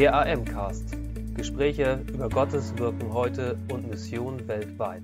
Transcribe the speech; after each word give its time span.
Der 0.00 0.14
AM-Cast. 0.14 0.96
Gespräche 1.34 2.02
über 2.08 2.30
Gottes 2.30 2.74
Wirken 2.78 3.12
heute 3.12 3.58
und 3.70 3.86
Mission 3.86 4.48
weltweit. 4.48 5.02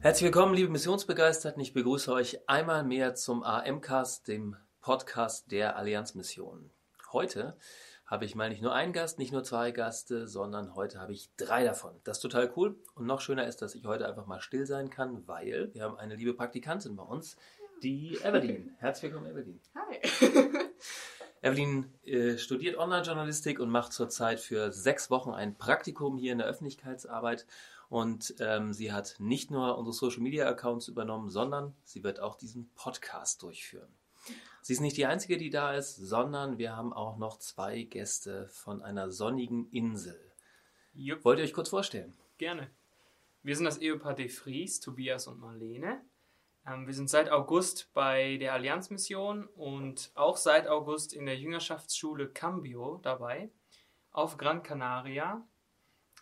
Herzlich 0.00 0.24
willkommen, 0.24 0.52
liebe 0.52 0.70
Missionsbegeisterten. 0.70 1.62
Ich 1.62 1.72
begrüße 1.72 2.12
euch 2.12 2.46
einmal 2.46 2.84
mehr 2.84 3.14
zum 3.14 3.42
AM-Cast, 3.42 4.28
dem 4.28 4.54
Podcast 4.82 5.50
der 5.50 5.78
Allianzmission. 5.78 6.70
Heute 7.10 7.56
habe 8.04 8.26
ich 8.26 8.34
mal 8.34 8.50
nicht 8.50 8.60
nur 8.60 8.74
einen 8.74 8.92
Gast, 8.92 9.18
nicht 9.18 9.32
nur 9.32 9.44
zwei 9.44 9.70
Gäste, 9.70 10.28
sondern 10.28 10.74
heute 10.74 11.00
habe 11.00 11.14
ich 11.14 11.30
drei 11.38 11.64
davon. 11.64 11.98
Das 12.04 12.18
ist 12.18 12.22
total 12.22 12.52
cool. 12.54 12.76
Und 12.94 13.06
noch 13.06 13.22
schöner 13.22 13.46
ist, 13.46 13.62
dass 13.62 13.74
ich 13.76 13.86
heute 13.86 14.06
einfach 14.06 14.26
mal 14.26 14.42
still 14.42 14.66
sein 14.66 14.90
kann, 14.90 15.26
weil 15.26 15.72
wir 15.72 15.84
haben 15.84 15.96
eine 15.96 16.16
liebe 16.16 16.34
Praktikantin 16.34 16.96
bei 16.96 17.02
uns, 17.02 17.38
die 17.82 18.18
Evelyn. 18.22 18.76
Herzlich 18.76 19.10
willkommen, 19.10 19.30
Evelyn. 19.30 19.58
Hi. 19.74 20.00
Evelyn 21.52 21.92
äh, 22.04 22.38
studiert 22.38 22.76
Online-Journalistik 22.76 23.60
und 23.60 23.70
macht 23.70 23.92
zurzeit 23.92 24.40
für 24.40 24.72
sechs 24.72 25.10
Wochen 25.10 25.30
ein 25.30 25.56
Praktikum 25.56 26.16
hier 26.16 26.32
in 26.32 26.38
der 26.38 26.46
Öffentlichkeitsarbeit. 26.46 27.46
Und 27.88 28.34
ähm, 28.40 28.72
sie 28.72 28.92
hat 28.92 29.16
nicht 29.18 29.50
nur 29.50 29.78
unsere 29.78 29.94
Social-Media-Accounts 29.94 30.88
übernommen, 30.88 31.30
sondern 31.30 31.74
sie 31.84 32.04
wird 32.04 32.20
auch 32.20 32.34
diesen 32.36 32.70
Podcast 32.74 33.42
durchführen. 33.42 33.88
Sie 34.60 34.74
ist 34.74 34.80
nicht 34.80 34.96
die 34.98 35.06
Einzige, 35.06 35.38
die 35.38 35.48
da 35.48 35.72
ist, 35.72 35.96
sondern 35.96 36.58
wir 36.58 36.76
haben 36.76 36.92
auch 36.92 37.16
noch 37.16 37.38
zwei 37.38 37.82
Gäste 37.84 38.48
von 38.48 38.82
einer 38.82 39.10
sonnigen 39.10 39.70
Insel. 39.70 40.20
Jupp, 40.92 41.24
Wollt 41.24 41.38
ihr 41.38 41.44
euch 41.44 41.54
kurz 41.54 41.70
vorstellen? 41.70 42.14
gerne. 42.36 42.70
Wir 43.42 43.56
sind 43.56 43.64
das 43.64 43.78
Ehepaar 43.78 44.14
De 44.14 44.28
Vries, 44.28 44.80
Tobias 44.80 45.26
und 45.26 45.40
Marlene. 45.40 46.02
Ähm, 46.68 46.86
wir 46.86 46.94
sind 46.94 47.08
seit 47.08 47.30
August 47.30 47.92
bei 47.94 48.36
der 48.38 48.52
Allianzmission 48.52 49.46
und 49.46 50.10
auch 50.14 50.36
seit 50.36 50.66
August 50.66 51.12
in 51.12 51.26
der 51.26 51.36
Jüngerschaftsschule 51.36 52.28
Cambio 52.28 52.98
dabei, 53.02 53.50
auf 54.10 54.36
Gran 54.36 54.62
Canaria. 54.62 55.46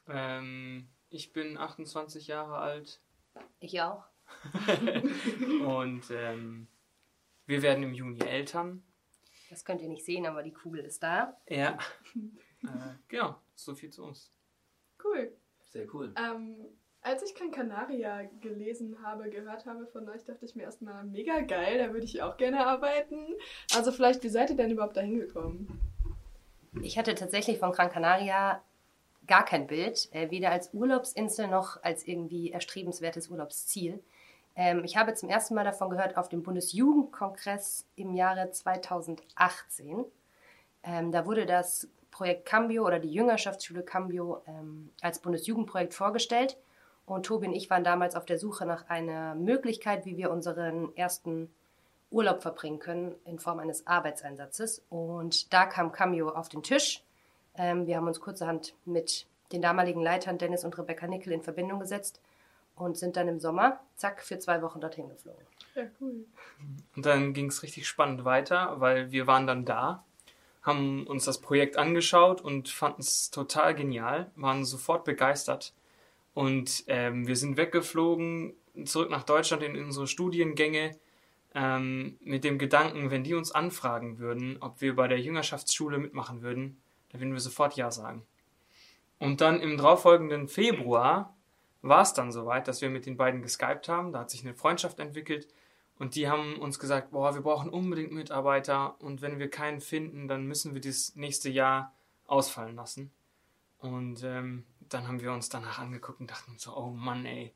Ähm, 0.08 0.89
ich 1.11 1.33
bin 1.33 1.56
28 1.56 2.27
Jahre 2.27 2.58
alt 2.58 3.00
Ich 3.61 3.80
auch. 3.80 4.05
und 5.67 6.11
ähm, 6.11 6.67
wir 7.47 7.62
werden 7.62 7.84
im 7.84 7.94
Juni 7.94 8.20
Eltern. 8.20 8.83
Das 9.50 9.64
könnt 9.64 9.80
ihr 9.80 9.89
nicht 9.89 10.05
sehen, 10.05 10.27
aber 10.27 10.42
die 10.42 10.52
Kugel 10.52 10.84
ist 10.84 11.02
da. 11.02 11.36
Ja. 11.48 11.78
äh, 12.62 12.94
genau, 13.08 13.41
so 13.55 13.74
viel 13.74 13.91
zu 13.91 14.05
uns. 14.05 14.33
Cool. 15.02 15.33
Sehr 15.64 15.92
cool. 15.94 16.12
Ähm, 16.17 16.56
als 17.06 17.22
ich 17.22 17.36
Gran 17.36 17.52
Canaria 17.52 18.22
gelesen 18.40 18.98
habe, 19.02 19.30
gehört 19.30 19.64
habe 19.64 19.86
von 19.86 20.08
euch, 20.08 20.24
dachte 20.24 20.44
ich 20.44 20.56
mir 20.56 20.64
erstmal, 20.64 21.04
mega 21.04 21.40
geil, 21.40 21.78
da 21.78 21.92
würde 21.92 22.04
ich 22.04 22.20
auch 22.20 22.36
gerne 22.36 22.66
arbeiten. 22.66 23.34
Also 23.74 23.92
vielleicht, 23.92 24.24
wie 24.24 24.28
seid 24.28 24.50
ihr 24.50 24.56
denn 24.56 24.70
überhaupt 24.70 24.96
dahin 24.96 25.20
gekommen? 25.20 25.80
Ich 26.82 26.98
hatte 26.98 27.14
tatsächlich 27.14 27.58
von 27.58 27.70
Gran 27.70 27.90
Canaria 27.90 28.60
gar 29.28 29.44
kein 29.44 29.68
Bild, 29.68 30.08
äh, 30.12 30.30
weder 30.32 30.50
als 30.50 30.74
Urlaubsinsel 30.74 31.46
noch 31.46 31.80
als 31.82 32.06
irgendwie 32.06 32.50
erstrebenswertes 32.50 33.28
Urlaubsziel. 33.28 34.02
Ähm, 34.56 34.82
ich 34.84 34.96
habe 34.96 35.14
zum 35.14 35.28
ersten 35.28 35.54
Mal 35.54 35.64
davon 35.64 35.90
gehört 35.90 36.16
auf 36.16 36.28
dem 36.28 36.42
Bundesjugendkongress 36.42 37.86
im 37.94 38.14
Jahre 38.14 38.50
2018. 38.50 40.04
Ähm, 40.82 41.12
da 41.12 41.24
wurde 41.24 41.46
das 41.46 41.88
Projekt 42.10 42.46
Cambio 42.46 42.84
oder 42.84 42.98
die 42.98 43.12
Jüngerschaftsschule 43.12 43.84
Cambio 43.84 44.42
ähm, 44.48 44.90
als 45.02 45.20
Bundesjugendprojekt 45.20 45.94
vorgestellt. 45.94 46.58
Und 47.06 47.26
Tobi 47.26 47.46
und 47.46 47.54
ich 47.54 47.70
waren 47.70 47.84
damals 47.84 48.16
auf 48.16 48.24
der 48.24 48.38
Suche 48.38 48.66
nach 48.66 48.88
einer 48.88 49.34
Möglichkeit, 49.36 50.04
wie 50.04 50.16
wir 50.16 50.30
unseren 50.30 50.94
ersten 50.96 51.50
Urlaub 52.10 52.42
verbringen 52.42 52.78
können 52.78 53.14
in 53.24 53.38
Form 53.38 53.60
eines 53.60 53.86
Arbeitseinsatzes. 53.86 54.82
Und 54.90 55.52
da 55.52 55.66
kam 55.66 55.92
Cameo 55.92 56.30
auf 56.30 56.48
den 56.48 56.62
Tisch. 56.62 57.02
Ähm, 57.56 57.86
wir 57.86 57.96
haben 57.96 58.06
uns 58.06 58.20
kurzerhand 58.20 58.74
mit 58.84 59.27
den 59.52 59.62
damaligen 59.62 60.02
Leitern 60.02 60.38
Dennis 60.38 60.64
und 60.64 60.77
Rebecca 60.77 61.06
Nickel 61.06 61.32
in 61.32 61.42
Verbindung 61.42 61.80
gesetzt 61.80 62.20
und 62.74 62.98
sind 62.98 63.16
dann 63.16 63.28
im 63.28 63.40
Sommer, 63.40 63.80
zack, 63.95 64.22
für 64.22 64.39
zwei 64.39 64.61
Wochen 64.62 64.80
dorthin 64.80 65.08
geflogen. 65.08 65.46
Ja, 65.74 65.84
cool. 66.00 66.27
Und 66.95 67.06
dann 67.06 67.33
ging 67.33 67.46
es 67.46 67.62
richtig 67.62 67.86
spannend 67.86 68.24
weiter, 68.24 68.80
weil 68.80 69.12
wir 69.12 69.27
waren 69.27 69.46
dann 69.46 69.64
da, 69.64 70.05
haben 70.62 71.06
uns 71.06 71.24
das 71.24 71.40
Projekt 71.40 71.77
angeschaut 71.77 72.40
und 72.40 72.68
fanden 72.68 73.00
es 73.00 73.30
total 73.30 73.74
genial, 73.74 74.30
waren 74.34 74.64
sofort 74.64 75.05
begeistert. 75.05 75.72
Und 76.36 76.85
ähm, 76.89 77.27
wir 77.27 77.35
sind 77.35 77.57
weggeflogen, 77.57 78.52
zurück 78.85 79.08
nach 79.08 79.23
Deutschland 79.23 79.63
in 79.63 79.83
unsere 79.83 80.07
Studiengänge, 80.07 80.91
ähm, 81.55 82.19
mit 82.20 82.45
dem 82.45 82.58
Gedanken, 82.58 83.11
wenn 83.11 83.24
die 83.24 83.33
uns 83.33 83.52
anfragen 83.52 84.19
würden, 84.19 84.58
ob 84.61 84.83
wir 84.83 84.95
bei 84.95 85.08
der 85.08 85.19
Jüngerschaftsschule 85.19 85.96
mitmachen 85.96 86.42
würden, 86.42 86.77
dann 87.08 87.23
würden 87.23 87.33
wir 87.33 87.41
sofort 87.41 87.75
Ja 87.77 87.91
sagen. 87.91 88.27
Und 89.19 89.41
dann 89.41 89.63
im 89.63 89.79
darauffolgenden 89.79 90.46
Februar 90.46 91.35
war 91.80 92.02
es 92.02 92.13
dann 92.13 92.30
soweit, 92.30 92.69
dass 92.69 92.83
wir 92.83 92.91
mit 92.91 93.07
den 93.07 93.17
beiden 93.17 93.41
geskypt 93.41 93.89
haben. 93.89 94.13
Da 94.13 94.19
hat 94.19 94.30
sich 94.30 94.42
eine 94.42 94.52
Freundschaft 94.52 94.98
entwickelt 94.98 95.48
und 95.98 96.17
die 96.17 96.29
haben 96.29 96.58
uns 96.58 96.79
gesagt, 96.79 97.13
boah, 97.13 97.35
wir 97.35 97.41
brauchen 97.41 97.70
unbedingt 97.70 98.13
Mitarbeiter 98.13 99.01
und 99.01 99.23
wenn 99.23 99.39
wir 99.39 99.48
keinen 99.48 99.80
finden, 99.80 100.29
dann 100.29 100.45
müssen 100.45 100.75
wir 100.75 100.83
das 100.83 101.17
nächste 101.17 101.48
Jahr 101.48 101.95
ausfallen 102.27 102.77
lassen. 102.77 103.11
Und 103.79 104.23
ähm, 104.23 104.67
dann 104.89 105.07
haben 105.08 105.20
wir 105.20 105.33
uns 105.33 105.48
danach 105.48 105.79
angeguckt 105.79 106.20
und 106.20 106.30
dachten 106.30 106.55
so, 106.58 106.77
oh 106.77 106.91
Mann, 106.91 107.24
ey, 107.27 107.52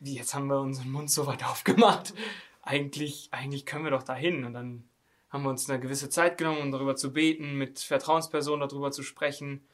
wie 0.00 0.14
jetzt 0.14 0.34
haben 0.34 0.46
wir 0.48 0.60
unseren 0.60 0.90
Mund 0.90 1.10
so 1.10 1.26
weit 1.26 1.44
aufgemacht. 1.48 2.14
Eigentlich, 2.62 3.28
eigentlich 3.32 3.66
können 3.66 3.84
wir 3.84 3.90
doch 3.90 4.02
dahin. 4.02 4.44
Und 4.44 4.54
dann 4.54 4.88
haben 5.30 5.44
wir 5.44 5.50
uns 5.50 5.68
eine 5.70 5.80
gewisse 5.80 6.08
Zeit 6.10 6.38
genommen, 6.38 6.60
um 6.60 6.72
darüber 6.72 6.96
zu 6.96 7.12
beten, 7.12 7.56
mit 7.56 7.78
Vertrauenspersonen 7.78 8.68
darüber 8.68 8.90
zu 8.90 9.02
sprechen 9.02 9.64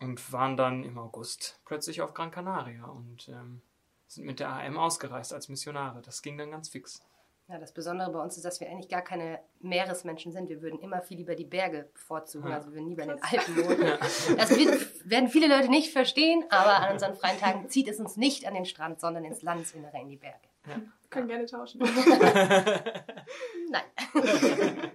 und 0.00 0.32
waren 0.32 0.56
dann 0.56 0.84
im 0.84 0.98
August 0.98 1.60
plötzlich 1.64 2.00
auf 2.00 2.14
Gran 2.14 2.30
Canaria 2.30 2.84
und 2.84 3.28
ähm, 3.28 3.60
sind 4.06 4.24
mit 4.24 4.40
der 4.40 4.50
AM 4.50 4.78
ausgereist 4.78 5.32
als 5.32 5.48
Missionare. 5.48 6.00
Das 6.02 6.22
ging 6.22 6.38
dann 6.38 6.50
ganz 6.50 6.68
fix. 6.70 7.02
Ja, 7.48 7.58
das 7.58 7.72
Besondere 7.72 8.12
bei 8.12 8.22
uns 8.22 8.36
ist, 8.36 8.44
dass 8.44 8.60
wir 8.60 8.68
eigentlich 8.68 8.90
gar 8.90 9.00
keine 9.00 9.40
Meeresmenschen 9.60 10.32
sind. 10.32 10.50
Wir 10.50 10.60
würden 10.60 10.78
immer 10.80 11.00
viel 11.00 11.16
lieber 11.16 11.34
die 11.34 11.46
Berge 11.46 11.88
bevorzugen. 11.94 12.50
Ja. 12.50 12.56
Also 12.56 12.68
wir 12.68 12.74
würden 12.74 12.90
lieber 12.90 13.04
in 13.04 13.08
den 13.08 13.22
Alpen 13.22 13.56
wohnen. 13.56 13.98
Das 14.36 14.50
wird, 14.50 15.08
werden 15.08 15.30
viele 15.30 15.48
Leute 15.48 15.70
nicht 15.70 15.90
verstehen, 15.90 16.44
aber 16.50 16.82
an 16.82 16.92
unseren 16.92 17.14
freien 17.14 17.38
Tagen 17.38 17.70
zieht 17.70 17.88
es 17.88 18.00
uns 18.00 18.18
nicht 18.18 18.46
an 18.46 18.52
den 18.52 18.66
Strand, 18.66 19.00
sondern 19.00 19.24
ins 19.24 19.40
Landesinnere, 19.40 19.98
in 19.98 20.10
die 20.10 20.16
Berge. 20.16 20.46
Wir 20.64 20.82
können 21.08 21.28
gerne 21.28 21.46
tauschen. 21.46 21.80
Nein. 23.70 23.84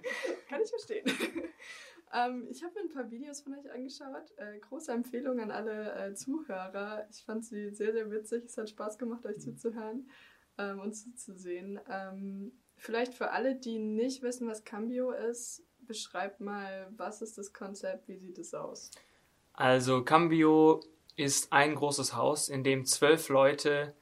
Kann 0.48 0.62
ich 0.62 0.70
verstehen. 0.70 1.06
ähm, 2.14 2.46
ich 2.52 2.62
habe 2.62 2.74
mir 2.74 2.82
ein 2.82 2.90
paar 2.94 3.10
Videos 3.10 3.40
von 3.40 3.58
euch 3.58 3.68
angeschaut. 3.72 4.30
Äh, 4.36 4.60
große 4.60 4.92
Empfehlung 4.92 5.40
an 5.40 5.50
alle 5.50 6.10
äh, 6.10 6.14
Zuhörer. 6.14 7.04
Ich 7.10 7.24
fand 7.24 7.44
sie 7.44 7.70
sehr, 7.70 7.92
sehr 7.92 8.08
witzig. 8.12 8.44
Es 8.44 8.56
hat 8.56 8.70
Spaß 8.70 8.96
gemacht, 8.96 9.26
euch 9.26 9.40
zuzuhören 9.40 10.06
ähm, 10.58 10.80
und 10.80 10.94
zuzusehen. 10.94 11.80
Ähm, 11.90 12.52
vielleicht 12.76 13.14
für 13.14 13.30
alle, 13.30 13.54
die 13.56 13.78
nicht 13.78 14.22
wissen, 14.22 14.48
was 14.48 14.64
Cambio 14.64 15.10
ist, 15.10 15.62
beschreibt 15.86 16.40
mal, 16.40 16.88
was 16.96 17.22
ist 17.22 17.38
das 17.38 17.52
Konzept, 17.52 18.08
wie 18.08 18.16
sieht 18.16 18.38
es 18.38 18.54
aus? 18.54 18.90
Also 19.52 20.02
Cambio 20.02 20.80
ist 21.16 21.52
ein 21.52 21.74
großes 21.74 22.16
Haus, 22.16 22.48
in 22.48 22.64
dem 22.64 22.84
zwölf 22.86 23.28
Leute 23.28 23.94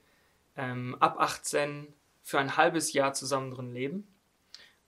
ähm, 0.56 0.96
ab 1.00 1.16
18 1.18 1.92
für 2.22 2.38
ein 2.38 2.56
halbes 2.56 2.92
Jahr 2.92 3.12
zusammen 3.12 3.50
drin 3.50 3.72
leben 3.72 4.06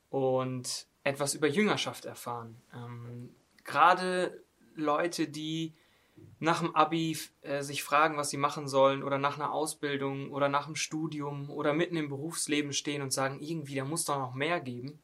und 0.08 0.86
etwas 1.03 1.34
über 1.34 1.48
Jüngerschaft 1.48 2.04
erfahren. 2.04 2.56
Ähm, 2.72 3.34
Gerade 3.64 4.42
Leute, 4.74 5.28
die 5.28 5.74
nach 6.38 6.60
dem 6.60 6.75
Abi 6.75 7.16
äh, 7.42 7.62
sich 7.62 7.82
fragen, 7.82 8.16
was 8.16 8.30
sie 8.30 8.36
machen 8.36 8.69
sollen 8.69 9.02
oder 9.02 9.19
nach 9.19 9.36
einer 9.36 9.52
Ausbildung 9.52 10.30
oder 10.30 10.48
nach 10.48 10.66
dem 10.66 10.76
Studium 10.76 11.50
oder 11.50 11.72
mitten 11.72 11.97
im 11.97 12.08
Berufsleben 12.08 12.72
stehen 12.72 13.02
und 13.02 13.12
sagen, 13.12 13.41
irgendwie, 13.41 13.76
da 13.76 13.84
muss 13.84 14.04
doch 14.04 14.19
noch 14.19 14.34
mehr 14.34 14.60
geben. 14.60 15.03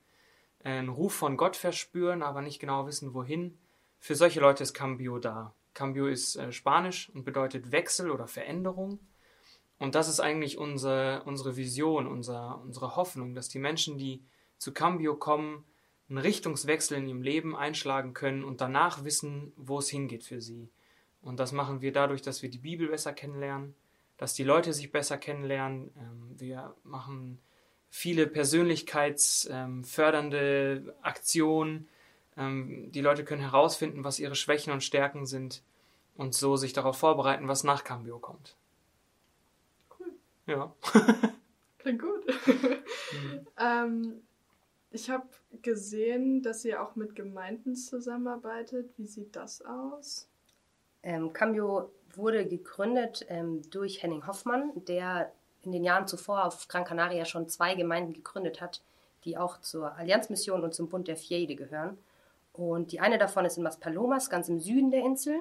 Äh, 0.62 0.70
einen 0.70 0.88
Ruf 0.88 1.15
von 1.15 1.37
Gott 1.37 1.56
verspüren, 1.56 2.22
aber 2.22 2.43
nicht 2.43 2.60
genau 2.60 2.87
wissen, 2.87 3.14
wohin. 3.14 3.58
Für 3.99 4.14
solche 4.14 4.40
Leute 4.40 4.62
ist 4.62 4.75
Cambio 4.75 5.19
da. 5.19 5.55
Cambio 5.75 6.06
ist 6.06 6.37
äh, 6.37 6.52
Spanisch 6.52 7.11
und 7.14 7.25
bedeutet 7.25 7.73
Wechsel 7.73 8.11
oder 8.11 8.26
Veränderung. 8.26 8.99
Und 9.79 9.94
das 9.94 10.08
ist 10.08 10.20
eigentlich 10.20 10.58
unsere, 10.58 11.23
unsere 11.25 11.56
Vision, 11.56 12.06
unser, 12.06 12.61
unsere 12.61 12.96
Hoffnung, 12.96 13.35
dass 13.35 13.49
die 13.49 13.58
Menschen, 13.58 13.96
die 13.96 14.23
zu 14.58 14.73
Cambio 14.73 15.17
kommen, 15.17 15.64
einen 16.11 16.19
Richtungswechsel 16.19 16.99
in 16.99 17.08
ihrem 17.08 17.23
Leben 17.23 17.56
einschlagen 17.56 18.12
können 18.12 18.44
und 18.44 18.61
danach 18.61 19.05
wissen, 19.05 19.52
wo 19.56 19.79
es 19.79 19.88
hingeht 19.88 20.25
für 20.25 20.40
sie. 20.40 20.70
Und 21.22 21.38
das 21.38 21.52
machen 21.52 21.82
wir 21.82 21.93
dadurch, 21.93 22.22
dass 22.22 22.43
wir 22.43 22.50
die 22.50 22.58
Bibel 22.58 22.88
besser 22.88 23.12
kennenlernen, 23.12 23.75
dass 24.17 24.34
die 24.34 24.43
Leute 24.44 24.72
sich 24.72 24.90
besser 24.93 25.19
kennenlernen. 25.19 25.90
Ähm, 25.96 26.34
Wir 26.38 26.75
machen 26.84 27.38
viele 27.90 28.26
persönlichkeitsfördernde 28.26 30.94
Aktionen. 31.02 31.88
Ähm, 32.37 32.90
Die 32.93 33.00
Leute 33.00 33.25
können 33.25 33.40
herausfinden, 33.43 34.05
was 34.05 34.19
ihre 34.19 34.34
Schwächen 34.34 34.72
und 34.72 34.82
Stärken 34.82 35.26
sind 35.26 35.62
und 36.17 36.34
so 36.34 36.56
sich 36.56 36.72
darauf 36.72 36.99
vorbereiten, 36.99 37.46
was 37.49 37.64
nach 37.64 37.84
Cambio 37.84 38.19
kommt. 38.19 38.56
Cool. 39.99 40.12
Ja. 40.46 40.75
Klingt 41.78 42.02
gut. 42.02 42.26
ähm, 43.58 44.23
ich 44.90 45.08
habe 45.08 45.28
gesehen, 45.62 46.43
dass 46.43 46.64
ihr 46.64 46.82
auch 46.82 46.96
mit 46.96 47.14
Gemeinden 47.14 47.76
zusammenarbeitet. 47.76 48.90
Wie 48.96 49.06
sieht 49.06 49.37
das 49.37 49.62
aus? 49.62 50.26
Ähm, 51.02 51.32
Cambio 51.32 51.91
wurde 52.14 52.47
gegründet 52.47 53.25
ähm, 53.29 53.62
durch 53.70 54.02
Henning 54.02 54.26
Hoffmann, 54.26 54.73
der 54.75 55.32
in 55.62 55.73
den 55.73 55.85
Jahren 55.85 56.06
zuvor 56.06 56.44
auf 56.44 56.69
Gran 56.69 56.85
Canaria 56.85 57.25
schon 57.25 57.49
zwei 57.49 57.75
Gemeinden 57.75 58.12
gegründet 58.12 58.61
hat, 58.61 58.82
die 59.25 59.37
auch 59.37 59.61
zur 59.61 59.94
Allianzmission 59.97 60.62
und 60.62 60.75
zum 60.75 60.88
Bund 60.88 61.08
der 61.08 61.17
Fiede 61.17 61.55
gehören. 61.55 61.99
Und 62.52 62.93
die 62.93 63.00
eine 63.00 63.19
davon 63.19 63.44
ist 63.44 63.56
in 63.56 63.62
Maspalomas, 63.62 64.31
ganz 64.31 64.49
im 64.49 64.61
Süden 64.61 64.91
der 64.91 65.05
Insel. 65.05 65.41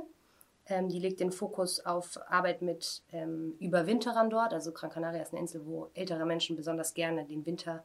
Ähm, 0.68 0.90
die 0.90 1.00
legt 1.00 1.20
den 1.20 1.32
Fokus 1.32 1.86
auf 1.86 2.20
Arbeit 2.30 2.62
mit 2.62 3.02
ähm, 3.12 3.56
Überwinterern 3.60 4.30
dort. 4.30 4.54
Also 4.54 4.72
Gran 4.72 4.92
Canaria 4.92 5.22
ist 5.22 5.32
eine 5.32 5.42
Insel, 5.42 5.66
wo 5.66 5.90
ältere 5.94 6.26
Menschen 6.26 6.56
besonders 6.56 6.94
gerne 6.94 7.26
den 7.26 7.46
Winter 7.46 7.84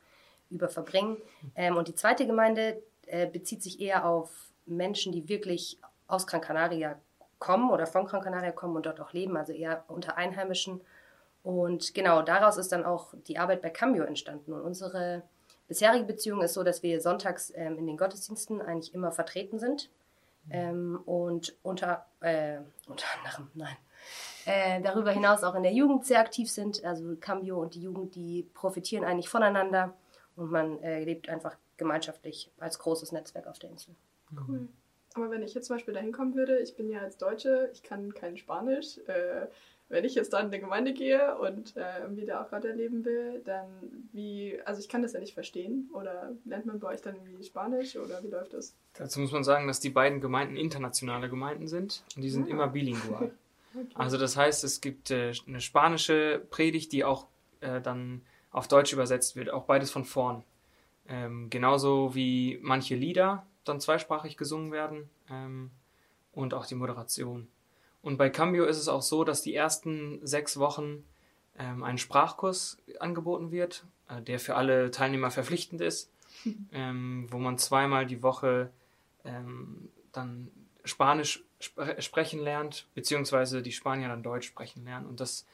über 0.51 0.69
verbringen. 0.69 1.17
Ähm, 1.55 1.77
und 1.77 1.89
die 1.89 1.95
zweite 1.95 2.27
Gemeinde 2.27 2.83
äh, 3.07 3.27
bezieht 3.27 3.63
sich 3.63 3.81
eher 3.81 4.07
auf 4.07 4.51
Menschen, 4.67 5.13
die 5.13 5.29
wirklich 5.29 5.79
aus 6.07 6.27
Gran 6.27 6.41
Canaria 6.41 6.99
kommen 7.45 7.71
oder 7.71 7.87
von 7.87 8.07
Gran 8.07 8.23
Canaria 8.23 8.53
kommen 8.53 8.75
und 8.75 8.87
dort 8.87 9.01
auch 9.01 9.13
leben, 9.13 9.37
also 9.37 9.53
eher 9.53 9.85
unter 9.89 10.17
Einheimischen. 10.17 10.81
Und 11.43 11.93
genau 11.93 12.23
daraus 12.23 12.57
ist 12.57 12.73
dann 12.73 12.87
auch 12.87 13.13
die 13.27 13.37
Arbeit 13.37 13.61
bei 13.61 13.69
Cambio 13.69 14.05
entstanden. 14.05 14.55
Und 14.55 14.63
unsere 14.63 15.23
bisherige 15.69 16.05
Beziehung 16.05 16.41
ist 16.41 16.55
so, 16.55 16.63
dass 16.63 16.83
wir 16.83 17.03
sonntags 17.03 17.53
ähm, 17.55 17.77
in 17.77 17.87
den 17.87 17.99
Gottesdiensten 17.99 18.63
eigentlich 18.63 18.95
immer 18.95 19.13
vertreten 19.13 19.59
sind. 19.59 19.91
Ähm, 20.49 21.01
und 21.05 21.55
unter, 21.63 22.07
äh, 22.21 22.61
unter 22.87 23.07
anderem, 23.19 23.51
nein, 23.55 23.77
äh, 24.47 24.81
darüber 24.81 25.11
hinaus 25.11 25.45
auch 25.45 25.55
in 25.55 25.63
der 25.63 25.73
Jugend 25.73 26.07
sehr 26.07 26.21
aktiv 26.21 26.51
sind. 26.51 26.83
Also 26.83 27.15
Cambio 27.21 27.61
und 27.61 27.75
die 27.75 27.83
Jugend, 27.83 28.15
die 28.15 28.49
profitieren 28.55 29.05
eigentlich 29.05 29.29
voneinander 29.29 29.93
und 30.37 30.51
man 30.51 30.83
äh, 30.83 31.05
lebt 31.05 31.29
einfach 31.29 31.57
gemeinschaftlich 31.77 32.51
als 32.59 32.79
großes 32.79 33.13
Netzwerk 33.13 33.47
auf 33.47 33.59
der 33.59 33.71
Insel. 33.71 33.95
Cool. 34.49 34.69
Aber 35.15 35.31
wenn 35.31 35.43
ich 35.43 35.55
jetzt 35.55 35.67
zum 35.67 35.77
Beispiel 35.77 35.95
dahin 35.95 36.13
kommen 36.13 36.35
würde, 36.35 36.59
ich 36.59 36.77
bin 36.77 36.91
ja 36.91 37.01
als 37.01 37.17
Deutsche, 37.19 37.71
ich 37.73 37.83
kann 37.83 38.13
kein 38.15 38.37
Spanisch. 38.37 38.99
Äh, 39.07 39.47
wenn 39.91 40.05
ich 40.05 40.15
jetzt 40.15 40.33
da 40.33 40.41
in 40.41 40.47
eine 40.47 40.59
Gemeinde 40.61 40.93
gehe 40.93 41.37
und 41.39 41.77
äh, 41.77 42.01
irgendwie 42.01 42.25
da 42.25 42.43
auch 42.43 42.51
Gott 42.51 42.65
erleben 42.65 43.05
will, 43.05 43.43
dann 43.45 43.67
wie, 44.13 44.59
also 44.65 44.81
ich 44.81 44.89
kann 44.89 45.03
das 45.03 45.13
ja 45.13 45.21
nicht 45.21 45.35
verstehen. 45.35 45.91
Oder 45.93 46.33
lernt 46.45 46.67
man 46.67 46.81
bei 46.81 46.89
euch 46.89 47.03
dann 47.03 47.15
irgendwie 47.17 47.45
Spanisch 47.45 47.97
oder 47.97 48.23
wie 48.25 48.29
läuft 48.29 48.55
das? 48.55 48.75
Dazu 48.95 49.21
muss 49.21 49.31
man 49.31 49.45
sagen, 49.45 49.67
dass 49.69 49.81
die 49.81 49.91
beiden 49.91 50.21
Gemeinden 50.21 50.57
internationale 50.57 51.29
Gemeinden 51.29 51.69
sind 51.69 52.03
und 52.17 52.23
die 52.23 52.31
sind 52.31 52.47
Ah. 52.49 52.51
immer 52.51 52.69
bilingual. 52.69 53.31
Okay. 53.77 53.87
Also 53.97 54.19
das 54.19 54.37
heißt, 54.37 54.63
es 54.63 54.81
gibt 54.81 55.11
äh, 55.11 55.33
eine 55.49 55.61
spanische 55.61 56.41
Predigt, 56.51 56.93
die 56.93 57.03
auch 57.05 57.27
äh, 57.61 57.81
dann 57.81 58.23
auf 58.53 58.69
Deutsch 58.69 58.93
übersetzt 58.93 59.35
wird, 59.35 59.51
auch 59.51 59.65
beides 59.65 59.91
von 59.91 60.05
vorn. 60.05 60.45
Ähm, 61.09 61.51
genauso 61.51 62.15
wie 62.15 62.61
manche 62.63 62.95
Lieder 62.95 63.45
dann 63.65 63.81
zweisprachig 63.81 64.37
gesungen 64.37 64.73
werden 64.73 65.09
ähm, 65.31 65.71
und 66.33 66.55
auch 66.55 66.67
die 66.67 66.75
Moderation. 66.75 67.49
Und 68.03 68.19
bei 68.19 68.29
Cambio 68.29 68.65
ist 68.67 68.79
es 68.79 68.89
auch 68.89 69.03
so, 69.03 69.25
dass 69.25 69.43
die 69.43 69.55
ersten 69.55 70.21
sechs 70.27 70.59
Wochen 70.59 71.05
ähm, 71.59 71.83
ein 71.83 71.99
Sprachkurs 71.99 72.79
angeboten 73.01 73.51
wird, 73.51 73.85
äh, 74.09 74.21
der 74.21 74.39
für 74.39 74.57
alle 74.57 74.91
Teilnehmer 74.91 75.31
verpflichtend 75.31 75.81
ist, 75.81 76.13
ähm, 76.73 77.27
wo 77.31 77.39
man 77.39 77.59
zweimal 77.59 78.07
die 78.07 78.23
Woche 78.23 78.71
ähm, 79.25 79.89
dann 80.13 80.51
Spanisch 80.85 81.43
spre 81.61 82.01
sprechen 82.03 82.41
lernt, 82.41 82.89
beziehungsweise 82.95 83.63
die 83.63 83.73
Spanier 83.73 84.09
dann 84.09 84.23
Deutsch 84.23 84.47
sprechen 84.47 84.85
lernen. 84.85 85.07
Und 85.07 85.21
das, 85.21 85.47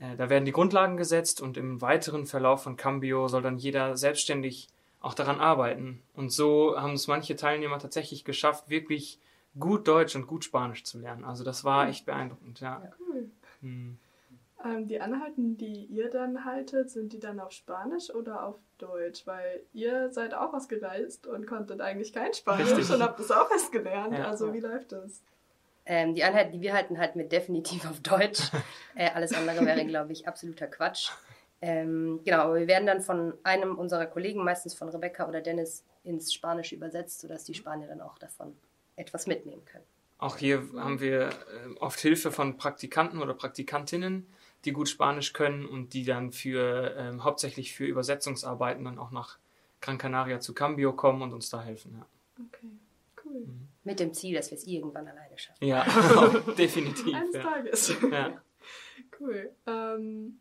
äh, 0.00 0.16
da 0.16 0.28
werden 0.28 0.44
die 0.44 0.52
Grundlagen 0.52 0.96
gesetzt 0.96 1.40
und 1.40 1.56
im 1.56 1.80
weiteren 1.80 2.26
Verlauf 2.26 2.64
von 2.64 2.76
Cambio 2.76 3.28
soll 3.28 3.42
dann 3.42 3.58
jeder 3.58 3.96
selbstständig 3.96 4.68
auch 5.02 5.14
daran 5.14 5.40
arbeiten. 5.40 6.02
Und 6.14 6.32
so 6.32 6.80
haben 6.80 6.94
es 6.94 7.08
manche 7.08 7.36
Teilnehmer 7.36 7.78
tatsächlich 7.78 8.24
geschafft, 8.24 8.70
wirklich 8.70 9.20
gut 9.58 9.86
Deutsch 9.88 10.16
und 10.16 10.26
gut 10.26 10.44
Spanisch 10.44 10.84
zu 10.84 10.98
lernen. 10.98 11.24
Also 11.24 11.44
das 11.44 11.64
war 11.64 11.88
echt 11.88 12.06
beeindruckend, 12.06 12.60
ja. 12.60 12.82
Cool. 12.98 13.30
Hm. 13.60 13.98
Ähm, 14.64 14.86
die 14.86 15.00
Anhalten, 15.00 15.56
die 15.56 15.86
ihr 15.86 16.08
dann 16.08 16.44
haltet, 16.44 16.90
sind 16.90 17.12
die 17.12 17.18
dann 17.18 17.40
auf 17.40 17.50
Spanisch 17.50 18.14
oder 18.14 18.46
auf 18.46 18.56
Deutsch? 18.78 19.26
Weil 19.26 19.60
ihr 19.72 20.10
seid 20.10 20.34
auch 20.34 20.54
ausgereist 20.54 21.26
und 21.26 21.46
konntet 21.46 21.80
eigentlich 21.80 22.12
kein 22.12 22.32
Spanisch 22.32 22.70
Richtig. 22.70 22.94
und 22.94 23.02
habt 23.02 23.18
es 23.18 23.30
auch 23.30 23.50
erst 23.50 23.72
gelernt. 23.72 24.16
Ja. 24.16 24.28
Also 24.28 24.54
wie 24.54 24.60
läuft 24.60 24.92
das? 24.92 25.20
Ähm, 25.84 26.14
die 26.14 26.22
Einheiten, 26.22 26.52
die 26.52 26.60
wir 26.60 26.74
halten, 26.74 26.96
halten 26.98 27.18
wir 27.18 27.28
definitiv 27.28 27.90
auf 27.90 28.00
Deutsch. 28.00 28.50
äh, 28.94 29.10
alles 29.10 29.34
andere 29.34 29.66
wäre, 29.66 29.84
glaube 29.84 30.12
ich, 30.12 30.28
absoluter 30.28 30.68
Quatsch. 30.68 31.10
Ähm, 31.62 32.20
genau, 32.24 32.38
aber 32.38 32.56
wir 32.56 32.66
werden 32.66 32.86
dann 32.86 33.00
von 33.00 33.34
einem 33.44 33.78
unserer 33.78 34.06
Kollegen, 34.06 34.42
meistens 34.42 34.74
von 34.74 34.88
Rebecca 34.88 35.28
oder 35.28 35.40
Dennis, 35.40 35.84
ins 36.02 36.34
Spanische 36.34 36.74
übersetzt, 36.74 37.20
sodass 37.20 37.44
die 37.44 37.54
Spanier 37.54 37.86
dann 37.86 38.00
auch 38.00 38.18
davon 38.18 38.56
etwas 38.96 39.28
mitnehmen 39.28 39.64
können. 39.64 39.84
Auch 40.18 40.36
hier 40.36 40.68
haben 40.76 41.00
wir 41.00 41.28
äh, 41.28 41.78
oft 41.78 42.00
Hilfe 42.00 42.32
von 42.32 42.56
Praktikanten 42.56 43.22
oder 43.22 43.32
Praktikantinnen, 43.34 44.26
die 44.64 44.72
gut 44.72 44.88
Spanisch 44.88 45.32
können 45.32 45.64
und 45.64 45.94
die 45.94 46.04
dann 46.04 46.32
für 46.32 46.96
ähm, 46.98 47.22
hauptsächlich 47.22 47.74
für 47.74 47.84
Übersetzungsarbeiten 47.84 48.84
dann 48.84 48.98
auch 48.98 49.12
nach 49.12 49.38
Gran 49.80 49.98
Canaria 49.98 50.40
zu 50.40 50.54
Cambio 50.54 50.92
kommen 50.92 51.22
und 51.22 51.32
uns 51.32 51.48
da 51.50 51.62
helfen. 51.62 52.04
Okay, 52.38 52.68
cool. 53.24 53.46
Mit 53.84 54.00
dem 54.00 54.12
Ziel, 54.14 54.34
dass 54.34 54.50
wir 54.50 54.58
es 54.58 54.66
irgendwann 54.66 55.06
alleine 55.06 55.38
schaffen. 55.38 55.64
Ja, 55.64 55.86
ja 55.86 56.28
definitiv. 56.58 57.14
Eines 57.14 57.34
Ja. 57.34 57.42
Tages. 57.42 57.96
Ja. 58.10 58.42
Cool. 59.18 59.50
Ähm, 59.66 60.38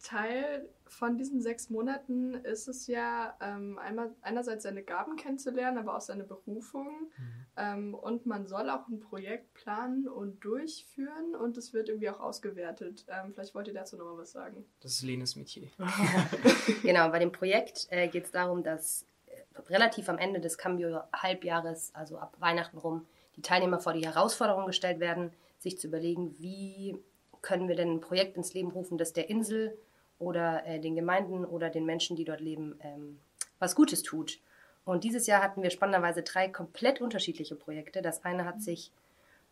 Teil 0.00 0.68
von 0.86 1.16
diesen 1.16 1.40
sechs 1.40 1.70
Monaten 1.70 2.34
ist 2.34 2.68
es 2.68 2.86
ja 2.86 3.36
ähm, 3.40 3.78
einmal 3.78 4.10
einerseits 4.22 4.64
seine 4.64 4.82
Gaben 4.82 5.16
kennenzulernen, 5.16 5.78
aber 5.78 5.96
auch 5.96 6.00
seine 6.00 6.24
Berufung. 6.24 7.10
Mhm. 7.16 7.46
Ähm, 7.56 7.94
und 7.94 8.26
man 8.26 8.46
soll 8.46 8.70
auch 8.70 8.88
ein 8.88 9.00
Projekt 9.00 9.52
planen 9.54 10.08
und 10.08 10.40
durchführen 10.44 11.36
und 11.36 11.56
es 11.56 11.72
wird 11.72 11.88
irgendwie 11.88 12.10
auch 12.10 12.20
ausgewertet. 12.20 13.04
Ähm, 13.08 13.32
vielleicht 13.34 13.54
wollt 13.54 13.68
ihr 13.68 13.74
dazu 13.74 13.96
noch 13.96 14.06
mal 14.06 14.18
was 14.18 14.32
sagen. 14.32 14.64
Das 14.80 14.92
ist 14.92 15.02
Lenes 15.02 15.36
Metier. 15.36 15.68
Genau, 16.82 17.08
bei 17.10 17.18
dem 17.18 17.32
Projekt 17.32 17.86
äh, 17.90 18.08
geht 18.08 18.24
es 18.24 18.30
darum, 18.30 18.62
dass 18.62 19.06
äh, 19.26 19.58
relativ 19.68 20.08
am 20.08 20.18
Ende 20.18 20.40
des 20.40 20.56
Cambio-Halbjahres, 20.56 21.94
also 21.94 22.18
ab 22.18 22.36
Weihnachten 22.40 22.78
rum, 22.78 23.06
die 23.36 23.42
Teilnehmer 23.42 23.78
vor 23.80 23.92
die 23.92 24.06
Herausforderung 24.06 24.66
gestellt 24.66 24.98
werden, 24.98 25.32
sich 25.58 25.78
zu 25.78 25.88
überlegen, 25.88 26.34
wie 26.38 26.98
können 27.42 27.68
wir 27.68 27.76
denn 27.76 27.92
ein 27.92 28.00
Projekt 28.00 28.36
ins 28.36 28.54
Leben 28.54 28.70
rufen, 28.70 28.98
das 28.98 29.12
der 29.12 29.30
Insel 29.30 29.76
oder 30.20 30.64
äh, 30.66 30.78
den 30.78 30.94
Gemeinden 30.94 31.44
oder 31.44 31.70
den 31.70 31.84
Menschen, 31.84 32.14
die 32.14 32.24
dort 32.24 32.40
leben, 32.40 32.78
ähm, 32.82 33.18
was 33.58 33.74
Gutes 33.74 34.02
tut. 34.04 34.38
Und 34.84 35.02
dieses 35.02 35.26
Jahr 35.26 35.42
hatten 35.42 35.62
wir 35.62 35.70
spannenderweise 35.70 36.22
drei 36.22 36.48
komplett 36.48 37.00
unterschiedliche 37.00 37.56
Projekte. 37.56 38.02
Das 38.02 38.24
eine 38.24 38.44
hat 38.44 38.62
sich 38.62 38.92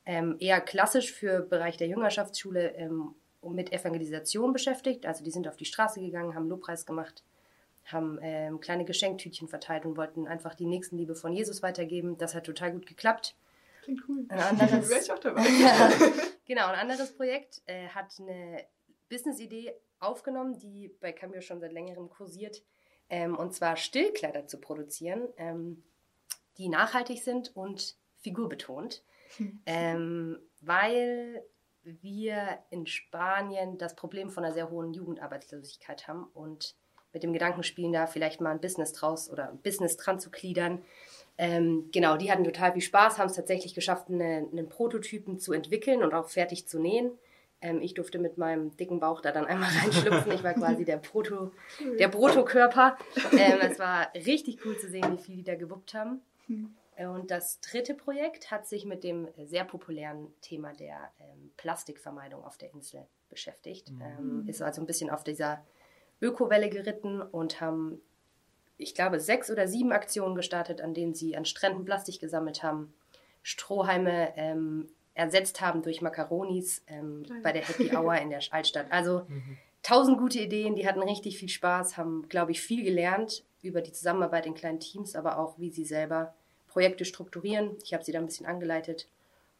ähm, 0.06 0.36
eher 0.38 0.60
klassisch 0.60 1.12
für 1.12 1.40
Bereich 1.40 1.76
der 1.76 1.88
Jüngerschaftsschule 1.88 2.74
ähm, 2.76 3.14
mit 3.42 3.72
Evangelisation 3.72 4.52
beschäftigt. 4.52 5.06
Also 5.06 5.24
die 5.24 5.30
sind 5.30 5.48
auf 5.48 5.56
die 5.56 5.64
Straße 5.64 6.00
gegangen, 6.00 6.34
haben 6.34 6.48
Lobpreis 6.48 6.86
gemacht, 6.86 7.22
haben 7.86 8.18
ähm, 8.22 8.60
kleine 8.60 8.84
Geschenktütchen 8.84 9.48
verteilt 9.48 9.86
und 9.86 9.96
wollten 9.96 10.26
einfach 10.26 10.54
die 10.54 10.66
Nächstenliebe 10.66 11.14
von 11.14 11.32
Jesus 11.32 11.62
weitergeben. 11.62 12.18
Das 12.18 12.34
hat 12.34 12.44
total 12.44 12.72
gut 12.72 12.86
geklappt. 12.86 13.34
Klingt 13.82 14.02
cool. 14.08 14.26
Ein 14.28 14.40
anderes- 14.40 14.88
Wäre 14.90 15.00
ich 15.00 15.12
auch 15.12 15.18
dabei. 15.18 15.42
genau, 16.46 16.66
ein 16.66 16.78
anderes 16.78 17.14
Projekt 17.14 17.62
äh, 17.66 17.88
hat 17.88 18.12
eine 18.20 18.64
Business-Idee 19.08 19.72
aufgenommen, 20.00 20.58
die 20.58 20.88
bei 21.00 21.12
Cambio 21.12 21.40
schon 21.40 21.60
seit 21.60 21.72
längerem 21.72 22.08
kursiert, 22.08 22.62
ähm, 23.08 23.36
und 23.36 23.54
zwar 23.54 23.76
Stillkleider 23.76 24.46
zu 24.46 24.60
produzieren, 24.60 25.28
ähm, 25.36 25.82
die 26.58 26.68
nachhaltig 26.68 27.22
sind 27.22 27.56
und 27.56 27.96
figurbetont, 28.18 29.02
ähm, 29.66 30.38
weil 30.60 31.42
wir 31.82 32.58
in 32.70 32.86
Spanien 32.86 33.78
das 33.78 33.96
Problem 33.96 34.30
von 34.30 34.44
einer 34.44 34.52
sehr 34.52 34.70
hohen 34.70 34.92
Jugendarbeitslosigkeit 34.92 36.06
haben 36.06 36.24
und 36.34 36.74
mit 37.12 37.22
dem 37.22 37.32
Gedanken 37.32 37.62
spielen, 37.62 37.92
da 37.92 38.06
vielleicht 38.06 38.40
mal 38.40 38.50
ein 38.50 38.60
Business 38.60 38.92
draus 38.92 39.30
oder 39.30 39.48
ein 39.48 39.58
Business 39.62 39.96
dran 39.96 40.20
zu 40.20 40.30
gliedern. 40.30 40.82
Ähm, 41.38 41.88
genau, 41.92 42.16
die 42.16 42.30
hatten 42.30 42.44
total 42.44 42.72
viel 42.72 42.82
Spaß, 42.82 43.18
haben 43.18 43.28
es 43.28 43.36
tatsächlich 43.36 43.74
geschafft, 43.74 44.08
eine, 44.08 44.48
einen 44.50 44.68
Prototypen 44.68 45.38
zu 45.38 45.52
entwickeln 45.52 46.02
und 46.02 46.12
auch 46.12 46.28
fertig 46.28 46.68
zu 46.68 46.78
nähen. 46.78 47.12
Ähm, 47.60 47.80
ich 47.80 47.94
durfte 47.94 48.18
mit 48.18 48.38
meinem 48.38 48.76
dicken 48.76 49.00
Bauch 49.00 49.20
da 49.20 49.32
dann 49.32 49.46
einmal 49.46 49.70
reinschlüpfen. 49.82 50.32
Ich 50.32 50.42
war 50.44 50.54
quasi 50.54 50.84
der 50.84 50.98
Proto, 50.98 51.52
der 51.98 52.08
Protokörper. 52.08 52.96
Ähm, 53.32 53.58
es 53.62 53.78
war 53.78 54.12
richtig 54.14 54.64
cool 54.64 54.78
zu 54.78 54.88
sehen, 54.88 55.12
wie 55.16 55.22
viel 55.22 55.36
die 55.36 55.44
da 55.44 55.54
gewuppt 55.56 55.94
haben. 55.94 56.20
Äh, 56.96 57.06
Und 57.06 57.30
das 57.30 57.60
dritte 57.60 57.94
Projekt 57.94 58.50
hat 58.50 58.66
sich 58.66 58.84
mit 58.84 59.04
dem 59.04 59.28
sehr 59.44 59.64
populären 59.64 60.28
Thema 60.40 60.72
der 60.72 61.10
ähm, 61.20 61.50
Plastikvermeidung 61.56 62.44
auf 62.44 62.58
der 62.58 62.72
Insel 62.72 63.06
beschäftigt. 63.28 63.90
Ähm, 64.00 64.44
ist 64.48 64.62
also 64.62 64.80
ein 64.80 64.86
bisschen 64.86 65.10
auf 65.10 65.24
dieser 65.24 65.64
Ökowelle 66.20 66.68
geritten 66.70 67.20
und 67.22 67.60
haben, 67.60 68.00
ich 68.76 68.94
glaube, 68.94 69.20
sechs 69.20 69.50
oder 69.50 69.68
sieben 69.68 69.92
Aktionen 69.92 70.34
gestartet, 70.34 70.80
an 70.80 70.94
denen 70.94 71.14
sie 71.14 71.36
an 71.36 71.44
Stränden 71.44 71.84
Plastik 71.84 72.20
gesammelt 72.20 72.62
haben, 72.62 72.94
Strohhalme 73.42 74.32
ähm, 74.36 74.88
ersetzt 75.18 75.60
haben 75.60 75.82
durch 75.82 76.00
Macaronis 76.00 76.82
ähm, 76.86 77.24
Geil. 77.28 77.40
bei 77.42 77.52
der 77.52 77.62
Happy 77.62 77.94
Hour 77.94 78.14
in 78.18 78.30
der 78.30 78.40
Altstadt. 78.50 78.86
Also 78.90 79.26
tausend 79.82 80.16
gute 80.16 80.38
Ideen, 80.38 80.76
die 80.76 80.86
hatten 80.86 81.02
richtig 81.02 81.38
viel 81.38 81.48
Spaß, 81.48 81.96
haben, 81.96 82.28
glaube 82.28 82.52
ich, 82.52 82.60
viel 82.60 82.84
gelernt 82.84 83.42
über 83.60 83.80
die 83.80 83.92
Zusammenarbeit 83.92 84.46
in 84.46 84.54
kleinen 84.54 84.78
Teams, 84.78 85.16
aber 85.16 85.38
auch 85.38 85.58
wie 85.58 85.70
sie 85.70 85.84
selber 85.84 86.34
Projekte 86.68 87.04
strukturieren. 87.04 87.76
Ich 87.82 87.92
habe 87.92 88.04
sie 88.04 88.12
da 88.12 88.20
ein 88.20 88.26
bisschen 88.26 88.46
angeleitet 88.46 89.08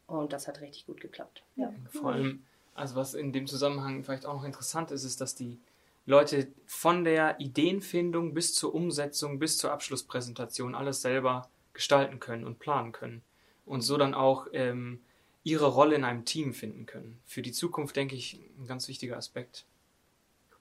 und 0.07 0.31
das 0.31 0.47
hat 0.47 0.61
richtig 0.61 0.85
gut 0.85 1.01
geklappt. 1.01 1.43
Ja. 1.57 1.73
Vor 1.89 2.13
allem, 2.13 2.45
also 2.73 2.95
was 2.95 3.13
in 3.13 3.33
dem 3.33 3.45
Zusammenhang 3.45 4.05
vielleicht 4.05 4.25
auch 4.25 4.35
noch 4.35 4.45
interessant 4.45 4.91
ist, 4.91 5.03
ist, 5.03 5.19
dass 5.19 5.35
die 5.35 5.59
Leute 6.05 6.47
von 6.67 7.03
der 7.03 7.37
Ideenfindung 7.41 8.33
bis 8.33 8.53
zur 8.53 8.73
Umsetzung, 8.73 9.39
bis 9.39 9.57
zur 9.57 9.73
Abschlusspräsentation 9.73 10.73
alles 10.73 11.01
selber 11.01 11.49
gestalten 11.73 12.21
können 12.21 12.45
und 12.45 12.59
planen 12.59 12.93
können. 12.93 13.23
Und 13.65 13.81
so 13.81 13.97
dann 13.97 14.13
auch 14.13 14.47
ähm, 14.53 15.01
ihre 15.43 15.67
Rolle 15.67 15.95
in 15.95 16.03
einem 16.03 16.25
Team 16.25 16.53
finden 16.53 16.85
können. 16.85 17.19
Für 17.25 17.41
die 17.41 17.51
Zukunft, 17.51 17.95
denke 17.95 18.15
ich, 18.15 18.39
ein 18.57 18.67
ganz 18.67 18.87
wichtiger 18.87 19.17
Aspekt. 19.17 19.65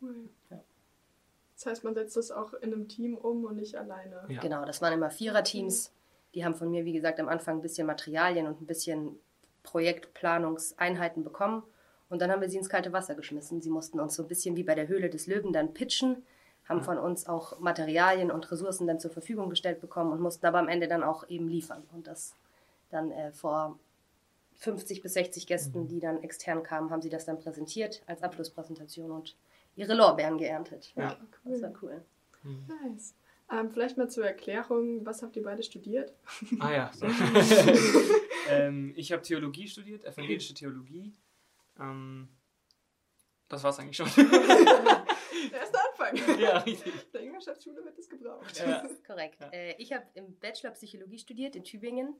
Cool. 0.00 0.28
Ja. 0.50 0.62
Das 1.56 1.66
heißt, 1.66 1.84
man 1.84 1.94
setzt 1.94 2.16
das 2.16 2.30
auch 2.30 2.54
in 2.54 2.72
einem 2.72 2.88
Team 2.88 3.16
um 3.16 3.44
und 3.44 3.56
nicht 3.56 3.74
alleine. 3.74 4.24
Ja. 4.28 4.40
Genau, 4.40 4.64
das 4.64 4.80
waren 4.80 4.92
immer 4.92 5.10
Viererteams. 5.10 5.92
Die 6.34 6.44
haben 6.44 6.54
von 6.54 6.70
mir, 6.70 6.84
wie 6.84 6.92
gesagt, 6.92 7.18
am 7.18 7.28
Anfang 7.28 7.58
ein 7.58 7.62
bisschen 7.62 7.86
Materialien 7.86 8.46
und 8.46 8.60
ein 8.60 8.66
bisschen 8.66 9.18
Projektplanungseinheiten 9.64 11.24
bekommen. 11.24 11.64
Und 12.08 12.22
dann 12.22 12.30
haben 12.30 12.40
wir 12.40 12.48
sie 12.48 12.58
ins 12.58 12.68
kalte 12.68 12.92
Wasser 12.92 13.14
geschmissen. 13.14 13.60
Sie 13.60 13.70
mussten 13.70 13.98
uns 13.98 14.14
so 14.14 14.22
ein 14.22 14.28
bisschen 14.28 14.56
wie 14.56 14.62
bei 14.62 14.74
der 14.74 14.88
Höhle 14.88 15.10
des 15.10 15.26
Löwen 15.26 15.52
dann 15.52 15.74
pitchen, 15.74 16.22
haben 16.66 16.82
von 16.82 16.96
uns 16.96 17.26
auch 17.26 17.58
Materialien 17.58 18.30
und 18.30 18.50
Ressourcen 18.50 18.86
dann 18.86 19.00
zur 19.00 19.10
Verfügung 19.10 19.50
gestellt 19.50 19.80
bekommen 19.80 20.12
und 20.12 20.20
mussten 20.20 20.46
aber 20.46 20.58
am 20.58 20.68
Ende 20.68 20.86
dann 20.86 21.02
auch 21.02 21.28
eben 21.28 21.48
liefern. 21.48 21.82
Und 21.92 22.06
das 22.06 22.34
dann 22.90 23.10
äh, 23.10 23.32
vor 23.32 23.78
50 24.58 25.02
bis 25.02 25.14
60 25.14 25.46
Gästen, 25.46 25.82
mhm. 25.82 25.88
die 25.88 26.00
dann 26.00 26.22
extern 26.22 26.62
kamen, 26.62 26.90
haben 26.90 27.02
sie 27.02 27.10
das 27.10 27.24
dann 27.24 27.38
präsentiert 27.38 28.02
als 28.06 28.22
Abschlusspräsentation 28.22 29.10
und 29.10 29.36
ihre 29.76 29.94
Lorbeeren 29.94 30.38
geerntet. 30.38 30.92
Ja, 30.96 31.16
cool. 31.44 31.52
das 31.52 31.62
war 31.62 31.72
cool. 31.82 32.04
Nice. 32.42 33.14
Ähm, 33.50 33.70
vielleicht 33.70 33.96
mal 33.96 34.10
zur 34.10 34.26
Erklärung, 34.26 35.06
was 35.06 35.22
habt 35.22 35.36
ihr 35.36 35.42
beide 35.42 35.62
studiert? 35.62 36.12
Ah 36.60 36.72
ja, 36.72 36.90
ähm, 38.50 38.92
ich 38.96 39.12
habe 39.12 39.22
Theologie 39.22 39.68
studiert, 39.68 40.04
evangelische 40.04 40.54
Theologie. 40.54 41.14
Ähm, 41.78 42.28
das 43.48 43.62
war 43.62 43.70
es 43.70 43.78
eigentlich 43.78 43.96
schon. 43.96 44.10
Der 45.52 45.60
erste 45.60 45.78
Anfang. 45.88 46.38
Ja, 46.38 46.58
richtig. 46.58 46.92
Der 47.12 47.22
Jüngerschaftsschule 47.22 47.82
wird 47.84 47.98
es 47.98 48.08
gebraucht. 48.08 48.58
Ja. 48.58 48.86
Korrekt. 49.06 49.40
Ja. 49.40 49.48
Äh, 49.50 49.74
ich 49.78 49.92
habe 49.92 50.04
im 50.14 50.38
Bachelor 50.38 50.72
Psychologie 50.72 51.18
studiert 51.18 51.56
in 51.56 51.64
Tübingen. 51.64 52.14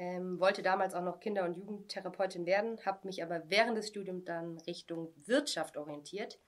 Ähm, 0.00 0.40
wollte 0.40 0.62
damals 0.62 0.94
auch 0.94 1.02
noch 1.02 1.20
Kinder- 1.20 1.44
und 1.44 1.58
Jugendtherapeutin 1.58 2.46
werden, 2.46 2.78
habe 2.86 3.06
mich 3.06 3.22
aber 3.22 3.42
während 3.50 3.76
des 3.76 3.88
Studiums 3.88 4.24
dann 4.24 4.56
Richtung 4.60 5.12
Wirtschaft 5.26 5.76
orientiert 5.76 6.38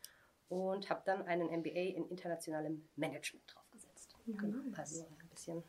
und 0.49 0.89
habe 0.89 1.03
dann 1.05 1.27
einen 1.27 1.51
MBA 1.61 1.97
in 1.97 2.09
internationalem 2.09 2.89
Management 2.97 3.45
draufgesetzt. 3.47 4.17
Ja, 4.25 4.39
genau. 4.39 4.59
Also 4.75 5.03
ein 5.03 5.29
bisschen 5.29 5.63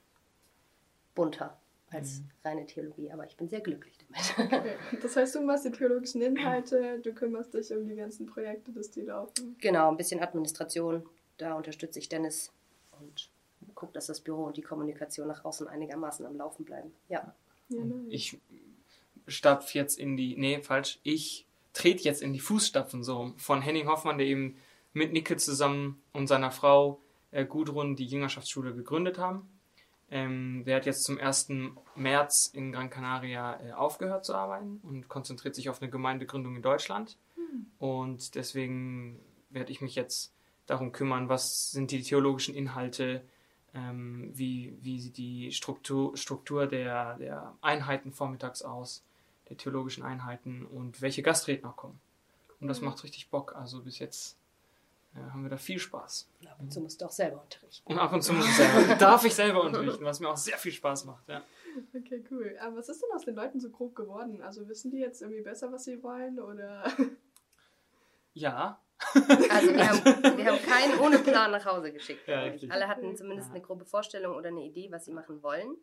bunter 1.13 1.59
als 1.89 2.19
mhm. 2.19 2.29
reine 2.45 2.65
Theologie, 2.65 3.11
aber 3.11 3.25
ich 3.25 3.35
bin 3.35 3.49
sehr 3.49 3.59
glücklich 3.59 3.97
damit. 3.97 4.53
Okay. 4.53 4.75
Das 5.01 5.17
heißt, 5.17 5.35
du 5.35 5.41
machst 5.41 5.65
die 5.65 5.71
theologischen 5.71 6.21
Inhalte, 6.21 7.01
du 7.01 7.13
kümmerst 7.13 7.53
dich 7.53 7.69
um 7.73 7.85
die 7.85 7.95
ganzen 7.95 8.27
Projekte, 8.27 8.71
dass 8.71 8.91
die 8.91 9.01
laufen. 9.01 9.57
Genau, 9.59 9.91
ein 9.91 9.97
bisschen 9.97 10.21
Administration, 10.21 11.05
da 11.35 11.55
unterstütze 11.55 11.99
ich 11.99 12.07
Dennis 12.07 12.49
und 12.97 13.29
gucke, 13.75 13.91
dass 13.91 14.05
das 14.05 14.21
Büro 14.21 14.45
und 14.45 14.55
die 14.55 14.61
Kommunikation 14.61 15.27
nach 15.27 15.43
außen 15.43 15.67
einigermaßen 15.67 16.25
am 16.25 16.37
Laufen 16.37 16.63
bleiben. 16.63 16.93
Ja. 17.09 17.35
Ja. 17.69 17.83
Ich 18.09 18.39
stapf 19.27 19.73
jetzt 19.73 19.97
in 19.97 20.17
die, 20.17 20.35
nee, 20.37 20.61
falsch, 20.61 20.99
ich 21.03 21.45
trete 21.73 22.03
jetzt 22.03 22.21
in 22.21 22.33
die 22.33 22.39
Fußstapfen 22.39 23.03
so 23.03 23.33
von 23.37 23.61
Henning 23.61 23.87
Hoffmann, 23.87 24.17
der 24.17 24.27
eben 24.27 24.57
mit 24.93 25.11
Nicke 25.11 25.37
zusammen 25.37 26.01
und 26.11 26.27
seiner 26.27 26.51
Frau 26.51 27.01
äh, 27.31 27.45
Gudrun 27.45 27.95
die 27.95 28.05
Jüngerschaftsschule 28.05 28.75
gegründet 28.75 29.17
haben. 29.17 29.49
Ähm, 30.11 30.63
der 30.65 30.75
hat 30.75 30.85
jetzt 30.85 31.03
zum 31.03 31.17
1. 31.17 31.49
März 31.95 32.51
in 32.53 32.71
Gran 32.71 32.89
Canaria 32.89 33.59
äh, 33.59 33.71
aufgehört 33.71 34.25
zu 34.25 34.35
arbeiten 34.35 34.79
und 34.83 35.07
konzentriert 35.07 35.55
sich 35.55 35.69
auf 35.69 35.81
eine 35.81 35.89
Gemeindegründung 35.89 36.55
in 36.55 36.61
Deutschland. 36.61 37.17
Hm. 37.35 37.65
Und 37.79 38.35
deswegen 38.35 39.19
werde 39.49 39.71
ich 39.71 39.81
mich 39.81 39.95
jetzt 39.95 40.33
darum 40.67 40.91
kümmern, 40.91 41.29
was 41.29 41.71
sind 41.71 41.91
die 41.91 42.03
theologischen 42.03 42.53
Inhalte, 42.53 43.23
ähm, 43.73 44.31
wie, 44.33 44.77
wie 44.81 44.99
sieht 44.99 45.17
die 45.17 45.51
Struktur, 45.51 46.15
Struktur 46.15 46.67
der, 46.67 47.17
der 47.17 47.53
Einheiten 47.61 48.11
vormittags 48.11 48.61
aus, 48.61 49.03
der 49.49 49.57
theologischen 49.57 50.03
Einheiten 50.03 50.65
und 50.65 51.01
welche 51.01 51.23
Gastredner 51.23 51.73
kommen. 51.75 51.99
Und 52.59 52.67
das 52.67 52.81
macht 52.81 53.03
richtig 53.03 53.29
Bock. 53.29 53.55
Also 53.55 53.81
bis 53.81 53.99
jetzt 53.99 54.37
ja, 55.15 55.33
haben 55.33 55.43
wir 55.43 55.49
da 55.49 55.57
viel 55.57 55.79
Spaß. 55.79 56.27
Und 56.39 56.47
ab 56.47 56.59
und 56.59 56.71
zu 56.71 56.81
musst 56.81 57.01
du 57.01 57.05
auch 57.05 57.11
selber 57.11 57.41
unterrichten. 57.41 57.91
Und 57.91 57.99
ab 57.99 58.13
und 58.13 58.21
zu 58.21 58.33
muss 58.33 58.45
ich 58.45 58.55
selber, 58.55 58.95
darf 58.99 59.25
ich 59.25 59.35
selber 59.35 59.63
unterrichten, 59.63 60.05
was 60.05 60.19
mir 60.19 60.29
auch 60.29 60.37
sehr 60.37 60.57
viel 60.57 60.71
Spaß 60.71 61.05
macht. 61.05 61.27
Ja. 61.27 61.43
Okay, 61.93 62.23
cool. 62.31 62.55
Aber 62.61 62.77
was 62.77 62.89
ist 62.89 63.01
denn 63.01 63.09
aus 63.15 63.25
den 63.25 63.35
Leuten 63.35 63.59
so 63.59 63.69
grob 63.69 63.95
geworden? 63.95 64.41
Also 64.41 64.67
wissen 64.67 64.91
die 64.91 64.97
jetzt 64.97 65.21
irgendwie 65.21 65.41
besser, 65.41 65.71
was 65.71 65.83
sie 65.83 66.01
wollen 66.01 66.39
oder? 66.39 66.85
Ja. 68.33 68.79
Also 69.49 69.73
wir 69.73 69.89
haben, 69.89 70.03
wir 70.37 70.45
haben 70.45 70.61
keinen 70.63 70.99
ohne 70.99 71.19
Plan 71.19 71.51
nach 71.51 71.65
Hause 71.65 71.91
geschickt. 71.91 72.27
Ja, 72.27 72.51
Alle 72.69 72.87
hatten 72.87 73.15
zumindest 73.15 73.51
eine 73.51 73.61
grobe 73.61 73.85
Vorstellung 73.85 74.35
oder 74.35 74.49
eine 74.49 74.63
Idee, 74.63 74.89
was 74.91 75.05
sie 75.05 75.11
machen 75.11 75.43
wollen. 75.43 75.75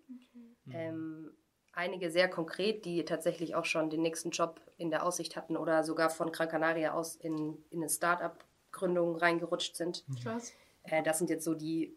Okay. 0.66 0.76
Ähm, 0.88 1.32
einige 1.72 2.10
sehr 2.10 2.28
konkret, 2.28 2.84
die 2.84 3.04
tatsächlich 3.04 3.54
auch 3.54 3.64
schon 3.64 3.90
den 3.90 4.02
nächsten 4.02 4.30
Job 4.30 4.60
in 4.76 4.90
der 4.90 5.04
Aussicht 5.04 5.36
hatten 5.36 5.56
oder 5.56 5.84
sogar 5.84 6.10
von 6.10 6.32
Gran 6.32 6.48
Canaria 6.48 6.92
aus 6.92 7.16
in, 7.16 7.62
in 7.70 7.82
ein 7.82 7.88
Start-up 7.88 8.44
Gründungen 8.72 9.16
reingerutscht 9.16 9.76
sind. 9.76 10.04
Krass. 10.22 10.52
Äh, 10.84 11.02
das 11.02 11.18
sind 11.18 11.30
jetzt 11.30 11.44
so 11.44 11.54
die 11.54 11.96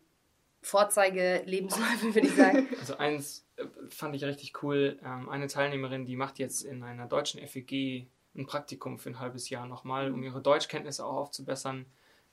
Vorzeige-Lebensläufe, 0.62 2.16
würde 2.16 2.28
ich 2.28 2.36
sagen. 2.36 2.68
Also 2.80 2.98
eins 2.98 3.46
äh, 3.58 3.66
fand 3.90 4.16
ich 4.16 4.24
richtig 4.24 4.64
cool. 4.64 5.00
Ähm, 5.04 5.30
eine 5.30 5.48
Teilnehmerin, 5.48 6.06
die 6.06 6.16
macht 6.16 6.40
jetzt 6.40 6.64
in 6.64 6.84
einer 6.84 7.08
deutschen 7.08 7.46
FEG 7.46 8.08
ein 8.36 8.46
Praktikum 8.46 9.00
für 9.00 9.10
ein 9.10 9.20
halbes 9.20 9.50
Jahr 9.50 9.68
nochmal, 9.68 10.12
um 10.12 10.24
ihre 10.24 10.42
Deutschkenntnisse 10.42 11.06
auch 11.06 11.16
aufzubessern. 11.16 11.86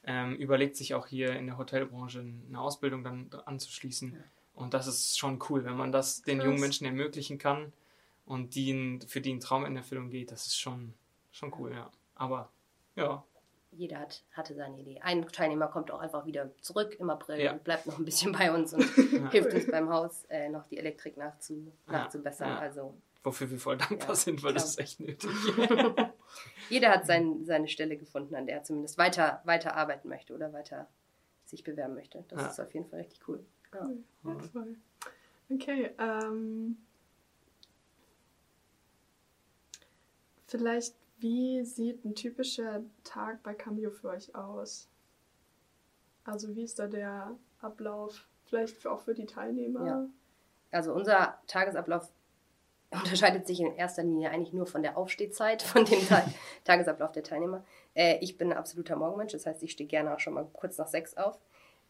Ähm, 0.03 0.35
überlegt 0.37 0.77
sich 0.77 0.95
auch 0.95 1.07
hier 1.07 1.37
in 1.37 1.47
der 1.47 1.59
Hotelbranche 1.59 2.21
eine 2.21 2.61
Ausbildung 2.61 3.05
dann 3.05 3.31
anzuschließen. 3.45 4.15
Ja. 4.15 4.19
Und 4.55 4.73
das 4.73 4.87
ist 4.87 5.19
schon 5.19 5.39
cool, 5.49 5.65
wenn 5.65 5.77
man 5.77 5.93
das 5.93 6.23
den 6.23 6.39
Krass. 6.39 6.47
jungen 6.47 6.61
Menschen 6.61 6.87
ermöglichen 6.87 7.39
kann 7.39 7.73
und 8.25 8.55
die, 8.55 8.99
für 9.07 9.21
die 9.21 9.35
ein 9.35 9.41
Traum 9.41 9.67
in 9.67 9.77
Erfüllung 9.77 10.09
geht. 10.09 10.33
Das 10.33 10.47
ist 10.47 10.59
schon, 10.59 10.95
schon 11.33 11.53
cool, 11.59 11.73
ja. 11.73 11.91
Aber 12.15 12.51
ja, 12.97 13.25
jeder 13.73 14.01
hat, 14.01 14.23
hatte 14.33 14.55
seine 14.55 14.79
Idee. 14.79 15.01
Ein 15.01 15.27
Teilnehmer 15.29 15.69
kommt 15.69 15.91
auch 15.91 16.01
einfach 16.01 16.27
wieder 16.27 16.51
zurück 16.61 16.97
im 16.99 17.09
April 17.11 17.41
ja. 17.41 17.53
und 17.53 17.65
bleibt 17.65 17.87
noch 17.87 17.99
ein 17.99 18.05
bisschen 18.05 18.33
bei 18.33 18.53
uns 18.53 18.75
und 18.75 18.85
ja. 19.13 19.31
hilft 19.31 19.55
uns 19.55 19.71
beim 19.71 19.89
Haus 19.91 20.25
äh, 20.29 20.49
noch 20.49 20.67
die 20.67 20.79
Elektrik 20.79 21.17
nachzu, 21.17 21.73
nachzubessern. 21.87 22.53
Also, 22.53 22.95
Wofür 23.23 23.51
wir 23.51 23.59
voll 23.59 23.77
dankbar 23.77 24.17
sind, 24.17 24.43
weil 24.43 24.55
das 24.55 24.65
ist 24.65 24.79
echt 24.79 25.01
nötig. 25.01 25.31
jeder 26.71 26.91
hat 26.91 27.07
sein, 27.07 27.45
seine 27.45 27.69
Stelle 27.69 27.97
gefunden, 27.97 28.35
an 28.35 28.47
der 28.47 28.57
er 28.57 28.63
zumindest 28.63 28.97
weiter, 28.97 29.43
weiter 29.45 29.77
arbeiten 29.77 30.09
möchte 30.09 30.35
oder 30.35 30.53
weiter 30.53 30.89
sich 31.45 31.65
bewerben 31.65 31.95
möchte. 31.95 32.25
Das 32.29 32.53
ist 32.53 32.61
auf 32.61 32.73
jeden 32.73 32.89
Fall 32.89 33.01
richtig 33.01 33.29
cool. 33.29 33.45
Cool. 33.73 34.77
Okay, 35.51 35.91
ähm, 35.99 36.79
vielleicht 40.47 40.95
wie 41.19 41.65
sieht 41.65 42.05
ein 42.05 42.15
typischer 42.15 42.83
Tag 43.05 43.43
bei 43.43 43.53
Cameo 43.53 43.91
für 43.91 44.09
euch 44.09 44.35
aus? 44.35 44.89
Also 46.25 46.55
wie 46.55 46.63
ist 46.63 46.79
da 46.79 46.87
der 46.87 47.37
Ablauf? 47.61 48.27
Vielleicht 48.47 48.87
auch 48.87 49.01
für 49.01 49.15
die 49.15 49.27
Teilnehmer? 49.27 49.87
Ja. 49.87 50.09
Also 50.71 50.95
unser 50.95 51.39
Tagesablauf 51.47 52.11
unterscheidet 52.91 53.47
sich 53.47 53.61
in 53.61 53.77
erster 53.77 54.03
Linie 54.03 54.31
eigentlich 54.31 54.53
nur 54.53 54.67
von 54.67 54.83
der 54.83 54.97
Aufstehzeit, 54.97 55.63
von 55.63 55.85
dem 55.85 56.07
Tag 56.07 56.25
Tagesablauf 56.65 57.13
der 57.13 57.23
Teilnehmer. 57.23 57.65
Äh, 57.95 58.19
ich 58.21 58.37
bin 58.37 58.51
ein 58.53 58.59
absoluter 58.59 58.97
Morgenmensch, 58.97 59.33
das 59.33 59.47
heißt, 59.47 59.63
ich 59.63 59.73
stehe 59.73 59.89
gerne 59.89 60.15
auch 60.15 60.21
schon 60.21 60.35
mal 60.35 60.49
kurz 60.53 60.79
nach 60.79 60.89
sechs 60.89 61.17
auf. 61.17 61.39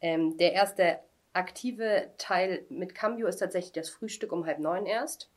Ähm, 0.00 0.36
der 0.36 0.52
erste 0.52 1.00
aktive 1.32 2.10
Teil 2.18 2.64
mit 2.68 2.94
Cambio 2.94 3.26
ist 3.26 3.36
tatsächlich 3.36 3.72
das 3.72 3.88
Frühstück 3.88 4.32
um 4.32 4.46
halb 4.46 4.58
neun 4.58 4.86
erst. 4.86 5.30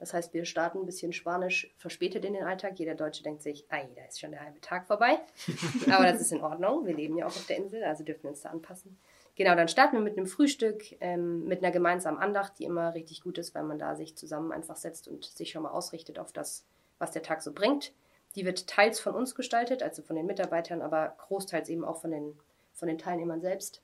Das 0.00 0.14
heißt, 0.14 0.32
wir 0.32 0.46
starten 0.46 0.78
ein 0.78 0.86
bisschen 0.86 1.12
Spanisch 1.12 1.74
verspätet 1.76 2.24
in 2.24 2.32
den 2.32 2.44
Alltag. 2.44 2.78
Jeder 2.78 2.94
Deutsche 2.94 3.22
denkt 3.22 3.42
sich, 3.42 3.66
ei, 3.68 3.86
da 3.94 4.04
ist 4.06 4.18
schon 4.18 4.30
der 4.30 4.42
halbe 4.42 4.60
Tag 4.62 4.86
vorbei. 4.86 5.18
Aber 5.92 6.04
das 6.04 6.22
ist 6.22 6.32
in 6.32 6.40
Ordnung. 6.40 6.86
Wir 6.86 6.94
leben 6.94 7.18
ja 7.18 7.26
auch 7.26 7.36
auf 7.36 7.46
der 7.46 7.58
Insel, 7.58 7.84
also 7.84 8.02
dürfen 8.02 8.22
wir 8.22 8.30
uns 8.30 8.40
da 8.40 8.48
anpassen. 8.48 8.98
Genau, 9.40 9.54
dann 9.54 9.68
starten 9.68 9.96
wir 9.96 10.02
mit 10.02 10.18
einem 10.18 10.26
Frühstück, 10.26 10.84
ähm, 11.00 11.46
mit 11.46 11.64
einer 11.64 11.72
gemeinsamen 11.72 12.18
Andacht, 12.18 12.58
die 12.58 12.64
immer 12.64 12.92
richtig 12.92 13.22
gut 13.22 13.38
ist, 13.38 13.54
weil 13.54 13.62
man 13.62 13.78
da 13.78 13.94
sich 13.96 14.14
zusammen 14.14 14.52
einfach 14.52 14.76
setzt 14.76 15.08
und 15.08 15.24
sich 15.24 15.50
schon 15.50 15.62
mal 15.62 15.70
ausrichtet 15.70 16.18
auf 16.18 16.30
das, 16.30 16.66
was 16.98 17.12
der 17.12 17.22
Tag 17.22 17.40
so 17.40 17.54
bringt. 17.54 17.94
Die 18.36 18.44
wird 18.44 18.66
teils 18.66 19.00
von 19.00 19.14
uns 19.14 19.34
gestaltet, 19.34 19.82
also 19.82 20.02
von 20.02 20.14
den 20.14 20.26
Mitarbeitern, 20.26 20.82
aber 20.82 21.14
großteils 21.16 21.70
eben 21.70 21.86
auch 21.86 22.02
von 22.02 22.10
den, 22.10 22.38
von 22.74 22.86
den 22.86 22.98
Teilnehmern 22.98 23.40
selbst. 23.40 23.80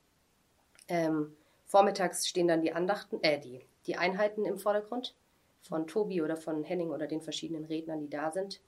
Ähm, 0.88 1.34
vormittags 1.64 2.28
stehen 2.28 2.48
dann 2.48 2.60
die 2.60 2.74
Andachten, 2.74 3.22
äh, 3.22 3.40
die, 3.40 3.64
die 3.86 3.96
Einheiten 3.96 4.44
im 4.44 4.58
Vordergrund 4.58 5.14
von 5.62 5.86
Tobi 5.86 6.20
oder 6.20 6.36
von 6.36 6.64
Henning 6.64 6.90
oder 6.90 7.06
den 7.06 7.22
verschiedenen 7.22 7.64
Rednern, 7.64 8.00
die 8.00 8.10
da 8.10 8.30
sind. 8.30 8.60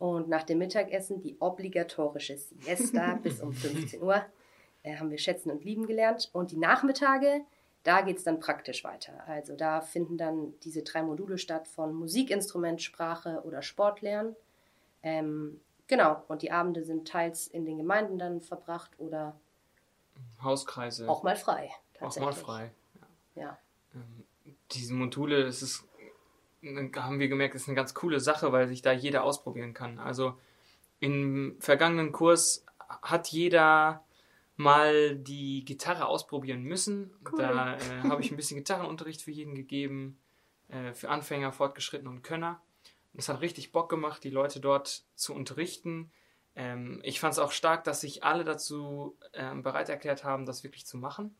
Und 0.00 0.28
nach 0.28 0.42
dem 0.42 0.58
Mittagessen 0.58 1.20
die 1.20 1.36
obligatorische 1.38 2.36
Siesta 2.36 3.14
bis 3.22 3.40
um 3.40 3.52
15 3.52 4.02
Uhr 4.02 4.24
äh, 4.84 4.96
haben 4.96 5.10
wir 5.10 5.18
schätzen 5.18 5.50
und 5.50 5.64
lieben 5.64 5.86
gelernt. 5.86 6.30
Und 6.32 6.52
die 6.52 6.56
Nachmittage 6.56 7.44
Da 7.82 8.00
geht 8.00 8.16
es 8.16 8.24
dann 8.24 8.40
praktisch 8.40 8.82
weiter. 8.82 9.12
Also 9.26 9.56
da 9.56 9.82
finden 9.82 10.16
dann 10.16 10.54
diese 10.60 10.82
drei 10.82 11.02
Module 11.02 11.36
statt 11.36 11.68
von 11.68 11.92
Musikinstrument, 11.94 12.80
Sprache 12.80 13.42
oder 13.44 13.60
Sportlernen. 13.60 14.34
Ähm, 15.02 15.60
genau, 15.86 16.22
und 16.28 16.40
die 16.40 16.50
Abende 16.50 16.82
sind 16.82 17.06
teils 17.06 17.46
in 17.46 17.66
den 17.66 17.76
Gemeinden 17.76 18.18
dann 18.18 18.40
verbracht 18.40 18.92
oder 18.98 19.38
Hauskreise. 20.42 21.08
auch 21.08 21.22
mal 21.22 21.36
frei. 21.36 21.70
Auch 22.00 22.16
mal 22.18 22.32
frei. 22.32 22.70
Ja. 23.34 23.58
Ähm, 23.94 24.24
diese 24.70 24.94
Module, 24.94 25.44
das 25.44 25.60
ist, 25.60 25.84
haben 26.62 27.18
wir 27.18 27.28
gemerkt, 27.28 27.54
ist 27.54 27.68
eine 27.68 27.76
ganz 27.76 27.92
coole 27.92 28.20
Sache, 28.20 28.50
weil 28.50 28.66
sich 28.66 28.80
da 28.80 28.92
jeder 28.92 29.24
ausprobieren 29.24 29.74
kann. 29.74 29.98
Also 29.98 30.38
im 31.00 31.56
vergangenen 31.60 32.12
Kurs 32.12 32.64
hat 33.02 33.28
jeder 33.28 34.04
mal 34.56 35.16
die 35.16 35.64
Gitarre 35.64 36.06
ausprobieren 36.06 36.62
müssen. 36.62 37.10
Cool. 37.30 37.38
Da 37.38 37.76
äh, 37.76 38.02
habe 38.04 38.22
ich 38.22 38.30
ein 38.30 38.36
bisschen 38.36 38.56
Gitarrenunterricht 38.56 39.22
für 39.22 39.32
jeden 39.32 39.54
gegeben, 39.54 40.18
äh, 40.68 40.92
für 40.94 41.08
Anfänger, 41.08 41.52
Fortgeschrittene 41.52 42.10
und 42.10 42.22
Könner. 42.22 42.62
Und 43.12 43.20
es 43.20 43.28
hat 43.28 43.40
richtig 43.40 43.72
Bock 43.72 43.88
gemacht, 43.88 44.22
die 44.24 44.30
Leute 44.30 44.60
dort 44.60 45.04
zu 45.14 45.34
unterrichten. 45.34 46.10
Ähm, 46.54 47.00
ich 47.02 47.18
fand 47.20 47.32
es 47.32 47.38
auch 47.38 47.52
stark, 47.52 47.84
dass 47.84 48.00
sich 48.00 48.22
alle 48.22 48.44
dazu 48.44 49.16
ähm, 49.32 49.62
bereit 49.62 49.88
erklärt 49.88 50.22
haben, 50.22 50.46
das 50.46 50.62
wirklich 50.62 50.86
zu 50.86 50.98
machen. 50.98 51.34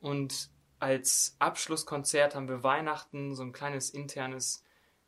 Und 0.00 0.50
als 0.78 1.36
Abschlusskonzert 1.38 2.34
haben 2.34 2.48
wir 2.48 2.62
Weihnachten 2.62 3.34
so 3.34 3.42
ein 3.42 3.52
kleines 3.52 3.90
internes 3.90 4.64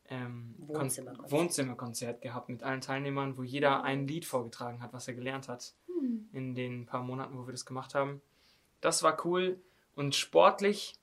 ähm, 0.09 0.55
Kon- 0.59 0.81
Wohnzimmerkonzert. 0.81 1.31
Wohnzimmerkonzert 1.31 2.21
gehabt 2.21 2.49
mit 2.49 2.63
allen 2.63 2.81
Teilnehmern, 2.81 3.37
wo 3.37 3.43
jeder 3.43 3.83
ein 3.83 4.07
Lied 4.07 4.25
vorgetragen 4.25 4.81
hat, 4.81 4.93
was 4.93 5.07
er 5.07 5.15
gelernt 5.15 5.47
hat 5.47 5.73
in 6.31 6.55
den 6.55 6.85
paar 6.85 7.03
Monaten, 7.03 7.37
wo 7.37 7.47
wir 7.47 7.51
das 7.51 7.65
gemacht 7.65 7.95
haben. 7.95 8.21
Das 8.81 9.03
war 9.03 9.25
cool. 9.25 9.59
Und 9.95 10.15
sportlich 10.15 10.95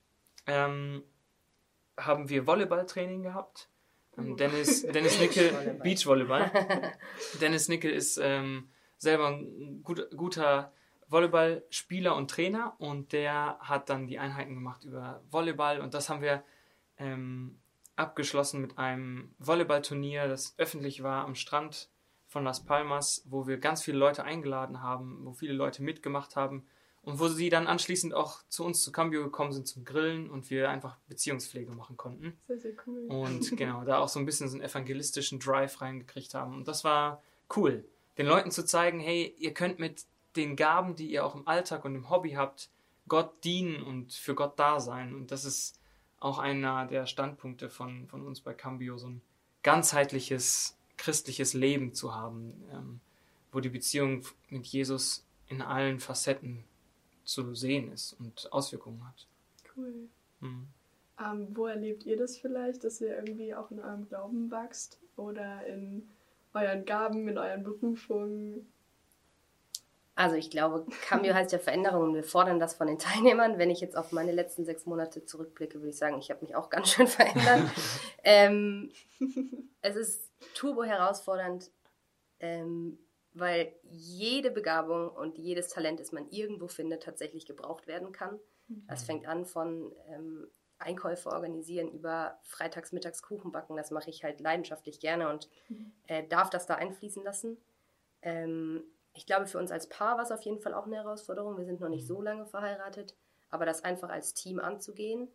ähm, 0.47 1.03
haben 1.97 2.29
wir 2.29 2.47
Volleyballtraining 2.47 3.23
gehabt. 3.23 3.69
Ähm, 4.17 4.37
Dennis, 4.37 4.83
Dennis 4.83 5.19
Nickel, 5.19 5.79
Beachvolleyball. 5.83 6.49
Beachvolleyball. 6.49 6.93
Dennis 7.41 7.67
Nickel 7.67 7.91
ist 7.91 8.17
ähm, 8.21 8.69
selber 8.97 9.27
ein 9.27 9.81
gut, 9.83 10.09
guter 10.15 10.71
Volleyballspieler 11.07 12.15
und 12.15 12.31
Trainer 12.31 12.75
und 12.79 13.13
der 13.13 13.57
hat 13.59 13.89
dann 13.89 14.07
die 14.07 14.17
Einheiten 14.17 14.55
gemacht 14.55 14.83
über 14.85 15.21
Volleyball 15.29 15.81
und 15.81 15.93
das 15.93 16.09
haben 16.09 16.21
wir 16.21 16.43
ähm, 16.97 17.59
abgeschlossen 17.95 18.61
mit 18.61 18.77
einem 18.77 19.33
Volleyballturnier, 19.39 20.27
das 20.27 20.55
öffentlich 20.57 21.03
war 21.03 21.25
am 21.25 21.35
Strand 21.35 21.89
von 22.35 22.43
Las 22.43 22.65
Palmas, 22.65 23.23
wo 23.29 23.47
wir 23.47 23.55
ganz 23.59 23.81
viele 23.81 23.97
Leute 23.97 24.25
eingeladen 24.25 24.81
haben, 24.81 25.21
wo 25.23 25.31
viele 25.31 25.53
Leute 25.53 25.81
mitgemacht 25.81 26.35
haben 26.35 26.67
und 27.01 27.17
wo 27.17 27.29
sie 27.29 27.47
dann 27.47 27.65
anschließend 27.65 28.13
auch 28.13 28.43
zu 28.49 28.65
uns 28.65 28.83
zu 28.83 28.91
Cambio 28.91 29.23
gekommen 29.23 29.53
sind 29.53 29.69
zum 29.69 29.85
Grillen 29.85 30.29
und 30.29 30.49
wir 30.49 30.69
einfach 30.69 30.97
Beziehungspflege 31.07 31.71
machen 31.71 31.95
konnten. 31.95 32.37
Sehr, 32.45 32.59
sehr 32.59 32.73
cool. 32.85 33.05
Und 33.07 33.55
genau, 33.57 33.85
da 33.85 33.99
auch 33.99 34.09
so 34.09 34.19
ein 34.19 34.25
bisschen 34.25 34.49
so 34.49 34.57
einen 34.57 34.65
evangelistischen 34.65 35.39
Drive 35.39 35.79
reingekriegt 35.79 36.33
haben. 36.33 36.55
Und 36.55 36.67
das 36.67 36.83
war 36.83 37.23
cool, 37.55 37.85
den 38.17 38.25
Leuten 38.25 38.51
zu 38.51 38.65
zeigen, 38.65 38.99
hey, 38.99 39.33
ihr 39.39 39.53
könnt 39.53 39.79
mit 39.79 40.03
den 40.35 40.57
Gaben, 40.57 40.97
die 40.97 41.09
ihr 41.09 41.25
auch 41.25 41.35
im 41.35 41.47
Alltag 41.47 41.85
und 41.85 41.95
im 41.95 42.09
Hobby 42.09 42.31
habt, 42.31 42.69
Gott 43.07 43.45
dienen 43.45 43.81
und 43.81 44.11
für 44.11 44.35
Gott 44.35 44.59
da 44.59 44.81
sein. 44.81 45.15
Und 45.15 45.31
das 45.31 45.45
ist 45.45 45.79
auch 46.19 46.37
einer 46.37 46.85
der 46.85 47.05
Standpunkte 47.05 47.69
von, 47.69 48.09
von 48.09 48.27
uns 48.27 48.41
bei 48.41 48.53
Cambio, 48.53 48.97
so 48.97 49.07
ein 49.07 49.21
ganzheitliches 49.63 50.75
christliches 50.97 51.53
Leben 51.53 51.93
zu 51.93 52.13
haben, 52.13 52.53
ähm, 52.71 52.99
wo 53.51 53.59
die 53.59 53.69
Beziehung 53.69 54.23
mit 54.49 54.65
Jesus 54.67 55.25
in 55.47 55.61
allen 55.61 55.99
Facetten 55.99 56.63
zu 57.23 57.55
sehen 57.55 57.91
ist 57.91 58.13
und 58.19 58.51
Auswirkungen 58.51 59.05
hat. 59.05 59.27
Cool. 59.75 60.09
Mhm. 60.41 60.67
Ähm, 61.19 61.47
wo 61.51 61.65
erlebt 61.65 62.05
ihr 62.05 62.17
das 62.17 62.37
vielleicht, 62.37 62.83
dass 62.83 62.99
ihr 63.01 63.15
irgendwie 63.15 63.55
auch 63.55 63.71
in 63.71 63.79
eurem 63.79 64.07
Glauben 64.07 64.51
wächst 64.51 64.99
oder 65.15 65.65
in 65.65 66.09
euren 66.53 66.85
Gaben, 66.85 67.27
in 67.27 67.37
euren 67.37 67.63
Berufungen? 67.63 68.67
Also 70.15 70.37
ich 70.37 70.49
glaube, 70.49 70.85
Cambio 71.01 71.33
heißt 71.35 71.51
ja 71.51 71.59
Veränderung 71.59 72.03
und 72.03 72.15
wir 72.15 72.23
fordern 72.23 72.59
das 72.59 72.73
von 72.73 72.87
den 72.87 72.99
Teilnehmern. 72.99 73.57
Wenn 73.57 73.69
ich 73.69 73.81
jetzt 73.81 73.97
auf 73.97 74.11
meine 74.11 74.31
letzten 74.31 74.65
sechs 74.65 74.85
Monate 74.85 75.25
zurückblicke, 75.25 75.79
würde 75.79 75.89
ich 75.89 75.97
sagen, 75.97 76.17
ich 76.17 76.31
habe 76.31 76.43
mich 76.43 76.55
auch 76.55 76.69
ganz 76.69 76.89
schön 76.89 77.07
verändert. 77.07 77.69
ähm, 78.23 78.91
es 79.81 79.95
ist 79.95 80.31
turbo 80.55 80.83
herausfordernd, 80.83 81.69
ähm, 82.39 82.97
weil 83.33 83.73
jede 83.83 84.49
Begabung 84.49 85.09
und 85.09 85.37
jedes 85.37 85.67
Talent, 85.67 85.99
das 85.99 86.13
man 86.13 86.29
irgendwo 86.29 86.67
findet, 86.67 87.03
tatsächlich 87.03 87.45
gebraucht 87.45 87.85
werden 87.85 88.13
kann. 88.13 88.39
Das 88.87 89.03
fängt 89.03 89.27
an 89.27 89.45
von 89.45 89.93
ähm, 90.07 90.47
Einkäufe 90.79 91.29
organisieren 91.29 91.91
über 91.91 92.39
freitags, 92.43 92.91
mittags 92.91 93.21
Kuchen 93.21 93.51
backen. 93.51 93.75
Das 93.75 93.91
mache 93.91 94.09
ich 94.09 94.23
halt 94.23 94.39
leidenschaftlich 94.39 94.99
gerne 94.99 95.29
und 95.29 95.49
äh, 96.07 96.25
darf 96.27 96.49
das 96.49 96.65
da 96.65 96.75
einfließen 96.75 97.23
lassen. 97.23 97.57
Ähm, 98.21 98.83
ich 99.15 99.25
glaube, 99.25 99.45
für 99.47 99.57
uns 99.57 99.71
als 99.71 99.87
Paar 99.89 100.17
war 100.17 100.23
es 100.23 100.31
auf 100.31 100.41
jeden 100.43 100.59
Fall 100.59 100.73
auch 100.73 100.85
eine 100.85 100.97
Herausforderung. 100.97 101.57
Wir 101.57 101.65
sind 101.65 101.79
noch 101.81 101.89
nicht 101.89 102.05
so 102.07 102.21
lange 102.21 102.45
verheiratet, 102.45 103.15
aber 103.49 103.65
das 103.65 103.83
einfach 103.83 104.09
als 104.09 104.33
Team 104.33 104.59
anzugehen, 104.59 105.29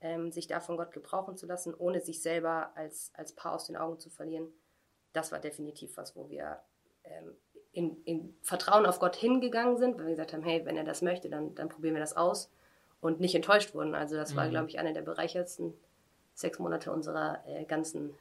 ähm, 0.00 0.32
sich 0.32 0.46
da 0.46 0.60
von 0.60 0.76
Gott 0.76 0.92
gebrauchen 0.92 1.36
zu 1.36 1.46
lassen, 1.46 1.74
ohne 1.74 2.00
sich 2.00 2.22
selber 2.22 2.70
als, 2.76 3.10
als 3.14 3.32
Paar 3.34 3.52
aus 3.54 3.66
den 3.66 3.76
Augen 3.76 3.98
zu 3.98 4.10
verlieren, 4.10 4.48
das 5.12 5.32
war 5.32 5.38
definitiv 5.38 5.96
was, 5.96 6.14
wo 6.16 6.28
wir 6.28 6.60
ähm, 7.04 7.36
in, 7.72 8.02
in 8.04 8.36
Vertrauen 8.42 8.86
auf 8.86 8.98
Gott 9.00 9.16
hingegangen 9.16 9.76
sind, 9.76 9.96
weil 9.96 10.04
wir 10.06 10.10
gesagt 10.12 10.32
haben, 10.32 10.42
hey, 10.42 10.64
wenn 10.64 10.76
er 10.76 10.84
das 10.84 11.02
möchte, 11.02 11.28
dann, 11.28 11.54
dann 11.54 11.68
probieren 11.68 11.94
wir 11.94 12.00
das 12.00 12.16
aus 12.16 12.50
und 13.00 13.20
nicht 13.20 13.34
enttäuscht 13.34 13.74
wurden. 13.74 13.94
Also 13.94 14.16
das 14.16 14.36
war, 14.36 14.46
Mhm. 14.46 14.50
glaube 14.50 14.68
ich, 14.68 14.78
eine 14.78 14.92
der 14.92 15.02
bereichertsten 15.02 15.74
sechs 16.34 16.58
Monate 16.58 16.92
unserer 16.92 17.42
äh, 17.46 17.64
ganzen 17.64 18.14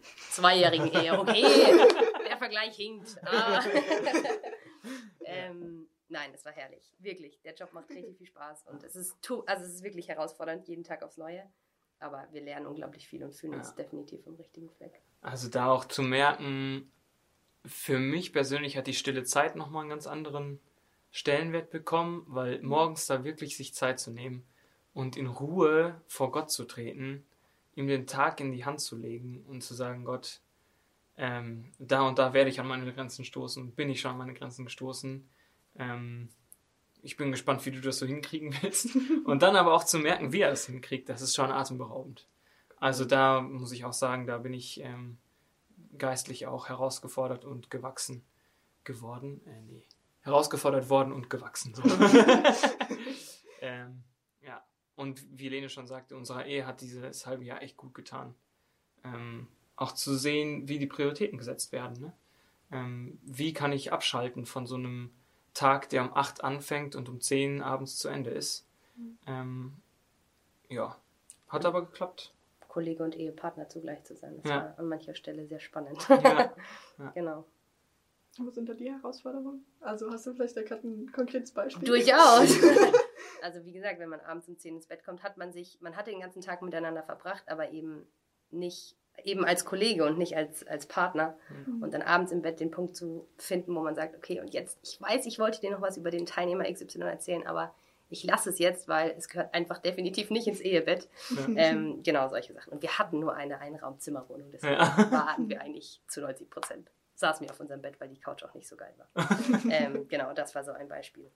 zweijährigen 0.30 0.90
Ehe. 0.92 1.18
Okay, 1.18 1.42
der 2.28 2.36
Vergleich 2.38 2.76
hinkt. 2.76 3.16
Aber 3.22 3.64
ähm, 3.66 4.24
nein, 6.08 6.30
es 6.34 6.44
war 6.44 6.52
herrlich. 6.52 6.92
Wirklich. 6.98 7.40
Der 7.42 7.54
Job 7.54 7.72
macht 7.72 7.90
richtig 7.90 8.16
viel 8.16 8.26
Spaß. 8.26 8.64
Und 8.66 8.82
es 8.82 8.96
ist, 8.96 9.16
also 9.46 9.64
es 9.64 9.74
ist 9.74 9.82
wirklich 9.82 10.08
herausfordernd, 10.08 10.66
jeden 10.68 10.84
Tag 10.84 11.02
aufs 11.02 11.16
Neue. 11.16 11.44
Aber 12.00 12.28
wir 12.30 12.42
lernen 12.42 12.66
unglaublich 12.66 13.08
viel 13.08 13.24
und 13.24 13.34
fühlen 13.34 13.54
uns 13.54 13.68
Ja. 13.70 13.74
definitiv 13.74 14.26
im 14.26 14.34
richtigen 14.34 14.70
Fleck. 14.70 15.02
Also 15.20 15.48
da 15.48 15.70
auch 15.70 15.84
zu 15.84 16.02
merken, 16.02 16.92
für 17.66 17.98
mich 17.98 18.32
persönlich 18.32 18.76
hat 18.76 18.86
die 18.86 18.94
stille 18.94 19.24
Zeit 19.24 19.56
nochmal 19.56 19.82
einen 19.82 19.90
ganz 19.90 20.06
anderen 20.06 20.60
Stellenwert 21.10 21.70
bekommen, 21.70 22.24
weil 22.28 22.62
morgens 22.62 23.06
da 23.06 23.24
wirklich 23.24 23.56
sich 23.56 23.74
Zeit 23.74 23.98
zu 23.98 24.10
nehmen 24.10 24.46
und 24.94 25.16
in 25.16 25.26
Ruhe 25.26 26.00
vor 26.06 26.30
Gott 26.30 26.50
zu 26.50 26.64
treten, 26.64 27.26
ihm 27.74 27.86
den 27.88 28.06
Tag 28.06 28.40
in 28.40 28.52
die 28.52 28.64
Hand 28.64 28.80
zu 28.80 28.96
legen 28.96 29.44
und 29.46 29.62
zu 29.62 29.74
sagen, 29.74 30.04
Gott, 30.04 30.40
ähm, 31.16 31.72
da 31.78 32.02
und 32.06 32.18
da 32.18 32.32
werde 32.32 32.50
ich 32.50 32.60
an 32.60 32.68
meine 32.68 32.92
Grenzen 32.92 33.24
stoßen 33.24 33.72
bin 33.72 33.90
ich 33.90 34.00
schon 34.00 34.12
an 34.12 34.18
meine 34.18 34.34
Grenzen 34.34 34.64
gestoßen. 34.64 35.28
Ähm, 35.78 36.28
ich 37.02 37.16
bin 37.16 37.30
gespannt, 37.30 37.64
wie 37.64 37.70
du 37.70 37.80
das 37.80 37.98
so 37.98 38.06
hinkriegen 38.06 38.54
willst. 38.60 38.96
Und 39.24 39.42
dann 39.42 39.56
aber 39.56 39.72
auch 39.72 39.84
zu 39.84 39.98
merken, 39.98 40.32
wie 40.32 40.40
er 40.40 40.50
das 40.50 40.66
hinkriegt, 40.66 41.08
das 41.08 41.22
ist 41.22 41.34
schon 41.34 41.50
atemberaubend. 41.50 42.26
Also 42.76 43.04
da 43.04 43.40
muss 43.40 43.72
ich 43.72 43.84
auch 43.84 43.92
sagen, 43.92 44.26
da 44.26 44.38
bin 44.38 44.52
ich 44.52 44.80
ähm, 44.80 45.18
geistlich 45.96 46.46
auch 46.46 46.68
herausgefordert 46.68 47.44
und 47.44 47.70
gewachsen 47.70 48.24
geworden. 48.84 49.40
Äh, 49.46 49.62
nee, 49.62 49.86
herausgefordert 50.20 50.88
worden 50.88 51.12
und 51.12 51.30
gewachsen. 51.30 51.74
So. 51.74 51.82
ähm, 53.60 54.02
ja, 54.42 54.62
und 54.94 55.24
wie 55.30 55.48
Lene 55.48 55.68
schon 55.68 55.86
sagte, 55.86 56.16
unsere 56.16 56.46
Ehe 56.46 56.66
hat 56.66 56.80
dieses 56.80 57.26
halbe 57.26 57.44
Jahr 57.44 57.62
echt 57.62 57.76
gut 57.76 57.94
getan. 57.94 58.34
Ähm, 59.04 59.48
auch 59.76 59.92
zu 59.92 60.16
sehen, 60.16 60.68
wie 60.68 60.78
die 60.78 60.86
Prioritäten 60.86 61.38
gesetzt 61.38 61.72
werden. 61.72 62.00
Ne? 62.00 62.12
Ähm, 62.72 63.18
wie 63.22 63.52
kann 63.52 63.72
ich 63.72 63.92
abschalten 63.92 64.44
von 64.44 64.66
so 64.66 64.74
einem 64.74 65.12
Tag, 65.58 65.88
der 65.88 66.02
um 66.02 66.14
8 66.14 66.44
anfängt 66.44 66.94
und 66.94 67.08
um 67.08 67.20
10 67.20 67.62
abends 67.62 67.98
zu 67.98 68.08
Ende 68.08 68.30
ist. 68.30 68.64
Ähm, 69.26 69.76
ja, 70.68 70.96
hat 71.48 71.64
aber 71.64 71.82
geklappt. 71.84 72.32
Kollege 72.68 73.02
und 73.02 73.16
Ehepartner 73.16 73.68
zugleich 73.68 74.04
zu 74.04 74.14
sein. 74.14 74.36
Das 74.42 74.50
Ja. 74.50 74.56
war 74.56 74.78
an 74.78 74.88
mancher 74.88 75.14
Stelle 75.14 75.46
sehr 75.46 75.58
spannend. 75.60 76.06
Ja. 76.08 76.54
genau. 77.14 77.44
Wo 78.38 78.50
sind 78.50 78.68
da 78.68 78.74
die 78.74 78.92
Herausforderungen? 78.92 79.64
Also 79.80 80.12
hast 80.12 80.26
du 80.26 80.32
vielleicht 80.34 80.56
da 80.56 80.62
gerade 80.62 80.86
ein 80.86 81.10
konkretes 81.10 81.50
Beispiel? 81.50 81.84
Durchaus. 81.88 82.50
also 83.42 83.64
wie 83.64 83.72
gesagt, 83.72 83.98
wenn 83.98 84.08
man 84.10 84.20
abends 84.20 84.48
um 84.48 84.56
10 84.56 84.76
ins 84.76 84.86
Bett 84.86 85.04
kommt, 85.04 85.24
hat 85.24 85.38
man 85.38 85.52
sich, 85.52 85.80
man 85.80 85.96
hat 85.96 86.06
den 86.06 86.20
ganzen 86.20 86.40
Tag 86.40 86.62
miteinander 86.62 87.02
verbracht, 87.02 87.48
aber 87.48 87.70
eben 87.72 88.06
nicht, 88.50 88.96
eben 89.24 89.44
als 89.44 89.64
Kollege 89.64 90.04
und 90.04 90.18
nicht 90.18 90.36
als, 90.36 90.66
als 90.66 90.86
Partner. 90.86 91.36
Mhm. 91.66 91.82
Und 91.82 91.94
dann 91.94 92.02
abends 92.02 92.32
im 92.32 92.42
Bett 92.42 92.60
den 92.60 92.70
Punkt 92.70 92.96
zu 92.96 93.26
finden, 93.36 93.74
wo 93.74 93.80
man 93.80 93.94
sagt, 93.94 94.16
okay, 94.16 94.40
und 94.40 94.52
jetzt, 94.54 94.78
ich 94.82 95.00
weiß, 95.00 95.26
ich 95.26 95.38
wollte 95.38 95.60
dir 95.60 95.70
noch 95.70 95.80
was 95.80 95.96
über 95.96 96.10
den 96.10 96.26
Teilnehmer 96.26 96.64
XY 96.70 97.00
erzählen, 97.02 97.46
aber 97.46 97.74
ich 98.10 98.24
lasse 98.24 98.50
es 98.50 98.58
jetzt, 98.58 98.88
weil 98.88 99.14
es 99.16 99.28
gehört 99.28 99.52
einfach 99.52 99.78
definitiv 99.78 100.30
nicht 100.30 100.46
ins 100.46 100.60
Ehebett. 100.60 101.08
Ja. 101.30 101.46
Ähm, 101.56 102.02
genau, 102.02 102.28
solche 102.28 102.52
Sachen. 102.54 102.72
Und 102.72 102.82
wir 102.82 102.98
hatten 102.98 103.18
nur 103.18 103.34
eine 103.34 103.58
Einraumzimmerwohnung, 103.58 104.50
deswegen 104.50 104.74
Ja. 104.74 104.96
waren 105.10 105.48
wir 105.48 105.60
eigentlich 105.60 106.00
zu 106.08 106.20
90 106.20 106.48
Prozent. 106.48 106.90
Saßen 107.14 107.44
wir 107.44 107.52
auf 107.52 107.58
unserem 107.58 107.82
Bett, 107.82 108.00
weil 108.00 108.08
die 108.08 108.20
Couch 108.20 108.44
auch 108.44 108.54
nicht 108.54 108.68
so 108.68 108.76
geil 108.76 108.94
war. 108.96 109.28
ähm, 109.70 110.06
genau, 110.08 110.32
das 110.32 110.54
war 110.54 110.62
so 110.62 110.70
ein 110.70 110.88
Beispiel. 110.88 111.30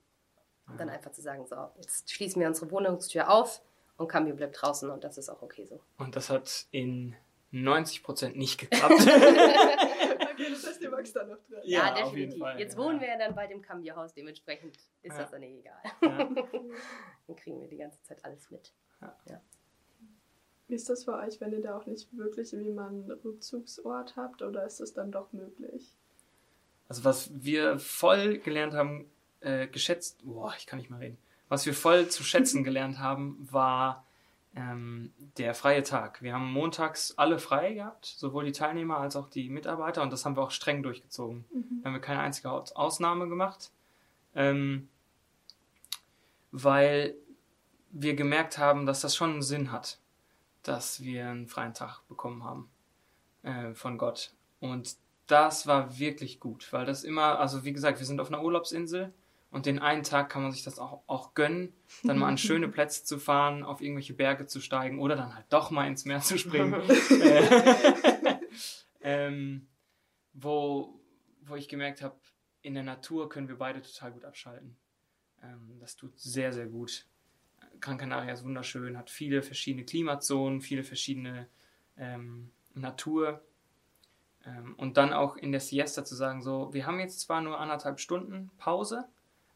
Und 0.67 0.79
dann 0.79 0.89
einfach 0.89 1.11
zu 1.11 1.21
sagen, 1.21 1.45
so, 1.45 1.55
jetzt 1.75 2.09
schließen 2.11 2.39
wir 2.39 2.47
unsere 2.47 2.71
Wohnungstür 2.71 3.29
auf 3.29 3.61
und 3.97 4.07
Cambio 4.07 4.33
bleibt 4.35 4.61
draußen 4.61 4.89
und 4.89 5.03
das 5.03 5.17
ist 5.17 5.29
auch 5.29 5.41
okay 5.41 5.65
so. 5.65 5.81
Und 5.97 6.15
das 6.15 6.29
hat 6.29 6.67
in 6.71 7.15
90% 7.53 8.35
nicht 8.35 8.59
geklappt. 8.59 8.93
okay, 8.99 10.49
das 10.49 10.67
heißt, 10.67 10.81
ihr 10.81 10.89
magst 10.89 11.15
da 11.15 11.23
noch 11.23 11.37
dran. 11.49 11.61
Ja, 11.63 11.79
Ja, 11.85 11.91
auf 11.91 11.97
definitiv. 12.11 12.17
jeden 12.19 12.39
Fall, 12.39 12.59
Jetzt 12.59 12.73
ja. 12.73 12.79
wohnen 12.83 12.99
wir 12.99 13.07
ja 13.07 13.17
dann 13.17 13.35
bei 13.35 13.47
dem 13.47 13.61
Cambio-Haus, 13.61 14.13
dementsprechend 14.13 14.75
ist 15.03 15.13
Ja. 15.15 15.21
das 15.21 15.31
dann 15.31 15.43
eh 15.43 15.59
egal. 15.59 15.77
ja. 16.01 16.29
Dann 17.27 17.35
kriegen 17.37 17.61
wir 17.61 17.69
die 17.69 17.77
ganze 17.77 18.01
Zeit 18.03 18.23
alles 18.25 18.49
mit. 18.51 18.73
Wie 20.67 20.75
ist 20.75 20.89
das 20.89 21.03
für 21.05 21.13
euch, 21.13 21.39
wenn 21.39 21.51
ihr 21.53 21.61
da 21.61 21.77
auch 21.77 21.85
nicht 21.85 22.07
wirklich 22.17 22.51
irgendwie 22.53 22.71
mal 22.71 22.87
einen 22.87 23.09
Rückzugsort 23.11 24.15
habt 24.17 24.41
oder 24.41 24.65
ist 24.65 24.79
das 24.79 24.93
dann 24.93 25.11
doch 25.11 25.31
möglich? 25.33 25.95
Also 26.89 27.03
was 27.05 27.29
wir 27.33 27.79
voll 27.79 28.39
gelernt 28.39 28.73
haben, 28.73 29.09
äh, 29.41 29.67
geschätzt, 29.67 30.21
boah, 30.23 30.53
ich 30.57 30.65
kann 30.65 30.79
nicht 30.79 30.89
mal 30.89 30.97
reden. 30.99 31.17
Was 31.49 31.65
wir 31.65 31.73
voll 31.73 32.07
zu 32.09 32.23
schätzen 32.23 32.63
gelernt 32.63 32.99
haben, 32.99 33.37
war 33.51 34.05
ähm, 34.55 35.11
der 35.37 35.55
freie 35.55 35.83
Tag. 35.83 36.21
Wir 36.21 36.33
haben 36.33 36.51
montags 36.51 37.13
alle 37.17 37.39
frei 37.39 37.73
gehabt, 37.73 38.05
sowohl 38.05 38.45
die 38.45 38.51
Teilnehmer 38.51 38.97
als 38.97 39.15
auch 39.15 39.27
die 39.29 39.49
Mitarbeiter, 39.49 40.01
und 40.03 40.13
das 40.13 40.25
haben 40.25 40.35
wir 40.35 40.43
auch 40.43 40.51
streng 40.51 40.83
durchgezogen. 40.83 41.45
Da 41.81 41.87
haben 41.87 41.93
wir 41.93 42.01
keine 42.01 42.21
einzige 42.21 42.51
Aus- 42.51 42.75
Ausnahme 42.75 43.27
gemacht, 43.27 43.71
ähm, 44.35 44.89
weil 46.51 47.15
wir 47.91 48.15
gemerkt 48.15 48.57
haben, 48.57 48.85
dass 48.85 49.01
das 49.01 49.15
schon 49.15 49.31
einen 49.31 49.41
Sinn 49.41 49.71
hat, 49.71 49.99
dass 50.63 51.01
wir 51.01 51.29
einen 51.29 51.47
freien 51.47 51.73
Tag 51.73 52.01
bekommen 52.07 52.43
haben 52.43 52.69
äh, 53.43 53.73
von 53.73 53.97
Gott. 53.97 54.33
Und 54.59 54.95
das 55.27 55.67
war 55.67 55.97
wirklich 55.97 56.39
gut, 56.39 56.71
weil 56.71 56.85
das 56.85 57.03
immer, 57.03 57.39
also 57.39 57.63
wie 57.65 57.73
gesagt, 57.73 57.99
wir 57.99 58.05
sind 58.05 58.19
auf 58.19 58.27
einer 58.27 58.43
Urlaubsinsel 58.43 59.13
und 59.53 59.67
den 59.67 59.77
einen 59.77 60.01
Tag 60.01 60.31
kann 60.31 60.41
man 60.41 60.51
sich 60.51 60.63
das 60.63 60.79
auch, 60.79 61.03
auch 61.05 61.35
gönnen, 61.35 61.73
dann 62.03 62.17
mal 62.17 62.27
an 62.27 62.37
schöne 62.39 62.67
Plätze 62.67 63.05
zu 63.05 63.19
fahren, 63.19 63.63
auf 63.63 63.81
irgendwelche 63.81 64.15
Berge 64.15 64.47
zu 64.47 64.59
steigen 64.59 64.99
oder 64.99 65.15
dann 65.15 65.35
halt 65.35 65.45
doch 65.49 65.69
mal 65.69 65.87
ins 65.87 66.05
Meer 66.05 66.19
zu 66.21 66.37
springen. 66.37 66.73
Äh, 67.21 68.39
ähm, 69.01 69.67
wo, 70.33 70.99
wo 71.41 71.55
ich 71.55 71.69
gemerkt 71.69 72.01
habe, 72.01 72.15
in 72.61 72.73
der 72.73 72.83
Natur 72.83 73.29
können 73.29 73.47
wir 73.47 73.57
beide 73.57 73.81
total 73.81 74.11
gut 74.11 74.25
abschalten. 74.25 74.75
Ähm, 75.43 75.77
das 75.79 75.95
tut 75.95 76.17
sehr, 76.19 76.51
sehr 76.51 76.65
gut. 76.65 77.05
Gran 77.79 77.97
Canaria 77.97 78.33
ist 78.33 78.43
wunderschön, 78.43 78.97
hat 78.97 79.09
viele 79.09 79.43
verschiedene 79.43 79.85
Klimazonen, 79.85 80.61
viele 80.61 80.83
verschiedene 80.83 81.47
ähm, 81.97 82.51
Natur. 82.73 83.43
Ähm, 84.45 84.73
und 84.77 84.97
dann 84.97 85.13
auch 85.13 85.35
in 85.37 85.51
der 85.51 85.61
Siesta 85.61 86.03
zu 86.03 86.15
sagen, 86.15 86.41
so, 86.41 86.73
wir 86.73 86.87
haben 86.87 86.99
jetzt 86.99 87.19
zwar 87.19 87.41
nur 87.41 87.59
anderthalb 87.59 87.99
Stunden 87.99 88.49
Pause, 88.57 89.07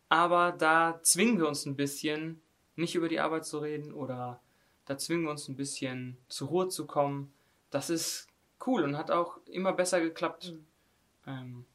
aber 0.09 0.51
da 0.51 0.99
zwingen 1.03 1.37
wir 1.37 1.47
uns 1.47 1.65
ein 1.65 1.75
bisschen, 1.75 2.41
nicht 2.75 2.95
über 2.95 3.09
die 3.09 3.19
Arbeit 3.19 3.45
zu 3.45 3.59
reden 3.59 3.91
oder 3.93 4.41
da 4.85 4.97
zwingen 4.97 5.23
wir 5.23 5.31
uns 5.31 5.47
ein 5.47 5.55
bisschen 5.55 6.17
zur 6.27 6.47
Ruhe 6.47 6.67
zu 6.69 6.85
kommen. 6.85 7.33
Das 7.69 7.89
ist 7.89 8.27
cool 8.65 8.83
und 8.83 8.97
hat 8.97 9.11
auch 9.11 9.37
immer 9.47 9.73
besser 9.73 9.99
geklappt. 9.99 10.53
Ähm, 11.25 11.65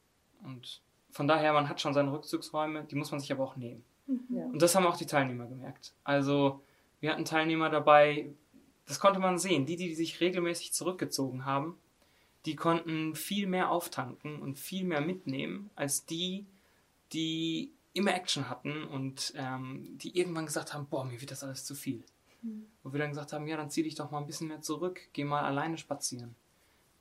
und 0.45 0.81
von 1.11 1.29
daher, 1.29 1.53
man 1.53 1.69
hat 1.69 1.81
schon 1.81 1.95
seine 1.95 2.13
Rückzugsräume, 2.13 2.85
die 2.85 2.97
muss 2.97 3.11
man 3.11 3.21
sich 3.21 3.31
aber 3.31 3.45
auch 3.45 3.57
nehmen. 3.57 3.85
Ja. 4.31 4.45
Und 4.47 4.61
das 4.63 4.75
haben 4.75 4.87
auch 4.87 4.97
die 4.97 5.07
Teilnehmer 5.07 5.47
gemerkt. 5.47 5.93
Also, 6.05 6.63
wir 7.01 7.13
hatten 7.13 7.25
Teilnehmer 7.25 7.69
dabei, 7.69 8.31
das 8.87 8.99
konnte 8.99 9.21
man 9.21 9.39
sehen, 9.39 9.67
die, 9.67 9.77
die 9.77 9.95
sich 9.95 10.21
regelmäßig 10.21 10.73
zurückgezogen 10.73 11.45
haben, 11.45 11.79
die 12.47 12.57
konnten 12.57 13.15
viel 13.15 13.47
mehr 13.47 13.71
auftanken 13.71 14.41
und 14.41 14.59
viel 14.59 14.85
mehr 14.85 15.01
mitnehmen, 15.01 15.71
als 15.77 16.07
die, 16.07 16.47
die 17.13 17.71
immer 17.93 18.15
Action 18.15 18.49
hatten 18.49 18.85
und 18.85 19.33
ähm, 19.37 19.99
die 19.99 20.19
irgendwann 20.19 20.47
gesagt 20.47 20.73
haben, 20.73 20.87
boah, 20.87 21.05
mir 21.05 21.21
wird 21.21 21.31
das 21.31 21.45
alles 21.45 21.65
zu 21.65 21.75
viel. 21.75 22.05
Wo 22.83 22.93
wir 22.93 22.99
dann 22.99 23.11
gesagt 23.11 23.33
haben, 23.33 23.47
ja, 23.47 23.57
dann 23.57 23.71
zieh 23.71 23.85
dich 23.85 23.95
doch 23.95 24.11
mal 24.11 24.19
ein 24.19 24.27
bisschen 24.27 24.49
mehr 24.49 24.61
zurück, 24.61 25.01
geh 25.13 25.23
mal 25.23 25.45
alleine 25.45 25.79
spazieren. 25.79 26.35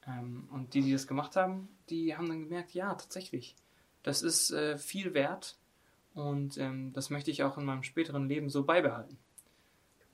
Ähm, 0.05 0.47
und 0.51 0.73
die, 0.73 0.81
die 0.81 0.91
das 0.91 1.07
gemacht 1.07 1.35
haben, 1.35 1.67
die 1.89 2.15
haben 2.15 2.27
dann 2.27 2.43
gemerkt, 2.43 2.73
ja, 2.73 2.93
tatsächlich, 2.93 3.55
das 4.03 4.21
ist 4.21 4.51
äh, 4.51 4.77
viel 4.77 5.15
wert 5.15 5.57
und 6.13 6.57
ähm, 6.59 6.93
das 6.93 7.09
möchte 7.09 7.31
ich 7.31 7.43
auch 7.43 7.57
in 7.57 7.65
meinem 7.65 7.81
späteren 7.81 8.27
Leben 8.27 8.49
so 8.49 8.63
beibehalten. 8.63 9.17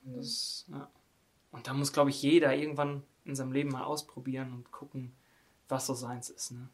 Und, 0.04 0.16
das, 0.16 0.64
ja. 0.68 0.90
und 1.50 1.66
da 1.66 1.74
muss, 1.74 1.92
glaube 1.92 2.08
ich, 2.08 2.22
jeder 2.22 2.54
irgendwann 2.54 3.02
in 3.26 3.34
seinem 3.34 3.52
Leben 3.52 3.70
mal 3.70 3.84
ausprobieren 3.84 4.54
und 4.54 4.70
gucken, 4.70 5.12
was 5.68 5.86
so 5.86 5.92
seins 5.92 6.30
ist. 6.30 6.52
Ne? 6.52 6.68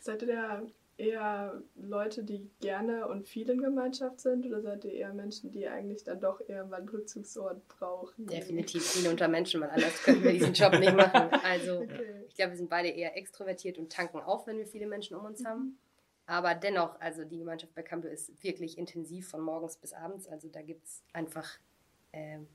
Seid 0.00 0.22
ihr 0.22 0.28
da 0.28 0.62
eher 0.96 1.62
Leute, 1.74 2.24
die 2.24 2.50
gerne 2.60 3.08
und 3.08 3.26
viel 3.28 3.48
in 3.50 3.60
Gemeinschaft 3.60 4.20
sind 4.20 4.46
oder 4.46 4.60
seid 4.62 4.84
ihr 4.84 4.92
eher 4.92 5.12
Menschen, 5.12 5.50
die 5.50 5.66
eigentlich 5.66 6.04
dann 6.04 6.20
doch 6.20 6.40
eher 6.46 6.64
mal 6.66 6.76
einen 6.76 6.88
Rückzugsort 6.88 7.66
brauchen? 7.68 8.26
Definitiv 8.26 8.84
viel 8.84 9.10
unter 9.10 9.28
Menschen, 9.28 9.60
weil 9.60 9.70
anders 9.70 10.02
könnten 10.02 10.24
wir 10.24 10.32
diesen 10.32 10.54
Job 10.54 10.78
nicht 10.78 10.94
machen. 10.94 11.30
Also 11.42 11.74
Okay. 11.84 12.24
ich 12.28 12.34
glaube, 12.34 12.52
wir 12.52 12.56
sind 12.56 12.70
beide 12.70 12.88
eher 12.88 13.16
extrovertiert 13.16 13.78
und 13.78 13.92
tanken 13.92 14.20
auf, 14.20 14.46
wenn 14.46 14.58
wir 14.58 14.66
viele 14.66 14.86
Menschen 14.86 15.16
um 15.16 15.24
uns 15.24 15.44
haben. 15.44 15.78
Aber 16.26 16.54
dennoch, 16.54 16.98
also 17.00 17.24
die 17.24 17.38
Gemeinschaft 17.38 17.74
bei 17.74 17.82
Campio 17.82 18.10
ist 18.10 18.42
wirklich 18.42 18.78
intensiv 18.78 19.28
von 19.28 19.40
morgens 19.40 19.76
bis 19.76 19.92
abends. 19.92 20.26
Also 20.26 20.48
da 20.48 20.62
gibt 20.62 20.86
es 20.86 21.02
einfach 21.12 21.58
ähm, 22.12 22.46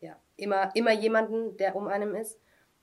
ja, 0.00 0.18
immer, 0.36 0.74
immer 0.74 0.92
jemanden, 0.92 1.56
der 1.56 1.76
um 1.76 1.88
einem 1.88 2.14
ist. 2.14 2.38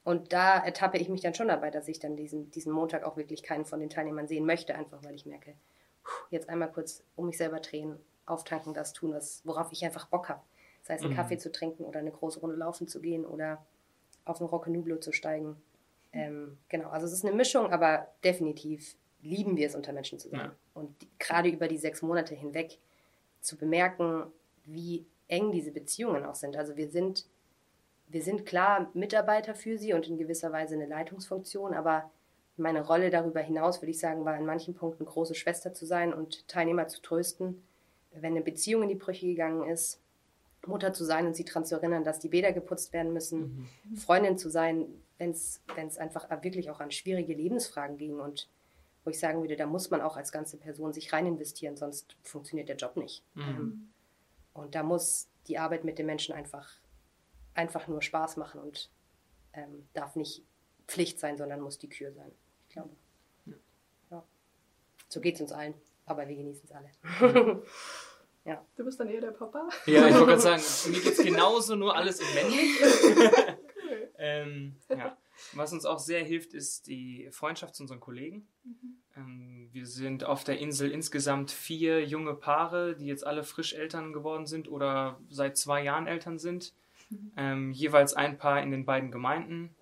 Und 0.05 0.31
da 0.31 0.59
ertappe 0.59 0.97
ich 0.97 1.09
mich 1.09 1.21
dann 1.21 1.33
schon 1.33 1.47
dabei, 1.49 1.71
dass 1.71 1.87
ich 1.87 1.99
dann 1.99 2.15
diesen, 2.15 2.51
diesen 2.51 2.71
Montag 2.71 3.03
auch 3.03 3.17
wirklich 3.17 3.43
keinen 3.43 3.65
von 3.65 3.79
den 3.79 3.89
Teilnehmern 3.89 4.27
sehen 4.27 4.45
möchte, 4.45 4.75
einfach 4.75 5.03
weil 5.03 5.15
ich 5.15 5.25
merke, 5.25 5.55
jetzt 6.29 6.47
einmal 6.47 6.71
kurz 6.71 7.03
um 7.15 7.25
mich 7.25 7.37
selber 7.37 7.59
drehen, 7.59 7.97
auftanken, 8.27 8.73
das 8.73 8.93
tun, 8.93 9.13
was, 9.13 9.41
worauf 9.45 9.71
ich 9.71 9.83
einfach 9.83 10.07
Bock 10.07 10.29
habe. 10.29 10.41
Sei 10.83 10.93
es 10.93 11.01
einen 11.01 11.11
Mhm. 11.11 11.15
Kaffee 11.15 11.37
zu 11.39 11.51
trinken 11.51 11.83
oder 11.83 11.99
eine 11.99 12.11
große 12.11 12.39
Runde 12.39 12.55
laufen 12.55 12.87
zu 12.87 13.01
gehen 13.01 13.25
oder 13.25 13.65
auf 14.25 14.39
ein 14.39 14.47
Rocke 14.47 14.71
Nublo 14.71 14.97
zu 14.97 15.11
steigen. 15.11 15.59
Ähm, 16.13 16.59
genau, 16.69 16.89
also 16.89 17.07
es 17.07 17.13
ist 17.13 17.25
eine 17.25 17.35
Mischung, 17.35 17.71
aber 17.73 18.07
definitiv 18.23 18.95
lieben 19.21 19.57
wir 19.57 19.67
es, 19.67 19.75
unter 19.75 19.91
Menschen 19.91 20.19
zu 20.19 20.29
sein. 20.29 20.39
Ja. 20.39 20.55
Und 20.75 21.01
die, 21.01 21.09
gerade 21.17 21.49
über 21.49 21.67
die 21.67 21.77
sechs 21.79 22.03
Monate 22.03 22.35
hinweg 22.35 22.77
zu 23.41 23.57
bemerken, 23.57 24.31
wie 24.65 25.05
eng 25.27 25.51
diese 25.51 25.71
Beziehungen 25.71 26.25
auch 26.25 26.35
sind. 26.35 26.55
Also 26.57 26.77
wir 26.77 26.89
sind, 26.89 27.25
wir 28.07 28.21
sind 28.21 28.45
klar 28.45 28.89
Mitarbeiter 28.93 29.55
für 29.55 29.77
sie 29.77 29.93
und 29.93 30.07
in 30.07 30.17
gewisser 30.17 30.51
Weise 30.51 30.75
eine 30.75 30.85
Leitungsfunktion, 30.85 31.73
aber 31.73 32.11
meine 32.57 32.85
Rolle 32.85 33.09
darüber 33.09 33.41
hinaus, 33.41 33.81
würde 33.81 33.91
ich 33.91 33.99
sagen, 33.99 34.23
war 34.25 34.37
in 34.37 34.45
manchen 34.45 34.75
Punkten 34.75 35.05
große 35.05 35.35
Schwester 35.35 35.73
zu 35.73 35.85
sein 35.85 36.13
und 36.13 36.47
Teilnehmer 36.47 36.87
zu 36.87 37.01
trösten, 37.01 37.63
wenn 38.11 38.31
eine 38.31 38.41
Beziehung 38.41 38.83
in 38.83 38.89
die 38.89 38.95
Brüche 38.95 39.25
gegangen 39.25 39.69
ist, 39.69 39.99
Mutter 40.65 40.93
zu 40.93 41.03
sein 41.03 41.27
und 41.27 41.35
sie 41.35 41.45
daran 41.45 41.65
zu 41.65 41.75
erinnern, 41.75 42.03
dass 42.03 42.19
die 42.19 42.29
Bäder 42.29 42.53
geputzt 42.53 42.93
werden 42.93 43.13
müssen, 43.13 43.67
Freundin 43.95 44.37
zu 44.37 44.49
sein, 44.49 44.87
wenn 45.17 45.31
es 45.31 45.61
einfach 45.97 46.29
wirklich 46.43 46.69
auch 46.71 46.79
an 46.79 46.91
schwierige 46.91 47.33
Lebensfragen 47.33 47.97
ging 47.97 48.19
und 48.19 48.49
wo 49.03 49.11
ich 49.11 49.19
sagen 49.19 49.41
würde, 49.41 49.55
da 49.55 49.67
muss 49.67 49.91
man 49.91 50.01
auch 50.01 50.17
als 50.17 50.31
ganze 50.31 50.57
Person 50.57 50.91
sich 50.91 51.13
rein 51.13 51.27
investieren, 51.27 51.77
sonst 51.77 52.17
funktioniert 52.23 52.69
der 52.69 52.75
Job 52.77 52.97
nicht. 52.97 53.23
Mhm. 53.35 53.89
Und 54.53 54.73
da 54.73 54.81
muss 54.81 55.27
die 55.47 55.59
Arbeit 55.59 55.83
mit 55.83 55.99
den 55.99 56.07
Menschen 56.07 56.33
einfach, 56.33 56.71
einfach 57.55 57.87
nur 57.87 58.01
Spaß 58.01 58.37
machen 58.37 58.61
und 58.61 58.91
ähm, 59.53 59.87
darf 59.93 60.15
nicht 60.15 60.43
Pflicht 60.87 61.19
sein, 61.19 61.37
sondern 61.37 61.61
muss 61.61 61.79
die 61.79 61.89
Kür 61.89 62.11
sein. 62.11 62.31
Ich 62.67 62.73
glaube. 62.73 62.95
Ja. 64.11 64.23
So 65.07 65.19
geht 65.21 65.35
es 65.35 65.41
uns 65.41 65.51
allen, 65.51 65.73
aber 66.05 66.27
wir 66.27 66.35
genießen 66.35 66.63
es 66.63 66.71
alle. 66.71 67.63
Du 68.75 68.83
bist 68.83 68.99
dann 68.99 69.09
eher 69.09 69.21
der 69.21 69.31
Papa? 69.31 69.69
Ja, 69.85 70.07
ich 70.07 70.13
wollte 70.13 70.25
gerade 70.27 70.41
sagen, 70.41 70.63
mir 70.93 70.99
geht 70.99 71.13
es 71.13 71.23
genauso, 71.23 71.75
nur 71.75 71.95
alles 71.95 72.19
in 72.19 72.27
männlich. 72.35 72.69
ähm, 74.17 74.75
ja. 74.89 75.17
Was 75.53 75.73
uns 75.73 75.85
auch 75.85 75.99
sehr 75.99 76.23
hilft, 76.23 76.53
ist 76.53 76.87
die 76.87 77.29
Freundschaft 77.31 77.75
zu 77.75 77.83
unseren 77.83 77.99
Kollegen. 77.99 78.47
Ähm, 79.15 79.69
wir 79.71 79.85
sind 79.85 80.25
auf 80.25 80.43
der 80.43 80.59
Insel 80.59 80.91
insgesamt 80.91 81.51
vier 81.51 82.05
junge 82.05 82.35
Paare, 82.35 82.95
die 82.95 83.05
jetzt 83.05 83.25
alle 83.25 83.43
frisch 83.43 83.73
Eltern 83.73 84.13
geworden 84.13 84.45
sind 84.45 84.67
oder 84.67 85.19
seit 85.29 85.57
zwei 85.57 85.83
Jahren 85.83 86.07
Eltern 86.07 86.37
sind. 86.37 86.73
Ähm, 87.37 87.71
jeweils 87.71 88.13
ein 88.13 88.37
Paar 88.37 88.61
in 88.61 88.71
den 88.71 88.85
beiden 88.85 89.11
Gemeinden 89.11 89.75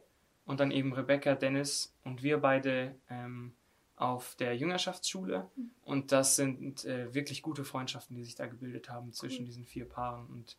und 0.46 0.60
dann 0.60 0.72
eben 0.72 0.94
Rebecca, 0.94 1.36
Dennis 1.36 1.94
und 2.04 2.24
wir 2.24 2.38
beide 2.40 2.96
ähm, 3.10 3.54
auf 3.96 4.36
der 4.36 4.56
Jüngerschaftsschule. 4.56 5.50
Und 5.84 6.12
das 6.12 6.36
sind 6.36 6.86
äh, 6.86 7.14
wirklich 7.14 7.42
gute 7.42 7.64
Freundschaften, 7.64 8.16
die 8.16 8.24
sich 8.24 8.36
da 8.36 8.48
gebildet 8.48 8.90
haben 8.90 9.14
zwischen 9.14 9.46
diesen 9.46 9.66
vier 9.66 9.88
Paaren. 9.88 10.28
Und 10.28 10.58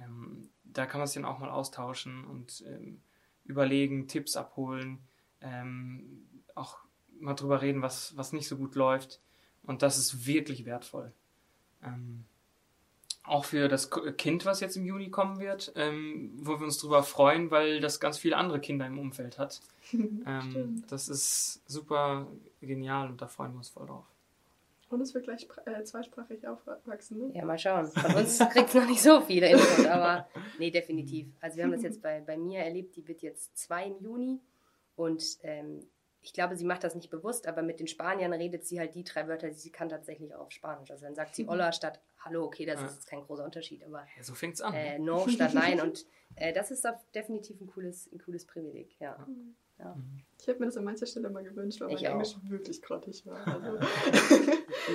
ähm, 0.00 0.48
da 0.64 0.86
kann 0.86 0.98
man 1.00 1.06
sich 1.06 1.16
dann 1.16 1.24
auch 1.24 1.38
mal 1.38 1.50
austauschen 1.50 2.24
und 2.24 2.64
ähm, 2.66 3.00
überlegen, 3.44 4.08
Tipps 4.08 4.36
abholen, 4.36 4.98
ähm, 5.40 6.26
auch 6.54 6.78
mal 7.20 7.34
drüber 7.34 7.62
reden, 7.62 7.82
was, 7.82 8.16
was 8.16 8.32
nicht 8.32 8.48
so 8.48 8.56
gut 8.56 8.74
läuft. 8.74 9.20
Und 9.64 9.82
das 9.82 9.98
ist 9.98 10.26
wirklich 10.26 10.64
wertvoll. 10.64 11.12
Ähm, 11.82 12.24
auch 13.28 13.44
für 13.44 13.68
das 13.68 13.90
Kind, 14.16 14.44
was 14.44 14.60
jetzt 14.60 14.76
im 14.76 14.84
Juni 14.84 15.10
kommen 15.10 15.38
wird, 15.38 15.72
ähm, 15.76 16.32
wo 16.36 16.58
wir 16.58 16.64
uns 16.64 16.78
drüber 16.78 17.02
freuen, 17.02 17.50
weil 17.50 17.80
das 17.80 18.00
ganz 18.00 18.18
viele 18.18 18.36
andere 18.36 18.60
Kinder 18.60 18.86
im 18.86 18.98
Umfeld 18.98 19.38
hat. 19.38 19.60
Ähm, 19.90 20.84
das 20.90 21.08
ist 21.08 21.62
super 21.66 22.26
genial 22.60 23.08
und 23.08 23.22
da 23.22 23.26
freuen 23.26 23.52
wir 23.52 23.56
uns 23.56 23.70
voll 23.70 23.86
drauf. 23.86 24.04
Und 24.90 25.02
es 25.02 25.14
wird 25.14 25.24
gleich 25.24 25.46
äh, 25.66 25.82
zweisprachig 25.82 26.46
aufwachsen, 26.46 27.18
ne? 27.18 27.30
Ja, 27.34 27.44
mal 27.44 27.58
schauen. 27.58 27.86
Von 27.88 28.14
uns 28.14 28.38
kriegt 28.38 28.68
es 28.68 28.74
noch 28.74 28.86
nicht 28.86 29.02
so 29.02 29.20
viele 29.20 29.50
Infos, 29.50 29.86
aber 29.86 30.26
nee, 30.58 30.70
definitiv. 30.70 31.28
Also 31.40 31.56
wir 31.56 31.64
haben 31.64 31.72
das 31.72 31.82
jetzt 31.82 32.00
bei, 32.00 32.20
bei 32.20 32.36
mir 32.36 32.60
erlebt, 32.60 32.96
die 32.96 33.06
wird 33.06 33.20
jetzt 33.20 33.56
zwei 33.56 33.86
im 33.86 33.98
Juni 34.00 34.40
und 34.96 35.22
ähm, 35.42 35.86
ich 36.28 36.34
glaube, 36.34 36.56
sie 36.56 36.66
macht 36.66 36.84
das 36.84 36.94
nicht 36.94 37.08
bewusst, 37.08 37.46
aber 37.46 37.62
mit 37.62 37.80
den 37.80 37.86
Spaniern 37.86 38.34
redet 38.34 38.66
sie 38.66 38.78
halt 38.78 38.94
die 38.94 39.02
drei 39.02 39.26
Wörter, 39.28 39.48
die 39.48 39.54
sie 39.54 39.70
kann 39.70 39.88
tatsächlich 39.88 40.34
auch 40.34 40.40
auf 40.40 40.50
Spanisch. 40.50 40.90
Also 40.90 41.06
dann 41.06 41.14
sagt 41.14 41.34
sie 41.34 41.48
Olla 41.48 41.72
statt 41.72 42.02
Hallo, 42.18 42.44
okay, 42.44 42.66
das 42.66 42.82
ja. 42.82 42.86
ist 42.86 42.96
jetzt 42.96 43.06
kein 43.06 43.22
großer 43.22 43.46
Unterschied, 43.46 43.82
aber 43.82 44.06
ja, 44.14 44.22
so 44.22 44.34
fängt's 44.34 44.60
an. 44.60 44.74
Äh, 44.74 44.98
no 44.98 45.26
statt 45.26 45.54
Nein 45.54 45.80
und 45.80 46.04
äh, 46.34 46.52
das 46.52 46.70
ist 46.70 46.86
definitiv 47.14 47.58
ein 47.62 47.66
cooles, 47.66 48.12
ein 48.12 48.18
cooles 48.18 48.44
Privileg, 48.44 48.94
ja. 49.00 49.16
Mhm. 49.26 49.56
Ja. 49.78 49.96
Ich 50.38 50.48
habe 50.48 50.58
mir 50.58 50.66
das 50.66 50.76
an 50.76 50.84
mancher 50.84 51.06
Stelle 51.06 51.30
mal 51.30 51.42
gewünscht, 51.42 51.80
weil 51.80 51.94
mein 51.94 52.04
Englisch 52.04 52.36
wirklich 52.42 52.82
grottig 52.82 53.24
war. 53.24 53.46
Also. 53.46 53.78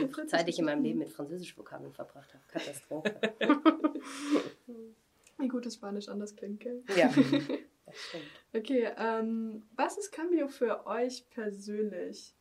Die 0.08 0.28
Zeit, 0.28 0.46
die 0.46 0.52
ich 0.52 0.60
in 0.60 0.66
meinem 0.66 0.84
Leben 0.84 1.00
mit 1.00 1.10
Französisch-Vokabeln 1.10 1.94
verbracht 1.94 2.32
habe. 2.32 2.44
Katastrophe. 2.48 3.16
Wie 5.40 5.48
gutes 5.48 5.76
Spanisch 5.76 6.10
anders 6.10 6.36
klingt, 6.36 6.60
gell? 6.60 6.84
Ja, 6.96 7.12
das 7.86 7.96
stimmt. 7.98 8.26
Okay, 8.54 8.92
ähm, 8.98 9.68
was 9.76 9.98
ist 9.98 10.12
Cambio 10.12 10.48
für 10.48 10.86
euch 10.86 11.30
persönlich? 11.30 12.34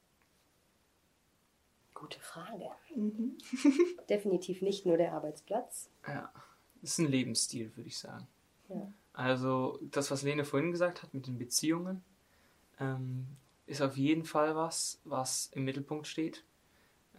Gute 1.95 2.21
Frage. 2.21 2.71
Mhm. 2.95 3.39
Definitiv 4.09 4.63
nicht 4.63 4.87
nur 4.87 4.97
der 4.97 5.13
Arbeitsplatz. 5.13 5.91
Ja, 6.07 6.33
das 6.81 6.93
ist 6.93 6.99
ein 6.99 7.07
Lebensstil, 7.07 7.77
würde 7.77 7.89
ich 7.89 7.99
sagen. 7.99 8.27
Ja. 8.69 8.93
Also 9.13 9.79
das, 9.83 10.11
was 10.11 10.23
Lene 10.23 10.45
vorhin 10.45 10.73
gesagt 10.73 11.03
hat 11.03 11.15
mit 11.15 11.27
den 11.27 11.39
Beziehungen, 11.39 12.03
ähm, 12.81 13.27
ist 13.67 13.83
auf 13.83 13.97
jeden 13.97 14.25
Fall 14.25 14.57
was, 14.57 15.01
was 15.05 15.51
im 15.53 15.65
Mittelpunkt 15.65 16.07
steht. 16.07 16.45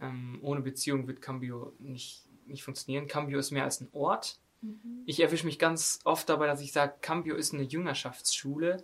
Ähm, 0.00 0.38
ohne 0.42 0.60
Beziehung 0.60 1.06
wird 1.06 1.22
Cambio 1.22 1.72
nicht, 1.78 2.24
nicht 2.46 2.64
funktionieren. 2.64 3.06
Cambio 3.06 3.38
ist 3.38 3.52
mehr 3.52 3.64
als 3.64 3.80
ein 3.80 3.88
Ort. 3.92 4.38
Mhm. 4.64 5.02
Ich 5.06 5.20
erwische 5.20 5.46
mich 5.46 5.58
ganz 5.58 6.00
oft 6.04 6.28
dabei, 6.28 6.46
dass 6.46 6.60
ich 6.60 6.72
sage, 6.72 6.94
Cambio 7.00 7.36
ist 7.36 7.52
eine 7.52 7.62
Jüngerschaftsschule 7.62 8.82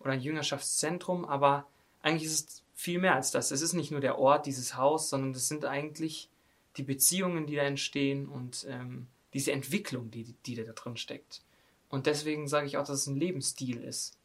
oder 0.00 0.12
ein 0.12 0.20
Jüngerschaftszentrum, 0.20 1.24
aber 1.24 1.66
eigentlich 2.02 2.24
ist 2.24 2.50
es 2.50 2.62
viel 2.74 2.98
mehr 2.98 3.14
als 3.14 3.30
das. 3.32 3.50
Es 3.50 3.62
ist 3.62 3.72
nicht 3.72 3.90
nur 3.90 4.00
der 4.00 4.18
Ort, 4.18 4.46
dieses 4.46 4.76
Haus, 4.76 5.10
sondern 5.10 5.32
es 5.32 5.48
sind 5.48 5.64
eigentlich 5.64 6.28
die 6.76 6.82
Beziehungen, 6.82 7.46
die 7.46 7.56
da 7.56 7.62
entstehen 7.62 8.28
und 8.28 8.66
ähm, 8.68 9.06
diese 9.32 9.52
Entwicklung, 9.52 10.10
die, 10.10 10.34
die 10.44 10.54
da 10.54 10.62
drin 10.72 10.96
steckt. 10.96 11.42
Und 11.88 12.06
deswegen 12.06 12.48
sage 12.48 12.66
ich 12.66 12.76
auch, 12.76 12.86
dass 12.86 13.00
es 13.00 13.06
ein 13.06 13.16
Lebensstil 13.16 13.82
ist. 13.82 14.16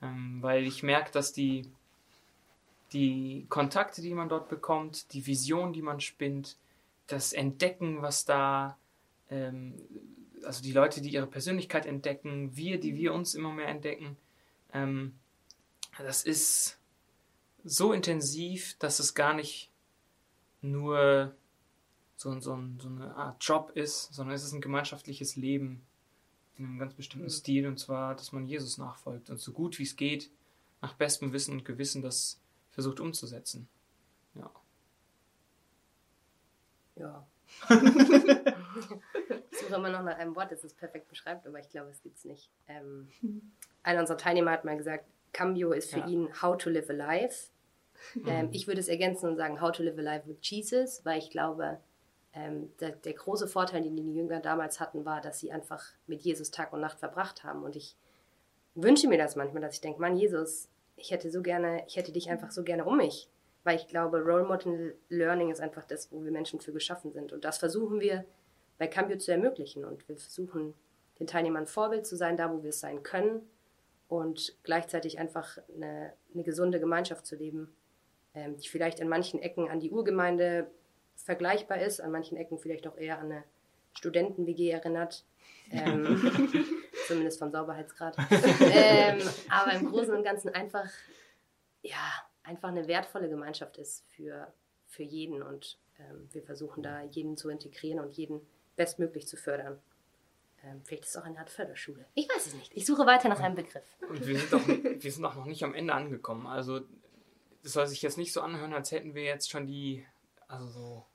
Ähm, 0.00 0.38
weil 0.40 0.64
ich 0.64 0.82
merke, 0.82 1.10
dass 1.10 1.32
die, 1.32 1.68
die 2.92 3.46
Kontakte, 3.48 4.00
die 4.00 4.14
man 4.14 4.28
dort 4.28 4.48
bekommt, 4.48 5.12
die 5.12 5.26
Vision, 5.26 5.72
die 5.72 5.82
man 5.82 6.00
spinnt, 6.00 6.56
das 7.08 7.32
Entdecken, 7.32 8.02
was 8.02 8.24
da, 8.24 8.78
ähm, 9.30 9.74
also 10.44 10.62
die 10.62 10.72
Leute, 10.72 11.00
die 11.00 11.10
ihre 11.10 11.26
Persönlichkeit 11.26 11.86
entdecken, 11.86 12.56
wir, 12.56 12.80
die 12.80 12.96
wir 12.96 13.12
uns 13.12 13.34
immer 13.34 13.52
mehr 13.52 13.68
entdecken, 13.68 14.16
ähm, 14.72 15.14
das 15.98 16.24
ist 16.24 16.78
so 17.64 17.92
intensiv, 17.92 18.76
dass 18.78 19.00
es 19.00 19.14
gar 19.14 19.34
nicht 19.34 19.70
nur 20.60 21.34
so, 22.16 22.32
so, 22.40 22.58
so 22.78 22.88
eine 22.88 23.14
Art 23.14 23.44
Job 23.44 23.70
ist, 23.74 24.12
sondern 24.12 24.34
es 24.34 24.44
ist 24.44 24.52
ein 24.52 24.60
gemeinschaftliches 24.60 25.36
Leben 25.36 25.82
in 26.56 26.64
einem 26.64 26.78
ganz 26.78 26.94
bestimmten 26.94 27.26
mhm. 27.26 27.32
Stil, 27.32 27.66
und 27.66 27.78
zwar, 27.78 28.14
dass 28.14 28.32
man 28.32 28.46
Jesus 28.46 28.78
nachfolgt 28.78 29.30
und 29.30 29.38
so 29.38 29.52
gut 29.52 29.78
wie 29.78 29.84
es 29.84 29.96
geht, 29.96 30.30
nach 30.80 30.94
bestem 30.94 31.32
Wissen 31.32 31.52
und 31.52 31.64
Gewissen 31.64 32.02
das 32.02 32.40
versucht 32.70 33.00
umzusetzen. 33.00 33.68
Ja. 34.34 34.50
Ja. 36.96 37.26
Ich 39.50 39.58
suche 39.58 39.74
immer 39.74 39.90
noch 39.90 40.02
nach 40.02 40.18
einem 40.18 40.36
Wort, 40.36 40.52
das 40.52 40.64
es 40.64 40.74
perfekt 40.74 41.08
beschreibt, 41.08 41.46
aber 41.46 41.58
ich 41.58 41.68
glaube, 41.68 41.90
es 41.90 42.02
gibt 42.02 42.18
es 42.18 42.24
nicht. 42.24 42.50
Ähm, 42.66 43.08
einer 43.82 44.00
unserer 44.00 44.18
Teilnehmer 44.18 44.52
hat 44.52 44.64
mal 44.64 44.76
gesagt, 44.76 45.04
Cambio 45.32 45.72
ist 45.72 45.92
für 45.92 46.00
ja. 46.00 46.06
ihn 46.06 46.28
How 46.42 46.56
to 46.56 46.70
Live 46.70 46.90
a 46.90 46.92
Life. 46.92 47.50
Ähm, 48.26 48.46
mhm. 48.46 48.52
ich 48.52 48.68
würde 48.68 48.80
es 48.80 48.88
ergänzen 48.88 49.28
und 49.28 49.36
sagen 49.36 49.60
How 49.60 49.72
to 49.72 49.82
Live 49.82 49.98
a 49.98 50.02
Life 50.02 50.28
with 50.28 50.38
Jesus, 50.40 51.04
weil 51.04 51.18
ich 51.18 51.30
glaube, 51.30 51.80
ähm, 52.32 52.72
der, 52.80 52.92
der, 52.92 53.12
große 53.12 53.48
Vorteil, 53.48 53.82
den 53.82 53.96
die 53.96 54.14
Jünger 54.14 54.40
damals 54.40 54.78
hatten, 54.80 55.04
war, 55.04 55.20
dass 55.20 55.40
sie 55.40 55.50
einfach 55.50 55.84
mit 56.06 56.22
Jesus 56.22 56.50
Tag 56.50 56.72
und 56.72 56.80
Nacht 56.80 57.00
verbracht 57.00 57.42
haben. 57.42 57.64
Und 57.64 57.74
ich 57.74 57.96
wünsche 58.74 59.08
mir 59.08 59.18
das 59.18 59.34
manchmal, 59.34 59.62
dass 59.62 59.74
ich 59.74 59.80
denke, 59.80 60.00
Mann, 60.00 60.16
Jesus, 60.16 60.68
ich 60.96 61.10
hätte 61.10 61.30
so 61.30 61.42
gerne, 61.42 61.84
ich 61.86 61.96
hätte 61.96 62.12
dich 62.12 62.30
einfach 62.30 62.50
so 62.50 62.62
gerne 62.62 62.84
um 62.84 62.96
mich. 62.98 63.28
Weil 63.68 63.76
ich 63.76 63.86
glaube, 63.86 64.22
Role 64.22 64.44
Model 64.44 64.96
Learning 65.10 65.50
ist 65.50 65.60
einfach 65.60 65.84
das, 65.84 66.10
wo 66.10 66.24
wir 66.24 66.30
Menschen 66.30 66.58
für 66.58 66.72
geschaffen 66.72 67.12
sind. 67.12 67.34
Und 67.34 67.44
das 67.44 67.58
versuchen 67.58 68.00
wir 68.00 68.24
bei 68.78 68.86
Cambio 68.86 69.18
zu 69.18 69.30
ermöglichen. 69.30 69.84
Und 69.84 70.08
wir 70.08 70.16
versuchen, 70.16 70.72
den 71.20 71.26
Teilnehmern 71.26 71.66
Vorbild 71.66 72.06
zu 72.06 72.16
sein, 72.16 72.38
da 72.38 72.50
wo 72.50 72.62
wir 72.62 72.70
es 72.70 72.80
sein 72.80 73.02
können. 73.02 73.42
Und 74.08 74.56
gleichzeitig 74.62 75.18
einfach 75.18 75.58
eine, 75.74 76.14
eine 76.32 76.44
gesunde 76.44 76.80
Gemeinschaft 76.80 77.26
zu 77.26 77.36
leben, 77.36 77.68
ähm, 78.32 78.56
die 78.56 78.68
vielleicht 78.68 79.00
in 79.00 79.08
manchen 79.10 79.38
Ecken 79.38 79.68
an 79.68 79.80
die 79.80 79.90
Urgemeinde 79.90 80.70
vergleichbar 81.16 81.78
ist, 81.82 82.00
an 82.00 82.10
manchen 82.10 82.38
Ecken 82.38 82.58
vielleicht 82.58 82.86
auch 82.86 82.96
eher 82.96 83.18
an 83.18 83.30
eine 83.30 83.44
Studenten-WG 83.92 84.70
erinnert. 84.70 85.26
Ähm, 85.72 86.64
zumindest 87.06 87.38
vom 87.38 87.50
Sauberheitsgrad. 87.50 88.16
ähm, 88.72 89.20
aber 89.50 89.72
im 89.74 89.90
Großen 89.90 90.14
und 90.14 90.24
Ganzen 90.24 90.54
einfach, 90.54 90.88
ja, 91.82 92.27
einfach 92.48 92.68
eine 92.68 92.88
wertvolle 92.88 93.28
Gemeinschaft 93.28 93.76
ist 93.76 94.04
für, 94.08 94.52
für 94.86 95.02
jeden 95.02 95.42
und 95.42 95.78
ähm, 95.98 96.28
wir 96.32 96.42
versuchen 96.42 96.82
da 96.82 97.02
jeden 97.02 97.36
zu 97.36 97.50
integrieren 97.50 98.00
und 98.00 98.12
jeden 98.12 98.40
bestmöglich 98.76 99.26
zu 99.26 99.36
fördern. 99.36 99.78
Ähm, 100.64 100.80
vielleicht 100.84 101.04
ist 101.04 101.10
es 101.10 101.16
auch 101.16 101.24
eine 101.24 101.38
Art 101.38 101.50
Förderschule. 101.50 102.04
Ich 102.14 102.28
weiß 102.28 102.46
es 102.46 102.54
nicht. 102.54 102.72
Ich 102.74 102.84
suche 102.84 103.06
weiter 103.06 103.28
nach 103.28 103.40
einem 103.40 103.54
Begriff. 103.54 103.84
Und 104.08 104.26
wir 104.26 104.38
sind, 104.38 104.54
auch, 104.54 104.66
wir 104.66 105.12
sind 105.12 105.24
auch 105.24 105.36
noch 105.36 105.46
nicht 105.46 105.62
am 105.62 105.74
Ende 105.74 105.94
angekommen. 105.94 106.46
Also, 106.46 106.80
das 107.62 107.72
soll 107.72 107.86
sich 107.86 108.02
jetzt 108.02 108.18
nicht 108.18 108.32
so 108.32 108.40
anhören, 108.40 108.72
als 108.72 108.90
hätten 108.90 109.14
wir 109.14 109.22
jetzt 109.22 109.50
schon 109.50 109.66
die 109.66 110.04
also 110.48 110.66
so. 110.66 111.06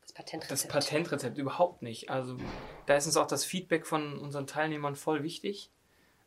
Das 0.00 0.12
Patentrezept. 0.12 0.50
Das 0.50 0.68
Patentrezept 0.68 1.38
überhaupt 1.38 1.82
nicht. 1.82 2.10
Also 2.10 2.38
da 2.86 2.96
ist 2.96 3.06
uns 3.06 3.16
auch 3.16 3.26
das 3.26 3.44
Feedback 3.44 3.86
von 3.86 4.18
unseren 4.18 4.46
Teilnehmern 4.46 4.96
voll 4.96 5.22
wichtig, 5.22 5.70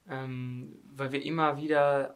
ähm, 0.07 0.79
weil 0.85 1.11
wir 1.11 1.23
immer 1.23 1.57
wieder, 1.57 2.15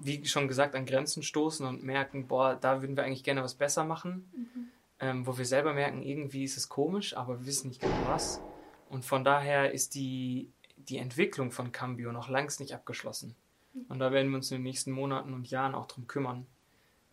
wie 0.00 0.24
schon 0.26 0.48
gesagt, 0.48 0.74
an 0.74 0.86
Grenzen 0.86 1.22
stoßen 1.22 1.66
und 1.66 1.82
merken, 1.82 2.26
boah, 2.26 2.56
da 2.60 2.82
würden 2.82 2.96
wir 2.96 3.04
eigentlich 3.04 3.24
gerne 3.24 3.42
was 3.42 3.54
besser 3.54 3.84
machen. 3.84 4.30
Mhm. 4.34 4.68
Ähm, 5.00 5.26
wo 5.26 5.36
wir 5.36 5.44
selber 5.44 5.74
merken, 5.74 6.02
irgendwie 6.02 6.44
ist 6.44 6.56
es 6.56 6.68
komisch, 6.68 7.16
aber 7.16 7.40
wir 7.40 7.46
wissen 7.46 7.68
nicht 7.68 7.80
genau 7.80 8.06
was. 8.06 8.40
Und 8.88 9.04
von 9.04 9.24
daher 9.24 9.72
ist 9.72 9.94
die, 9.96 10.52
die 10.76 10.98
Entwicklung 10.98 11.50
von 11.50 11.72
Cambio 11.72 12.12
noch 12.12 12.28
längst 12.28 12.60
nicht 12.60 12.74
abgeschlossen. 12.74 13.34
Mhm. 13.74 13.86
Und 13.88 13.98
da 13.98 14.12
werden 14.12 14.30
wir 14.30 14.36
uns 14.36 14.50
in 14.50 14.58
den 14.58 14.64
nächsten 14.64 14.92
Monaten 14.92 15.34
und 15.34 15.50
Jahren 15.50 15.74
auch 15.74 15.86
drum 15.86 16.06
kümmern, 16.06 16.46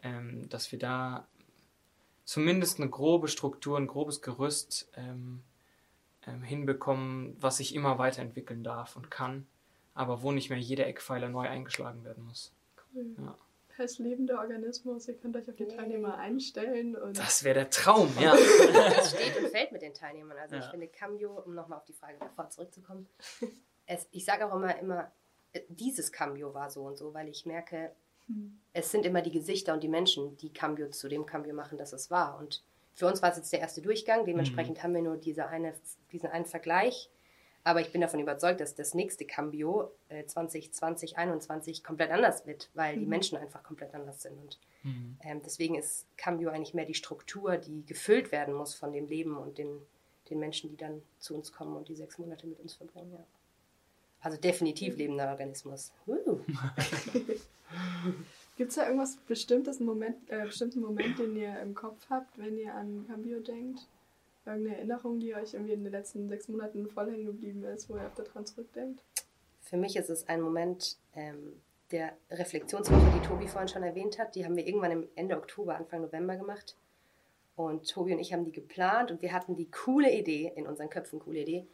ähm, 0.03 0.47
dass 0.49 0.71
wir 0.71 0.77
da 0.79 1.27
zumindest 2.25 2.79
eine 2.79 2.89
grobe 2.89 3.27
Struktur, 3.27 3.77
ein 3.77 3.87
grobes 3.87 4.21
Gerüst 4.21 4.87
ähm, 4.95 5.41
ähm, 6.27 6.43
hinbekommen, 6.43 7.35
was 7.39 7.57
sich 7.57 7.73
immer 7.73 7.97
weiterentwickeln 7.97 8.63
darf 8.63 8.95
und 8.95 9.09
kann, 9.09 9.47
aber 9.95 10.21
wo 10.21 10.31
nicht 10.31 10.49
mehr 10.49 10.59
jeder 10.59 10.85
Eckpfeiler 10.85 11.29
neu 11.29 11.47
eingeschlagen 11.47 12.03
werden 12.03 12.23
muss. 12.23 12.51
Cool. 12.93 13.15
Ja. 13.17 13.37
Als 13.77 13.97
lebender 13.97 14.39
Organismus, 14.39 15.07
ihr 15.07 15.13
könnt 15.13 15.37
euch 15.37 15.49
auf 15.49 15.55
die 15.55 15.67
Teilnehmer 15.67 16.17
einstellen. 16.17 16.97
Und 16.97 17.17
das 17.17 17.45
wäre 17.45 17.55
der 17.55 17.69
Traum, 17.69 18.11
ja. 18.19 18.35
Das 18.73 19.11
steht 19.11 19.37
und 19.41 19.47
fällt 19.47 19.71
mit 19.71 19.81
den 19.81 19.93
Teilnehmern. 19.93 20.37
Also 20.37 20.55
ja. 20.55 20.61
ich 20.61 20.67
finde 20.67 20.87
Cambio, 20.87 21.41
um 21.45 21.55
nochmal 21.55 21.77
auf 21.77 21.85
die 21.85 21.93
Frage 21.93 22.17
davor 22.19 22.49
zurückzukommen, 22.49 23.07
es, 23.85 24.05
ich 24.11 24.25
sage 24.25 24.45
auch 24.45 24.53
immer, 24.53 24.77
immer, 24.79 25.11
äh, 25.53 25.61
dieses 25.69 26.11
Cambio 26.11 26.53
war 26.53 26.69
so 26.69 26.81
und 26.83 26.97
so, 26.97 27.13
weil 27.13 27.29
ich 27.29 27.45
merke, 27.45 27.91
es 28.73 28.91
sind 28.91 29.05
immer 29.05 29.21
die 29.21 29.31
Gesichter 29.31 29.73
und 29.73 29.81
die 29.81 29.87
Menschen, 29.87 30.37
die 30.37 30.53
Cambio 30.53 30.89
zu 30.89 31.07
dem 31.07 31.25
Cambio 31.25 31.53
machen, 31.53 31.77
dass 31.77 31.93
es 31.93 32.11
war. 32.11 32.37
Und 32.37 32.63
für 32.93 33.07
uns 33.07 33.21
war 33.21 33.31
es 33.31 33.37
jetzt 33.37 33.51
der 33.51 33.59
erste 33.59 33.81
Durchgang, 33.81 34.25
dementsprechend 34.25 34.77
mhm. 34.77 34.83
haben 34.83 34.93
wir 34.93 35.01
nur 35.01 35.17
diese 35.17 35.47
eine, 35.47 35.73
diesen 36.11 36.29
einen 36.29 36.45
Vergleich. 36.45 37.09
Aber 37.63 37.81
ich 37.81 37.91
bin 37.91 38.01
davon 38.01 38.19
überzeugt, 38.19 38.61
dass 38.61 38.75
das 38.75 38.93
nächste 38.93 39.25
Cambio 39.25 39.91
äh, 40.07 40.25
2020, 40.25 41.13
2021 41.13 41.83
komplett 41.83 42.11
anders 42.11 42.45
wird, 42.47 42.69
weil 42.73 42.95
mhm. 42.95 42.99
die 43.01 43.05
Menschen 43.05 43.37
einfach 43.37 43.63
komplett 43.63 43.93
anders 43.93 44.21
sind. 44.21 44.37
Und 44.37 44.59
mhm. 44.83 45.17
ähm, 45.21 45.41
deswegen 45.43 45.75
ist 45.75 46.07
Cambio 46.17 46.49
eigentlich 46.49 46.73
mehr 46.73 46.85
die 46.85 46.93
Struktur, 46.93 47.57
die 47.57 47.85
gefüllt 47.85 48.31
werden 48.31 48.53
muss 48.53 48.73
von 48.73 48.93
dem 48.93 49.07
Leben 49.07 49.37
und 49.37 49.57
den, 49.57 49.81
den 50.29 50.39
Menschen, 50.39 50.69
die 50.69 50.77
dann 50.77 51.01
zu 51.19 51.35
uns 51.35 51.51
kommen 51.51 51.75
und 51.75 51.89
die 51.89 51.95
sechs 51.95 52.17
Monate 52.17 52.47
mit 52.47 52.59
uns 52.59 52.75
verbringen. 52.75 53.11
Ja. 53.11 53.25
Also 54.21 54.37
definitiv 54.37 54.97
lebender 54.97 55.29
Organismus. 55.29 55.91
Uh. 56.07 56.39
Gibt 58.57 58.71
es 58.71 58.75
da 58.75 58.85
irgendwas 58.85 59.15
bestimmtes 59.27 59.79
Moment, 59.79 60.17
äh, 60.29 60.43
bestimmten 60.45 60.81
Moment, 60.81 61.17
den 61.17 61.35
ihr 61.35 61.57
im 61.61 61.73
Kopf 61.73 62.05
habt, 62.09 62.37
wenn 62.37 62.57
ihr 62.57 62.73
an 62.73 63.05
Cambio 63.07 63.39
denkt? 63.39 63.87
Irgendeine 64.49 64.77
Erinnerung, 64.77 65.19
die 65.19 65.35
euch 65.35 65.53
irgendwie 65.53 65.73
in 65.73 65.83
den 65.83 65.91
letzten 65.91 66.27
sechs 66.27 66.47
Monaten 66.47 66.87
voll 66.87 67.11
hängen 67.11 67.25
geblieben 67.25 67.63
ist, 67.65 67.89
wo 67.89 67.95
ihr 67.95 68.05
öfter 68.05 68.23
dran 68.23 68.45
zurückdenkt? 68.45 69.03
Für 69.61 69.77
mich 69.77 69.95
ist 69.95 70.09
es 70.09 70.27
ein 70.27 70.41
Moment 70.41 70.97
ähm, 71.13 71.61
der 71.91 72.17
Reflexionswoche, 72.31 73.11
die 73.15 73.27
Tobi 73.27 73.47
vorhin 73.47 73.67
schon 73.67 73.83
erwähnt 73.83 74.17
hat. 74.17 74.35
Die 74.35 74.45
haben 74.45 74.55
wir 74.55 74.65
irgendwann 74.65 74.91
im 74.91 75.07
Ende 75.15 75.37
Oktober, 75.37 75.75
Anfang 75.75 76.01
November 76.01 76.35
gemacht. 76.35 76.75
Und 77.55 77.89
Tobi 77.89 78.13
und 78.13 78.19
ich 78.19 78.33
haben 78.33 78.45
die 78.45 78.51
geplant 78.51 79.11
und 79.11 79.21
wir 79.21 79.33
hatten 79.33 79.55
die 79.55 79.69
coole 79.69 80.11
Idee, 80.11 80.51
in 80.55 80.65
unseren 80.65 80.89
Köpfen 80.89 81.19
coole 81.19 81.41
Idee, 81.41 81.67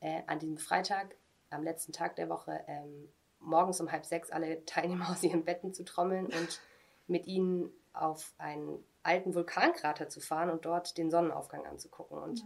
äh, 0.00 0.22
an 0.26 0.38
diesem 0.38 0.56
Freitag, 0.56 1.16
am 1.50 1.64
letzten 1.64 1.92
Tag 1.92 2.16
der 2.16 2.28
Woche, 2.28 2.60
ähm, 2.66 3.08
morgens 3.40 3.80
um 3.80 3.90
halb 3.90 4.06
sechs 4.06 4.30
alle 4.30 4.64
Teilnehmer 4.64 5.08
aus 5.10 5.22
ihren 5.22 5.44
Betten 5.44 5.74
zu 5.74 5.84
trommeln 5.84 6.26
und 6.26 6.60
mit 7.08 7.26
ihnen 7.26 7.70
auf 7.92 8.32
einen 8.38 8.82
alten 9.02 9.34
Vulkankrater 9.34 10.08
zu 10.08 10.20
fahren 10.20 10.50
und 10.50 10.64
dort 10.64 10.96
den 10.98 11.10
Sonnenaufgang 11.10 11.66
anzugucken. 11.66 12.18
Und 12.18 12.44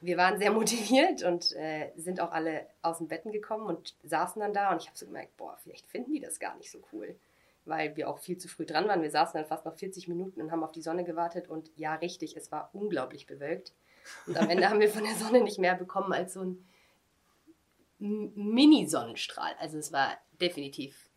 wir 0.00 0.16
waren 0.16 0.38
sehr 0.38 0.50
motiviert 0.52 1.22
und 1.22 1.52
äh, 1.52 1.92
sind 1.96 2.20
auch 2.20 2.32
alle 2.32 2.66
aus 2.82 2.98
den 2.98 3.08
Betten 3.08 3.32
gekommen 3.32 3.66
und 3.66 3.94
saßen 4.02 4.40
dann 4.40 4.54
da 4.54 4.72
und 4.72 4.82
ich 4.82 4.88
habe 4.88 4.98
so 4.98 5.06
gemerkt, 5.06 5.36
boah, 5.36 5.56
vielleicht 5.62 5.86
finden 5.86 6.12
die 6.12 6.20
das 6.20 6.40
gar 6.40 6.56
nicht 6.56 6.70
so 6.70 6.78
cool, 6.92 7.14
weil 7.64 7.96
wir 7.96 8.08
auch 8.08 8.18
viel 8.18 8.38
zu 8.38 8.48
früh 8.48 8.64
dran 8.64 8.88
waren. 8.88 9.02
Wir 9.02 9.10
saßen 9.10 9.38
dann 9.38 9.46
fast 9.46 9.64
noch 9.64 9.74
40 9.74 10.08
Minuten 10.08 10.40
und 10.40 10.50
haben 10.50 10.64
auf 10.64 10.72
die 10.72 10.82
Sonne 10.82 11.04
gewartet 11.04 11.48
und 11.48 11.70
ja, 11.76 11.94
richtig, 11.94 12.36
es 12.36 12.50
war 12.50 12.70
unglaublich 12.72 13.26
bewölkt. 13.26 13.72
Und 14.26 14.38
am 14.38 14.48
Ende 14.48 14.68
haben 14.70 14.80
wir 14.80 14.88
von 14.88 15.04
der 15.04 15.14
Sonne 15.14 15.42
nicht 15.42 15.58
mehr 15.58 15.74
bekommen 15.74 16.12
als 16.12 16.32
so 16.32 16.42
ein 16.42 16.66
Mini-Sonnenstrahl. 17.98 19.52
Also 19.58 19.76
es 19.76 19.92
war 19.92 20.16
definitiv 20.40 21.09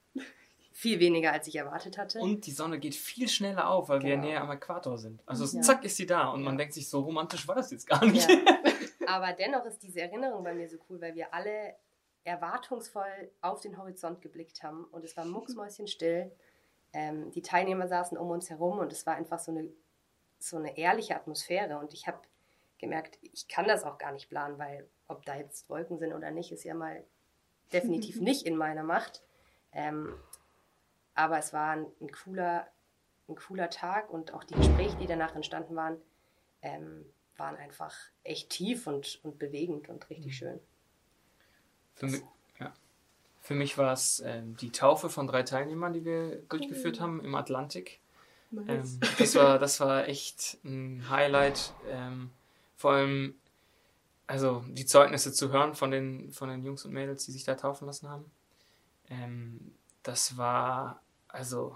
viel 0.74 1.00
weniger, 1.00 1.32
als 1.32 1.48
ich 1.48 1.56
erwartet 1.56 1.98
hatte. 1.98 2.20
Und 2.20 2.46
die 2.48 2.52
Sonne 2.52 2.80
geht 2.80 2.96
viel 2.96 3.30
schneller 3.30 3.70
auf, 3.70 3.90
weil 3.90 4.02
wir 4.02 4.16
Genau. 4.16 4.28
näher 4.28 4.42
am 4.42 4.52
Äquator 4.52 4.98
sind. 4.98 5.22
Also 5.26 5.46
Ja. 5.56 5.62
zack 5.62 5.86
ist 5.86 5.96
sie 5.98 6.06
da 6.08 6.30
und 6.30 6.44
man 6.44 6.56
Ja. 6.56 6.58
denkt 6.58 6.74
sich, 6.74 6.90
so 6.90 7.02
romantisch 7.02 7.48
war 7.48 7.56
das 7.56 7.72
jetzt 7.72 7.88
gar 7.88 8.04
nicht. 8.06 8.28
Ja. 8.30 8.38
Aber 9.08 9.34
dennoch 9.34 9.66
ist 9.66 9.84
diese 9.84 10.02
Erinnerung 10.02 10.44
bei 10.44 10.54
mir 10.54 10.68
so 10.68 10.78
cool, 10.90 11.00
weil 11.00 11.14
wir 11.16 11.34
alle 11.34 11.76
erwartungsvoll 12.24 13.32
auf 13.42 13.62
den 13.62 13.78
Horizont 13.78 14.22
geblickt 14.22 14.64
haben 14.64 14.86
und 14.86 15.04
es 15.04 15.16
war 15.16 15.26
mucksmäuschenstill. 15.26 16.32
Ähm, 16.94 17.32
die 17.32 17.42
Teilnehmer 17.42 17.88
saßen 17.88 18.18
um 18.18 18.30
uns 18.32 18.50
herum 18.50 18.80
und 18.80 18.92
es 18.92 19.06
war 19.06 19.16
einfach 19.16 19.40
so 19.40 19.52
eine, 19.52 19.70
so 20.40 20.58
eine 20.58 20.78
ehrliche 20.78 21.16
Atmosphäre 21.16 21.78
und 21.78 21.94
ich 21.94 22.08
habe 22.08 22.20
gemerkt, 22.80 23.18
ich 23.22 23.48
kann 23.48 23.68
das 23.68 23.84
auch 23.84 23.98
gar 23.98 24.12
nicht 24.12 24.30
planen, 24.30 24.58
weil 24.58 24.90
ob 25.08 25.26
da 25.26 25.36
jetzt 25.36 25.70
Wolken 25.70 26.00
sind 26.00 26.14
oder 26.14 26.32
nicht, 26.32 26.52
ist 26.52 26.64
ja 26.64 26.74
mal 26.74 27.04
definitiv 27.72 28.20
nicht 28.22 28.46
in 28.46 28.56
meiner 28.56 28.84
Macht. 28.84 29.22
Ähm, 29.72 30.14
aber 31.16 31.38
es 31.38 31.54
war 31.54 31.72
ein, 31.72 31.86
ein, 32.02 32.12
cooler, 32.12 32.68
ein 33.28 33.36
cooler 33.36 33.70
Tag 33.70 34.10
und 34.10 34.34
auch 34.34 34.44
die 34.44 34.56
Gespräche, 34.56 34.98
die 34.98 35.08
danach 35.08 35.36
entstanden 35.36 35.76
waren, 35.76 35.98
ähm, 36.62 37.06
waren 37.38 37.56
einfach 37.56 37.96
echt 38.24 38.50
tief 38.50 38.88
und, 38.88 39.20
und 39.24 39.40
bewegend 39.40 39.90
und 39.90 40.10
richtig 40.10 40.38
schön. 40.38 40.60
Für 41.96 42.08
mich, 42.08 42.22
ja. 42.60 42.74
Für 43.42 43.56
mich 43.56 43.78
war 43.78 43.94
es 43.94 44.22
ähm, 44.26 44.56
die 44.58 44.72
Taufe 44.72 45.10
von 45.10 45.28
drei 45.28 45.44
Teilnehmern, 45.44 45.94
die 45.94 46.06
wir 46.06 46.38
durchgeführt 46.44 47.00
haben 47.00 47.24
im 47.24 47.36
Atlantik. 47.36 48.00
Nice. 48.52 48.94
Ähm, 48.94 49.00
das, 49.18 49.36
war, 49.36 49.60
das 49.60 49.80
war 49.80 50.08
echt 50.08 50.60
ein 50.64 51.10
Highlight. 51.10 51.74
Ähm, 51.90 52.32
vor 52.78 52.94
allem, 52.94 53.36
also 54.28 54.64
die 54.70 54.86
Zeugnisse 54.86 55.34
zu 55.34 55.52
hören 55.52 55.76
von 55.76 55.92
den, 55.92 56.32
von 56.32 56.50
den 56.50 56.64
Jungs 56.64 56.86
und 56.86 56.94
Mädels, 56.94 57.26
die 57.26 57.32
sich 57.32 57.44
da 57.44 57.56
taufen 57.56 57.86
lassen 57.86 58.10
haben. 58.10 58.32
Ähm, 59.10 59.74
das 60.04 60.38
war, 60.38 61.02
also, 61.34 61.76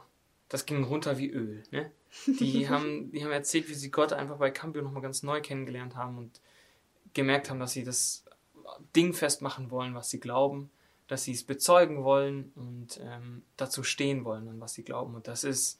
das 0.49 0.65
ging 0.65 0.83
runter 0.83 1.17
wie 1.17 1.29
Öl. 1.29 1.63
Ne? 1.71 1.91
Die, 2.39 2.69
haben, 2.69 3.11
die 3.11 3.23
haben 3.23 3.31
erzählt, 3.31 3.67
wie 3.67 3.73
sie 3.73 3.91
Gott 3.91 4.13
einfach 4.13 4.37
bei 4.37 4.51
Cambio 4.51 4.81
nochmal 4.81 5.01
ganz 5.01 5.23
neu 5.23 5.41
kennengelernt 5.41 5.97
haben 5.97 6.17
und 6.17 6.39
gemerkt 7.13 7.49
haben, 7.49 7.59
dass 7.59 7.73
sie 7.73 7.83
das 7.83 8.23
Ding 8.95 9.13
festmachen 9.13 9.71
wollen, 9.71 9.95
was 9.95 10.09
sie 10.09 10.19
glauben, 10.19 10.69
dass 11.07 11.23
sie 11.23 11.31
es 11.31 11.43
bezeugen 11.43 12.03
wollen 12.03 12.51
und 12.55 12.99
ähm, 13.03 13.41
dazu 13.57 13.83
stehen 13.83 14.23
wollen, 14.23 14.47
an 14.47 14.59
was 14.61 14.75
sie 14.75 14.83
glauben. 14.83 15.15
Und 15.15 15.27
das 15.27 15.43
ist 15.43 15.79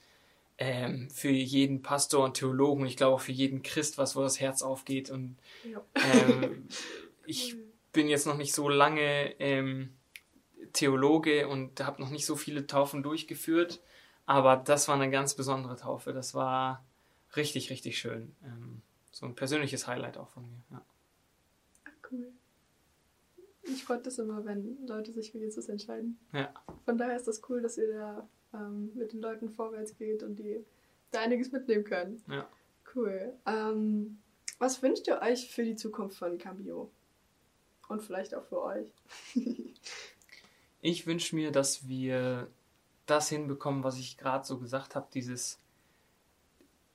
ähm, 0.57 1.09
für 1.11 1.29
jeden 1.29 1.83
Pastor 1.83 2.25
und 2.25 2.35
Theologen, 2.35 2.87
ich 2.87 2.97
glaube 2.97 3.15
auch 3.15 3.21
für 3.21 3.31
jeden 3.31 3.61
Christ, 3.61 3.99
was 3.99 4.15
wo 4.15 4.21
das 4.21 4.39
Herz 4.39 4.63
aufgeht. 4.63 5.11
Und 5.11 5.37
ähm, 5.95 6.67
ich 7.27 7.55
bin 7.93 8.07
jetzt 8.07 8.25
noch 8.25 8.37
nicht 8.37 8.55
so 8.55 8.69
lange 8.69 9.35
ähm, 9.39 9.93
Theologe 10.73 11.47
und 11.47 11.79
habe 11.83 12.01
noch 12.01 12.09
nicht 12.09 12.25
so 12.25 12.35
viele 12.35 12.67
Taufen 12.67 13.03
durchgeführt, 13.03 13.81
aber 14.25 14.57
das 14.57 14.87
war 14.87 14.95
eine 14.95 15.09
ganz 15.09 15.35
besondere 15.35 15.75
Taufe. 15.75 16.13
Das 16.13 16.33
war 16.33 16.85
richtig, 17.35 17.69
richtig 17.69 17.97
schön. 17.97 18.35
Ähm, 18.43 18.81
so 19.11 19.25
ein 19.25 19.35
persönliches 19.35 19.87
Highlight 19.87 20.17
auch 20.17 20.29
von 20.29 20.43
mir. 20.43 20.61
Ja. 20.71 20.81
Cool. 22.11 22.31
Ich 23.63 23.83
freut 23.83 24.05
das 24.05 24.19
immer, 24.19 24.45
wenn 24.45 24.85
Leute 24.85 25.11
sich 25.11 25.31
für 25.31 25.39
Jesus 25.39 25.67
entscheiden. 25.67 26.19
Ja. 26.31 26.53
Von 26.85 26.97
daher 26.97 27.15
ist 27.15 27.27
das 27.27 27.41
cool, 27.49 27.61
dass 27.61 27.77
ihr 27.77 27.93
da 27.93 28.29
ähm, 28.53 28.91
mit 28.95 29.13
den 29.13 29.21
Leuten 29.21 29.49
vorwärts 29.49 29.97
geht 29.97 30.23
und 30.23 30.37
die 30.37 30.63
da 31.11 31.21
einiges 31.21 31.51
mitnehmen 31.51 31.83
können. 31.83 32.21
Ja. 32.29 32.47
Cool. 32.95 33.33
Ähm, 33.45 34.19
was 34.59 34.81
wünscht 34.81 35.07
ihr 35.07 35.21
euch 35.21 35.51
für 35.53 35.63
die 35.63 35.75
Zukunft 35.75 36.17
von 36.17 36.37
Cambio? 36.37 36.89
Und 37.89 38.01
vielleicht 38.01 38.35
auch 38.35 38.43
für 38.43 38.61
euch. 38.61 38.87
Ich 40.89 41.05
wünsche 41.05 41.35
mir, 41.35 41.51
dass 41.51 41.89
wir 41.89 42.49
das 43.07 43.27
hinbekommen, 43.27 43.83
was 43.83 43.97
ich 43.97 44.15
gerade 44.15 44.45
so 44.45 44.57
gesagt 44.57 44.95
habe, 44.95 45.09
dieses 45.13 45.59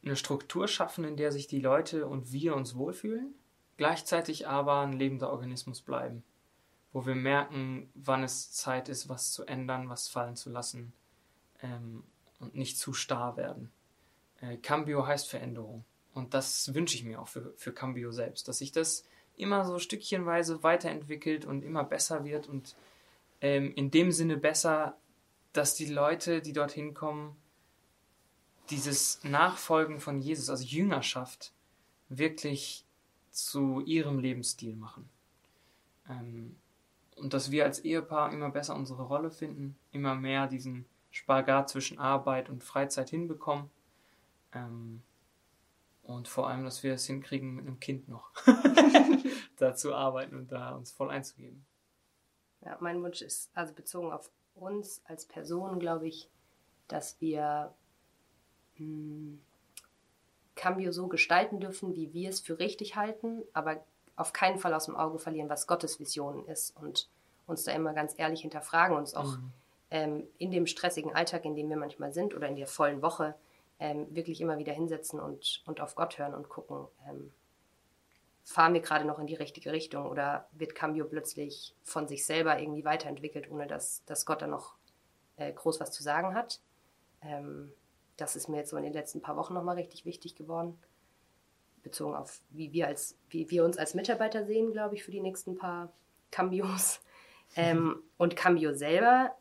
eine 0.03 0.17
Struktur 0.17 0.67
schaffen, 0.67 1.05
in 1.05 1.19
der 1.19 1.31
sich 1.31 1.47
die 1.47 1.61
Leute 1.61 2.07
und 2.07 2.33
wir 2.33 2.57
uns 2.57 2.75
wohlfühlen, 2.75 3.35
gleichzeitig 3.77 4.49
aber 4.49 4.81
ein 4.81 4.95
lebender 4.95 5.31
Organismus 5.31 5.83
bleiben, 5.83 6.25
wo 6.95 7.05
wir 7.05 7.15
merken, 7.15 7.91
wann 7.93 8.25
es 8.25 8.51
Zeit 8.51 8.89
ist, 8.89 9.11
was 9.11 9.31
zu 9.31 9.45
ändern, 9.45 9.91
was 9.91 10.09
fallen 10.09 10.37
zu 10.37 10.49
lassen 10.49 10.95
ähm, 11.61 12.03
und 12.41 12.55
nicht 12.55 12.79
zu 12.79 12.95
starr 12.95 13.37
werden. 13.37 13.71
Äh, 14.41 14.57
Cambio 14.57 15.07
heißt 15.07 15.29
Veränderung 15.29 15.85
und 16.15 16.33
das 16.33 16.73
wünsche 16.73 16.97
ich 16.97 17.05
mir 17.05 17.21
auch 17.21 17.29
für, 17.29 17.53
für 17.59 17.75
Cambio 17.75 18.11
selbst, 18.11 18.49
dass 18.49 18.57
sich 18.57 18.73
das 18.73 19.05
immer 19.37 19.67
so 19.67 19.79
stückchenweise 19.79 20.63
weiterentwickelt 20.63 21.45
und 21.45 21.63
immer 21.63 21.85
besser 21.85 22.25
wird 22.25 22.49
und 22.49 22.75
ähm, 23.43 23.75
in 23.75 23.91
dem 23.91 24.13
Sinne 24.13 24.39
besser, 24.39 24.97
dass 25.53 25.75
die 25.75 25.87
Leute, 25.87 26.41
die 26.41 26.55
dorthin 26.55 26.95
kommen, 26.95 27.37
dieses 28.71 29.23
Nachfolgen 29.25 30.01
von 30.01 30.21
Jesus, 30.21 30.49
also 30.49 30.65
Jüngerschaft, 30.65 31.53
wirklich 32.09 32.87
zu 33.31 33.81
ihrem 33.81 34.19
Lebensstil 34.19 34.77
machen. 34.77 35.11
Ähm, 36.09 36.57
und 37.17 37.35
dass 37.35 37.51
wir 37.51 37.65
als 37.65 37.81
Ehepaar 37.81 38.33
immer 38.33 38.51
besser 38.51 38.77
unsere 38.77 39.03
Rolle 39.03 39.31
finden, 39.31 39.77
immer 39.91 40.15
mehr 40.15 40.47
diesen 40.47 40.87
Spagat 41.11 41.69
zwischen 41.69 41.99
Arbeit 41.99 42.49
und 42.49 42.65
Freizeit 42.65 43.11
hinbekommen. 43.11 43.71
Ähm, 44.55 45.03
und 46.05 46.29
vor 46.29 46.49
allem, 46.49 46.65
dass 46.65 46.83
wir 46.83 46.95
es 46.95 47.07
hinkriegen, 47.07 47.55
mit 47.55 47.67
einem 47.67 47.81
Kind 47.81 48.09
noch 48.09 48.31
da 49.57 49.75
zu 49.75 49.95
arbeiten 49.95 50.37
und 50.37 50.53
da 50.53 50.71
uns 50.71 50.93
voll 50.93 51.11
einzugeben. 51.11 51.65
Ja, 52.65 52.77
mein 52.81 53.03
Wunsch 53.03 53.23
ist, 53.23 53.51
also 53.55 53.73
bezogen 53.75 54.13
auf 54.13 54.31
uns 54.55 55.03
als 55.07 55.25
Person, 55.27 55.79
glaube 55.79 56.07
ich, 56.09 56.29
dass 56.89 57.21
wir 57.21 57.73
mh, 58.79 59.39
Cambio 60.55 60.93
so 60.93 61.09
gestalten 61.09 61.61
dürfen, 61.61 61.95
wie 61.95 62.13
wir 62.13 62.29
es 62.29 62.41
für 62.41 62.59
richtig 62.59 62.97
halten, 62.97 63.43
aber 63.53 63.83
auf 64.17 64.33
keinen 64.33 64.59
Fall 64.59 64.75
aus 64.75 64.85
dem 64.85 64.97
Auge 64.97 65.19
verlieren, 65.19 65.49
was 65.49 65.67
Gottes 65.67 65.99
Vision 65.99 66.47
ist 66.47 66.77
und 66.77 67.09
uns 67.47 67.65
da 67.65 67.73
immer 67.73 67.95
ganz 67.95 68.15
ehrlich 68.19 68.43
hinterfragen, 68.43 68.97
uns 68.97 69.15
auch 69.15 69.37
Mhm. 69.39 69.53
ähm, 69.91 70.29
in 70.39 70.51
dem 70.51 70.67
stressigen 70.67 71.15
Alltag, 71.15 71.45
in 71.45 71.57
dem 71.57 71.69
wir 71.71 71.77
manchmal 71.77 72.13
sind 72.13 72.35
oder 72.35 72.49
in 72.49 72.57
der 72.57 72.67
vollen 72.67 73.03
Woche, 73.03 73.35
ähm, 73.79 74.07
wirklich 74.15 74.41
immer 74.41 74.59
wieder 74.59 74.73
hinsetzen 74.73 75.19
und, 75.19 75.63
und 75.67 75.81
auf 75.81 75.95
Gott 75.95 76.19
hören 76.19 76.35
und 76.35 76.49
gucken, 76.49 76.87
ähm, 77.09 77.33
fahren 78.45 78.75
wir 78.75 78.81
gerade 78.81 79.05
noch 79.05 79.19
in 79.19 79.27
die 79.27 79.35
richtige 79.35 79.73
Richtung 79.73 80.07
oder 80.07 80.49
wird 80.53 80.75
Cambio 80.75 81.05
plötzlich 81.05 81.75
von 81.83 82.09
sich 82.09 82.27
selber 82.27 82.59
irgendwie 82.59 82.85
weiterentwickelt, 82.85 83.51
ohne 83.51 83.67
dass, 83.67 84.05
dass 84.05 84.27
Gott 84.27 84.43
da 84.43 84.47
noch 84.47 84.77
äh, 85.37 85.53
groß 85.53 85.81
was 85.81 85.93
zu 85.93 86.03
sagen 86.03 86.35
hat. 86.35 86.61
Ähm, 87.21 87.73
das 88.17 88.37
ist 88.37 88.49
mir 88.49 88.59
jetzt 88.59 88.71
so 88.71 88.77
in 88.77 88.85
den 88.85 88.93
letzten 88.93 89.23
paar 89.23 89.37
Wochen 89.37 89.55
nochmal 89.55 89.77
richtig 89.77 90.05
wichtig 90.05 90.35
geworden. 90.35 90.79
Bezogen 91.83 92.15
auf, 92.15 92.41
wie 92.51 92.73
wir, 92.73 92.87
als, 92.87 93.17
wie 93.29 93.51
wir 93.51 93.65
uns 93.65 93.77
als 93.77 93.95
Mitarbeiter 93.95 94.45
sehen, 94.47 94.73
glaube 94.73 94.95
ich, 94.95 95.05
für 95.05 95.11
die 95.11 95.21
nächsten 95.21 95.57
paar 95.57 95.93
Cambios. 96.31 97.01
Ähm, 97.55 98.03
und 98.17 98.35
Cambio 98.35 98.73
selber, 98.73 99.37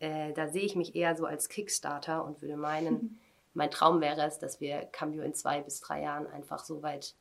äh, 0.00 0.32
da 0.32 0.48
sehe 0.48 0.64
ich 0.64 0.74
mich 0.74 0.96
eher 0.96 1.14
so 1.14 1.26
als 1.26 1.48
Kickstarter 1.48 2.24
und 2.24 2.42
würde 2.42 2.56
meinen, 2.56 3.20
mein 3.54 3.70
Traum 3.70 4.00
wäre 4.00 4.26
es, 4.26 4.40
dass 4.40 4.60
wir 4.60 4.80
Cambio 4.86 5.22
in 5.22 5.32
zwei 5.32 5.60
bis 5.60 5.80
drei 5.80 6.02
Jahren 6.02 6.26
einfach 6.26 6.64
so 6.64 6.82
weit 6.82 7.14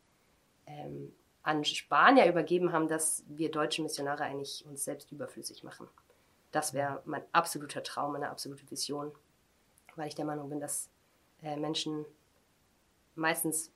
ähm, 0.69 1.13
an 1.43 1.65
Spanier 1.65 2.27
übergeben 2.27 2.71
haben, 2.71 2.87
dass 2.87 3.23
wir 3.27 3.51
deutsche 3.51 3.81
Missionare 3.81 4.23
eigentlich 4.23 4.63
uns 4.65 4.83
selbst 4.83 5.11
überflüssig 5.11 5.63
machen. 5.63 5.87
Das 6.51 6.73
wäre 6.73 7.01
mein 7.05 7.23
absoluter 7.31 7.83
Traum, 7.83 8.13
meine 8.13 8.29
absolute 8.29 8.69
Vision, 8.71 9.11
weil 9.95 10.07
ich 10.07 10.15
der 10.15 10.25
Meinung 10.25 10.49
bin, 10.49 10.59
dass 10.59 10.89
äh, 11.43 11.55
Menschen 11.57 12.05
meistens 13.15 13.71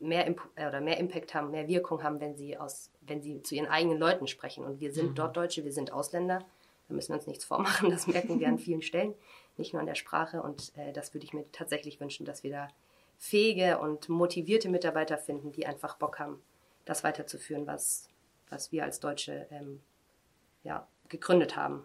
mehr, 0.00 0.26
Imp 0.26 0.40
äh, 0.54 0.66
oder 0.68 0.80
mehr 0.80 0.98
Impact 0.98 1.34
haben, 1.34 1.50
mehr 1.50 1.68
Wirkung 1.68 2.02
haben, 2.02 2.20
wenn 2.20 2.36
sie, 2.36 2.56
aus, 2.56 2.90
wenn 3.00 3.20
sie 3.22 3.42
zu 3.42 3.54
ihren 3.54 3.66
eigenen 3.66 3.98
Leuten 3.98 4.26
sprechen. 4.26 4.64
Und 4.64 4.80
wir 4.80 4.92
sind 4.92 5.10
Mhm. 5.10 5.14
dort 5.16 5.36
Deutsche, 5.36 5.64
wir 5.64 5.72
sind 5.72 5.92
Ausländer. 5.92 6.44
Da 6.88 6.94
müssen 6.94 7.10
wir 7.10 7.16
uns 7.16 7.26
nichts 7.26 7.44
vormachen, 7.44 7.90
das 7.90 8.06
merken 8.06 8.40
wir 8.40 8.48
an 8.48 8.58
vielen 8.58 8.82
Stellen, 8.82 9.14
nicht 9.56 9.72
nur 9.72 9.80
an 9.80 9.86
der 9.86 9.94
Sprache. 9.94 10.42
Und 10.42 10.72
äh, 10.76 10.92
das 10.92 11.12
würde 11.14 11.24
ich 11.26 11.32
mir 11.34 11.50
tatsächlich 11.52 12.00
wünschen, 12.00 12.24
dass 12.24 12.42
wir 12.42 12.50
da 12.50 12.68
fähige 13.18 13.78
und 13.78 14.08
motivierte 14.08 14.68
Mitarbeiter 14.68 15.18
finden, 15.18 15.52
die 15.52 15.66
einfach 15.66 15.96
Bock 15.96 16.18
haben, 16.18 16.42
das 16.84 17.04
weiterzuführen, 17.04 17.66
was, 17.66 18.08
was 18.48 18.72
wir 18.72 18.84
als 18.84 19.00
Deutsche 19.00 19.46
ähm, 19.50 19.80
ja, 20.62 20.86
gegründet 21.08 21.56
haben. 21.56 21.84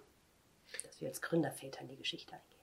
Dass 0.84 1.02
wir 1.02 1.10
als 1.10 1.22
Gründerväter 1.22 1.82
in 1.82 1.90
die 1.90 1.98
Geschichte 1.98 2.34
eingehen. 2.34 2.54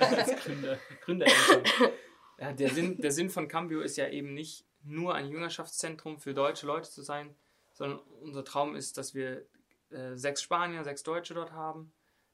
als 0.00 0.36
Gründer, 0.44 0.78
Gründereltern. 1.02 1.92
Ja, 2.38 2.52
der, 2.52 2.70
Sinn, 2.70 2.98
der 2.98 3.12
Sinn 3.12 3.28
von 3.28 3.48
Cambio 3.48 3.80
ist 3.80 3.96
ja 3.96 4.08
eben 4.08 4.32
nicht 4.32 4.64
nur 4.82 5.14
ein 5.14 5.28
Jüngerschaftszentrum 5.28 6.18
für 6.18 6.32
deutsche 6.32 6.66
Leute 6.66 6.90
zu 6.90 7.02
sein, 7.02 7.34
sondern 7.74 7.98
unser 8.22 8.44
Traum 8.44 8.74
ist, 8.76 8.96
dass 8.96 9.14
wir 9.14 9.44
äh, 9.90 10.16
sechs 10.16 10.40
Spanier, 10.42 10.82
sechs 10.84 11.02
Deutsche 11.02 11.34
dort 11.34 11.52
haben, 11.52 11.92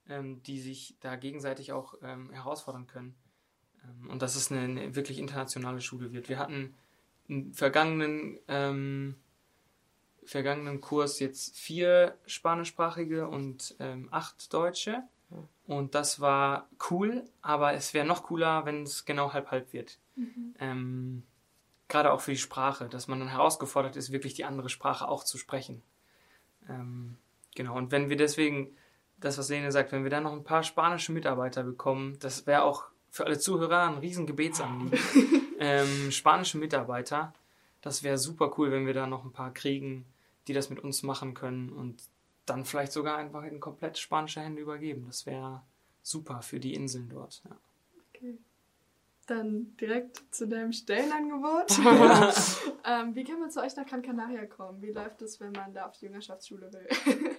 ähm, 0.08 0.42
die 0.44 0.60
sich 0.60 0.96
da 1.00 1.16
gegenseitig 1.16 1.72
auch 1.72 1.94
ähm, 2.02 2.30
herausfordern 2.30 2.86
können. 2.86 3.16
Ähm, 3.86 4.10
und 4.10 4.22
dass 4.22 4.36
es 4.36 4.50
eine, 4.50 4.60
eine, 4.60 4.96
wirklich 4.96 5.18
internationale 5.18 5.80
Schule 5.80 6.12
wird. 6.12 6.28
Wir 6.28 6.38
hatten 6.38 6.74
im 7.28 7.52
vergangenen, 7.54 8.38
ähm, 8.48 9.16
vergangenen 10.24 10.80
Kurs 10.80 11.20
jetzt 11.20 11.56
vier 11.56 12.16
spanischsprachige 12.26 13.28
und 13.28 13.76
ähm, 13.78 14.08
acht 14.10 14.52
Deutsche. 14.52 15.02
Und 15.66 15.96
das 15.96 16.20
war 16.20 16.68
cool, 16.90 17.24
aber 17.42 17.72
es 17.74 17.92
wäre 17.92 18.06
noch 18.06 18.24
cooler, 18.24 18.64
wenn 18.64 18.84
es 18.84 19.04
genau 19.04 19.32
halb-halb 19.32 19.72
wird. 19.72 19.98
Mhm. 20.14 20.54
Ähm, 20.60 21.22
Gerade 21.88 22.12
auch 22.12 22.20
für 22.20 22.32
die 22.32 22.38
Sprache, 22.38 22.88
dass 22.88 23.08
man 23.08 23.20
dann 23.20 23.28
herausgefordert 23.28 23.96
ist, 23.96 24.12
wirklich 24.12 24.34
die 24.34 24.44
andere 24.44 24.68
Sprache 24.68 25.08
auch 25.08 25.24
zu 25.24 25.38
sprechen. 25.38 25.82
Ähm, 26.68 27.16
genau, 27.54 27.76
und 27.76 27.92
wenn 27.92 28.08
wir 28.08 28.16
deswegen, 28.16 28.76
das 29.18 29.38
was 29.38 29.48
Lene 29.48 29.70
sagt, 29.70 29.92
wenn 29.92 30.02
wir 30.02 30.10
dann 30.10 30.24
noch 30.24 30.32
ein 30.32 30.44
paar 30.44 30.62
spanische 30.62 31.12
Mitarbeiter 31.12 31.62
bekommen, 31.62 32.18
das 32.20 32.46
wäre 32.46 32.62
auch 32.62 32.86
für 33.16 33.24
alle 33.24 33.38
Zuhörer 33.38 33.88
ein 33.88 33.98
riesen 33.98 34.26
Gebetsanliegen. 34.26 34.98
ähm, 35.58 36.10
spanische 36.10 36.58
Mitarbeiter, 36.58 37.32
das 37.80 38.02
wäre 38.02 38.18
super 38.18 38.54
cool, 38.58 38.70
wenn 38.70 38.86
wir 38.86 38.94
da 38.94 39.06
noch 39.06 39.24
ein 39.24 39.32
paar 39.32 39.52
kriegen, 39.54 40.04
die 40.46 40.52
das 40.52 40.70
mit 40.70 40.80
uns 40.80 41.02
machen 41.02 41.34
können 41.34 41.70
und 41.70 42.02
dann 42.44 42.64
vielleicht 42.64 42.92
sogar 42.92 43.16
einfach 43.16 43.42
in 43.44 43.58
komplett 43.58 43.98
spanische 43.98 44.40
Hände 44.40 44.60
übergeben. 44.60 45.04
Das 45.06 45.24
wäre 45.26 45.62
super 46.02 46.42
für 46.42 46.60
die 46.60 46.74
Inseln 46.74 47.08
dort. 47.08 47.42
Ja. 47.44 47.56
Okay. 48.14 48.38
Dann 49.26 49.76
direkt 49.78 50.22
zu 50.30 50.46
deinem 50.46 50.72
Stellenangebot. 50.72 51.78
ähm, 52.84 53.14
wie 53.14 53.24
kann 53.24 53.40
man 53.40 53.50
zu 53.50 53.60
euch 53.60 53.74
nach 53.76 53.86
Gran 53.86 54.02
Canaria 54.02 54.44
kommen? 54.46 54.82
Wie 54.82 54.92
läuft 54.92 55.22
es, 55.22 55.40
wenn 55.40 55.52
man 55.52 55.74
da 55.74 55.86
auf 55.86 55.96
die 55.98 56.04
Jüngerschaftsschule 56.04 56.70
will? 56.72 57.36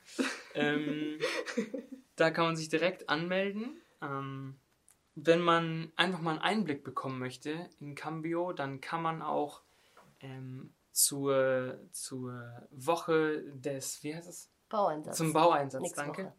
ähm, 0.55 1.19
da 2.17 2.31
kann 2.31 2.47
man 2.47 2.57
sich 2.57 2.69
direkt 2.69 3.09
anmelden. 3.09 3.81
Ähm, 4.01 4.59
wenn 5.15 5.41
man 5.41 5.93
einfach 5.97 6.21
mal 6.21 6.33
einen 6.33 6.41
Einblick 6.41 6.85
bekommen 6.85 7.19
möchte 7.19 7.69
in 7.81 7.95
Cambio, 7.95 8.53
dann 8.53 8.81
kann 8.81 9.03
man 9.03 9.23
auch 9.23 9.63
ähm, 10.21 10.75
zur, 10.91 11.79
zur 11.91 12.67
Woche 12.71 13.43
des, 13.55 14.03
wie 14.03 14.15
heißt 14.15 14.29
es? 14.29 14.51
Baueinsatz. 14.69 15.19
Zum 15.19 15.33
Baueinsatz, 15.33 15.83
nix 15.83 15.95
danke. 15.95 16.25
Woche. 16.25 16.35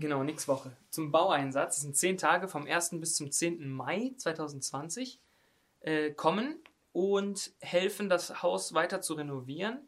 Genau, 0.00 0.22
nix 0.22 0.48
Woche. 0.48 0.76
Zum 0.90 1.10
Baueinsatz, 1.10 1.76
das 1.76 1.82
sind 1.82 1.96
zehn 1.96 2.16
Tage 2.18 2.48
vom 2.48 2.66
1. 2.66 3.00
bis 3.00 3.16
zum 3.16 3.30
10. 3.30 3.68
Mai 3.68 4.12
2020, 4.16 5.20
äh, 5.80 6.10
kommen 6.12 6.58
und 6.92 7.52
helfen, 7.60 8.08
das 8.08 8.42
Haus 8.42 8.74
weiter 8.74 9.00
zu 9.00 9.14
renovieren. 9.14 9.78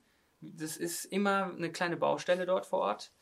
Das 0.41 0.77
ist 0.77 1.05
immer 1.07 1.53
eine 1.53 1.72
kleine 1.72 1.97
Baustelle 1.97 2.47
dort 2.47 2.66
vor 2.66 2.81
Ort. 2.81 3.12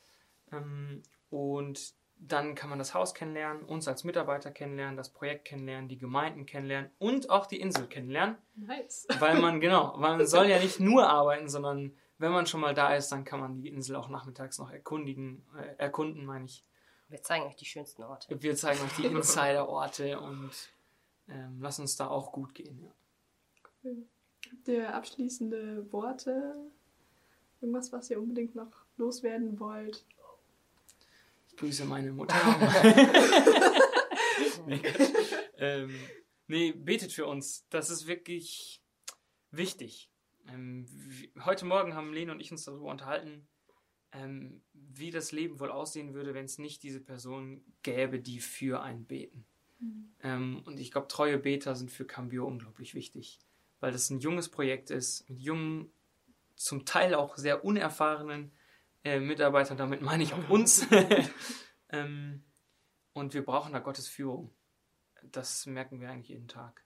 Ähm, 0.52 1.02
und 1.30 1.94
dann 2.16 2.54
kann 2.54 2.70
man 2.70 2.78
das 2.78 2.94
Haus 2.94 3.14
kennenlernen, 3.14 3.64
uns 3.64 3.86
als 3.88 4.04
Mitarbeiter 4.04 4.50
kennenlernen, 4.50 4.96
das 4.96 5.10
Projekt 5.10 5.44
kennenlernen, 5.46 5.88
die 5.88 5.98
Gemeinden 5.98 6.46
kennenlernen 6.46 6.90
und 6.98 7.28
auch 7.28 7.46
die 7.46 7.60
Insel 7.60 7.86
kennenlernen. 7.86 8.36
Nice. 8.54 9.06
Weil 9.18 9.40
man, 9.40 9.60
genau, 9.60 9.94
weil 9.96 10.16
man 10.16 10.26
soll 10.26 10.46
ja 10.46 10.58
nicht 10.58 10.80
nur 10.80 11.08
arbeiten, 11.08 11.48
sondern 11.48 11.92
wenn 12.24 12.32
man 12.32 12.46
schon 12.46 12.62
mal 12.62 12.74
da 12.74 12.94
ist, 12.94 13.12
dann 13.12 13.22
kann 13.22 13.38
man 13.38 13.60
die 13.60 13.68
Insel 13.68 13.96
auch 13.96 14.08
nachmittags 14.08 14.58
noch 14.58 14.70
erkundigen, 14.70 15.44
äh, 15.58 15.74
erkunden, 15.76 16.24
meine 16.24 16.46
ich. 16.46 16.64
Wir 17.08 17.22
zeigen 17.22 17.44
euch 17.44 17.56
die 17.56 17.66
schönsten 17.66 18.02
Orte. 18.02 18.42
Wir 18.42 18.56
zeigen 18.56 18.82
euch 18.82 18.96
die 18.96 19.04
Insider-Orte 19.06 20.18
und 20.18 20.50
ähm, 21.28 21.60
lassen 21.60 21.82
uns 21.82 21.96
da 21.96 22.08
auch 22.08 22.32
gut 22.32 22.54
gehen. 22.54 22.80
Ja. 22.82 22.90
Cool. 23.82 24.06
Habt 24.50 24.68
ihr 24.68 24.94
abschließende 24.94 25.92
Worte? 25.92 26.56
Irgendwas, 27.60 27.92
was 27.92 28.08
ihr 28.08 28.18
unbedingt 28.18 28.54
noch 28.54 28.72
loswerden 28.96 29.60
wollt? 29.60 30.06
Ich 31.48 31.56
grüße 31.56 31.84
meine 31.84 32.10
Mutter. 32.12 32.36
nee, 34.66 34.80
ähm, 35.58 35.94
nee, 36.46 36.72
betet 36.72 37.12
für 37.12 37.26
uns. 37.26 37.66
Das 37.68 37.90
ist 37.90 38.06
wirklich 38.06 38.80
wichtig. 39.50 40.08
Ähm, 40.48 40.86
heute 41.44 41.64
Morgen 41.64 41.94
haben 41.94 42.12
Lene 42.12 42.32
und 42.32 42.40
ich 42.40 42.52
uns 42.52 42.64
darüber 42.64 42.90
unterhalten, 42.90 43.46
ähm, 44.12 44.62
wie 44.72 45.10
das 45.10 45.32
Leben 45.32 45.58
wohl 45.60 45.70
aussehen 45.70 46.14
würde, 46.14 46.34
wenn 46.34 46.44
es 46.44 46.58
nicht 46.58 46.82
diese 46.82 47.00
Person 47.00 47.64
gäbe, 47.82 48.20
die 48.20 48.40
für 48.40 48.82
einen 48.82 49.06
beten. 49.06 49.46
Mhm. 49.80 50.14
Ähm, 50.22 50.62
und 50.64 50.78
ich 50.78 50.90
glaube, 50.90 51.08
treue 51.08 51.38
Beter 51.38 51.74
sind 51.74 51.90
für 51.90 52.06
Cambio 52.06 52.46
unglaublich 52.46 52.94
wichtig, 52.94 53.40
weil 53.80 53.92
das 53.92 54.10
ein 54.10 54.20
junges 54.20 54.48
Projekt 54.48 54.90
ist, 54.90 55.28
mit 55.28 55.40
jungen, 55.40 55.90
zum 56.56 56.84
Teil 56.84 57.14
auch 57.14 57.36
sehr 57.36 57.64
unerfahrenen 57.64 58.52
äh, 59.02 59.18
Mitarbeitern, 59.18 59.76
damit 59.76 60.02
meine 60.02 60.22
ich 60.22 60.34
auch 60.34 60.48
uns. 60.48 60.86
ähm, 61.88 62.44
und 63.12 63.34
wir 63.34 63.44
brauchen 63.44 63.72
da 63.72 63.80
Gottes 63.80 64.08
Führung. 64.08 64.54
Das 65.22 65.66
merken 65.66 66.00
wir 66.00 66.10
eigentlich 66.10 66.28
jeden 66.28 66.48
Tag. 66.48 66.83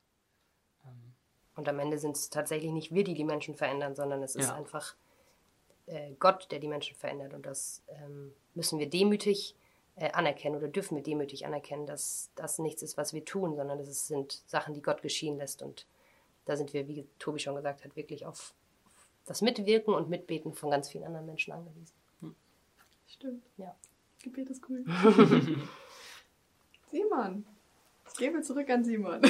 Und 1.58 1.68
am 1.68 1.80
Ende 1.80 1.98
sind 1.98 2.16
es 2.16 2.30
tatsächlich 2.30 2.70
nicht 2.70 2.94
wir, 2.94 3.02
die 3.02 3.14
die 3.14 3.24
Menschen 3.24 3.56
verändern, 3.56 3.96
sondern 3.96 4.22
es 4.22 4.36
ist 4.36 4.46
ja. 4.46 4.54
einfach 4.54 4.94
äh, 5.86 6.12
Gott, 6.20 6.46
der 6.52 6.60
die 6.60 6.68
Menschen 6.68 6.94
verändert. 6.94 7.34
Und 7.34 7.44
das 7.46 7.82
ähm, 7.88 8.32
müssen 8.54 8.78
wir 8.78 8.88
demütig 8.88 9.56
äh, 9.96 10.12
anerkennen 10.12 10.54
oder 10.54 10.68
dürfen 10.68 10.94
wir 10.94 11.02
demütig 11.02 11.46
anerkennen, 11.46 11.84
dass 11.84 12.30
das 12.36 12.60
nichts 12.60 12.82
ist, 12.82 12.96
was 12.96 13.12
wir 13.12 13.24
tun, 13.24 13.56
sondern 13.56 13.80
es 13.80 14.06
sind 14.06 14.40
Sachen, 14.46 14.72
die 14.72 14.82
Gott 14.82 15.02
geschehen 15.02 15.36
lässt. 15.36 15.60
Und 15.60 15.84
da 16.44 16.56
sind 16.56 16.72
wir, 16.74 16.86
wie 16.86 17.08
Tobi 17.18 17.40
schon 17.40 17.56
gesagt 17.56 17.84
hat, 17.84 17.96
wirklich 17.96 18.24
auf, 18.24 18.54
auf 18.84 19.08
das 19.26 19.42
Mitwirken 19.42 19.94
und 19.94 20.08
Mitbeten 20.08 20.54
von 20.54 20.70
ganz 20.70 20.88
vielen 20.88 21.02
anderen 21.02 21.26
Menschen 21.26 21.52
angewiesen. 21.52 21.96
Hm. 22.20 22.36
Stimmt. 23.08 23.44
Ja. 23.56 23.74
Gebet 24.22 24.48
ist 24.48 24.62
cool. 24.68 24.84
Simon, 26.92 27.44
ich 28.18 28.26
gebe 28.26 28.42
zurück 28.42 28.68
an 28.68 28.82
Simon. 28.82 29.22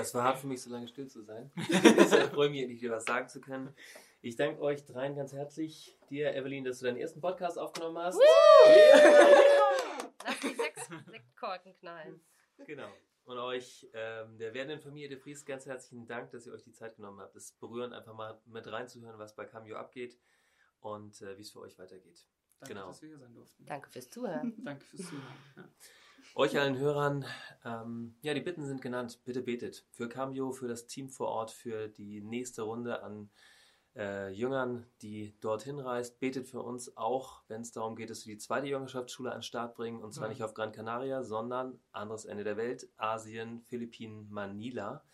es 0.00 0.14
war 0.14 0.22
hart 0.22 0.38
für 0.38 0.46
mich, 0.46 0.62
so 0.62 0.70
lange 0.70 0.86
still 0.86 1.08
zu 1.08 1.20
sein. 1.22 1.50
ich 1.56 2.30
freue 2.30 2.48
mich, 2.48 2.60
endlich 2.62 2.78
dir 2.78 2.92
was 2.92 3.04
sagen 3.04 3.28
zu 3.28 3.40
können. 3.40 3.74
Ich 4.20 4.36
danke 4.36 4.60
euch 4.62 4.84
dreien 4.84 5.16
ganz 5.16 5.32
herzlich. 5.32 5.98
Dir, 6.08 6.32
Evelyn, 6.32 6.62
dass 6.62 6.78
du 6.78 6.86
deinen 6.86 6.98
ersten 6.98 7.20
Podcast 7.20 7.58
aufgenommen 7.58 7.98
hast. 7.98 8.20
Yeah. 8.20 9.42
Lass 10.24 10.40
die 10.40 10.54
sechs 10.54 10.88
Sektkorken 11.10 11.74
knallen. 11.74 12.20
Genau. 12.66 12.88
Und 13.24 13.38
euch, 13.38 13.88
ähm, 13.92 14.38
der 14.38 14.54
werdenden 14.54 14.80
Familie 14.80 15.08
de 15.08 15.18
Vries, 15.18 15.44
ganz 15.44 15.66
herzlichen 15.66 16.06
Dank, 16.06 16.30
dass 16.30 16.46
ihr 16.46 16.52
euch 16.52 16.62
die 16.62 16.72
Zeit 16.72 16.94
genommen 16.94 17.20
habt. 17.20 17.34
Es 17.34 17.50
berührend, 17.52 17.94
einfach 17.94 18.14
mal 18.14 18.40
mit 18.46 18.70
reinzuhören, 18.70 19.18
was 19.18 19.34
bei 19.34 19.44
Cameo 19.44 19.76
abgeht 19.76 20.16
und 20.78 21.20
äh, 21.20 21.36
wie 21.36 21.42
es 21.42 21.50
für 21.50 21.60
euch 21.60 21.76
weitergeht. 21.80 22.28
Danke, 22.60 22.74
genau. 22.74 22.86
dass 22.86 23.02
wir 23.02 23.08
hier 23.08 23.18
sein 23.18 23.34
durften. 23.34 23.66
Danke 23.66 23.90
fürs 23.90 24.08
Zuhören. 24.08 24.54
Danke 24.64 24.84
fürs 24.84 25.08
Zuhören. 25.08 25.36
Ja. 25.56 25.68
Euch 26.34 26.58
allen 26.58 26.78
Hörern, 26.78 27.24
ähm, 27.64 28.14
ja, 28.22 28.34
die 28.34 28.40
Bitten 28.40 28.64
sind 28.64 28.80
genannt. 28.80 29.20
Bitte 29.24 29.42
betet 29.42 29.84
für 29.90 30.08
Cameo, 30.08 30.52
für 30.52 30.68
das 30.68 30.86
Team 30.86 31.08
vor 31.08 31.28
Ort, 31.28 31.50
für 31.50 31.88
die 31.88 32.20
nächste 32.20 32.62
Runde 32.62 33.02
an 33.02 33.30
äh, 33.96 34.30
Jüngern, 34.30 34.86
die 35.02 35.34
dorthin 35.40 35.78
reist. 35.80 36.20
Betet 36.20 36.46
für 36.46 36.62
uns 36.62 36.96
auch, 36.96 37.42
wenn 37.48 37.62
es 37.62 37.72
darum 37.72 37.96
geht, 37.96 38.10
dass 38.10 38.26
wir 38.26 38.34
die 38.34 38.38
zweite 38.38 38.68
Jüngerschaftsschule 38.68 39.30
an 39.30 39.38
den 39.38 39.42
Start 39.42 39.74
bringen. 39.74 40.02
Und 40.02 40.12
zwar 40.12 40.26
ja. 40.26 40.30
nicht 40.30 40.42
auf 40.44 40.54
Gran 40.54 40.72
Canaria, 40.72 41.24
sondern 41.24 41.80
anderes 41.92 42.24
Ende 42.24 42.44
der 42.44 42.56
Welt, 42.56 42.88
Asien, 42.96 43.62
Philippinen, 43.62 44.28
Manila. 44.30 45.04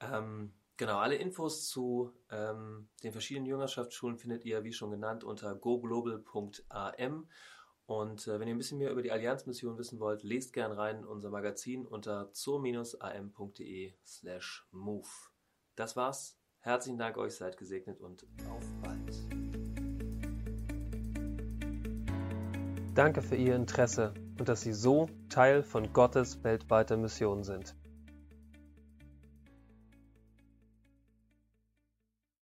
Ähm, 0.00 0.52
genau, 0.76 0.98
alle 0.98 1.16
Infos 1.16 1.68
zu 1.68 2.12
ähm, 2.30 2.88
den 3.02 3.12
verschiedenen 3.12 3.46
Jüngerschaftsschulen 3.46 4.18
findet 4.18 4.44
ihr, 4.44 4.64
wie 4.64 4.72
schon 4.72 4.90
genannt, 4.90 5.22
unter 5.22 5.54
goglobal.am. 5.54 7.28
Und 7.90 8.28
äh, 8.28 8.38
wenn 8.38 8.46
ihr 8.46 8.54
ein 8.54 8.58
bisschen 8.58 8.78
mehr 8.78 8.92
über 8.92 9.02
die 9.02 9.10
Allianzmission 9.10 9.76
wissen 9.76 9.98
wollt, 9.98 10.22
lest 10.22 10.52
gern 10.52 10.70
rein 10.70 10.98
in 10.98 11.04
unser 11.04 11.28
Magazin 11.28 11.84
unter 11.84 12.32
zur-am.de 12.32 13.94
slash 14.06 14.64
move. 14.70 15.08
Das 15.74 15.96
war's. 15.96 16.38
Herzlichen 16.60 16.98
Dank 16.98 17.16
euch, 17.16 17.34
seid 17.34 17.56
gesegnet 17.56 18.00
und 18.00 18.24
auf 18.48 18.64
bald. 18.80 19.16
Danke 22.94 23.22
für 23.22 23.34
Ihr 23.34 23.56
Interesse 23.56 24.14
und 24.38 24.48
dass 24.48 24.60
Sie 24.60 24.72
so 24.72 25.08
Teil 25.28 25.64
von 25.64 25.92
Gottes 25.92 26.44
weltweiter 26.44 26.96
Mission 26.96 27.42
sind. 27.42 27.74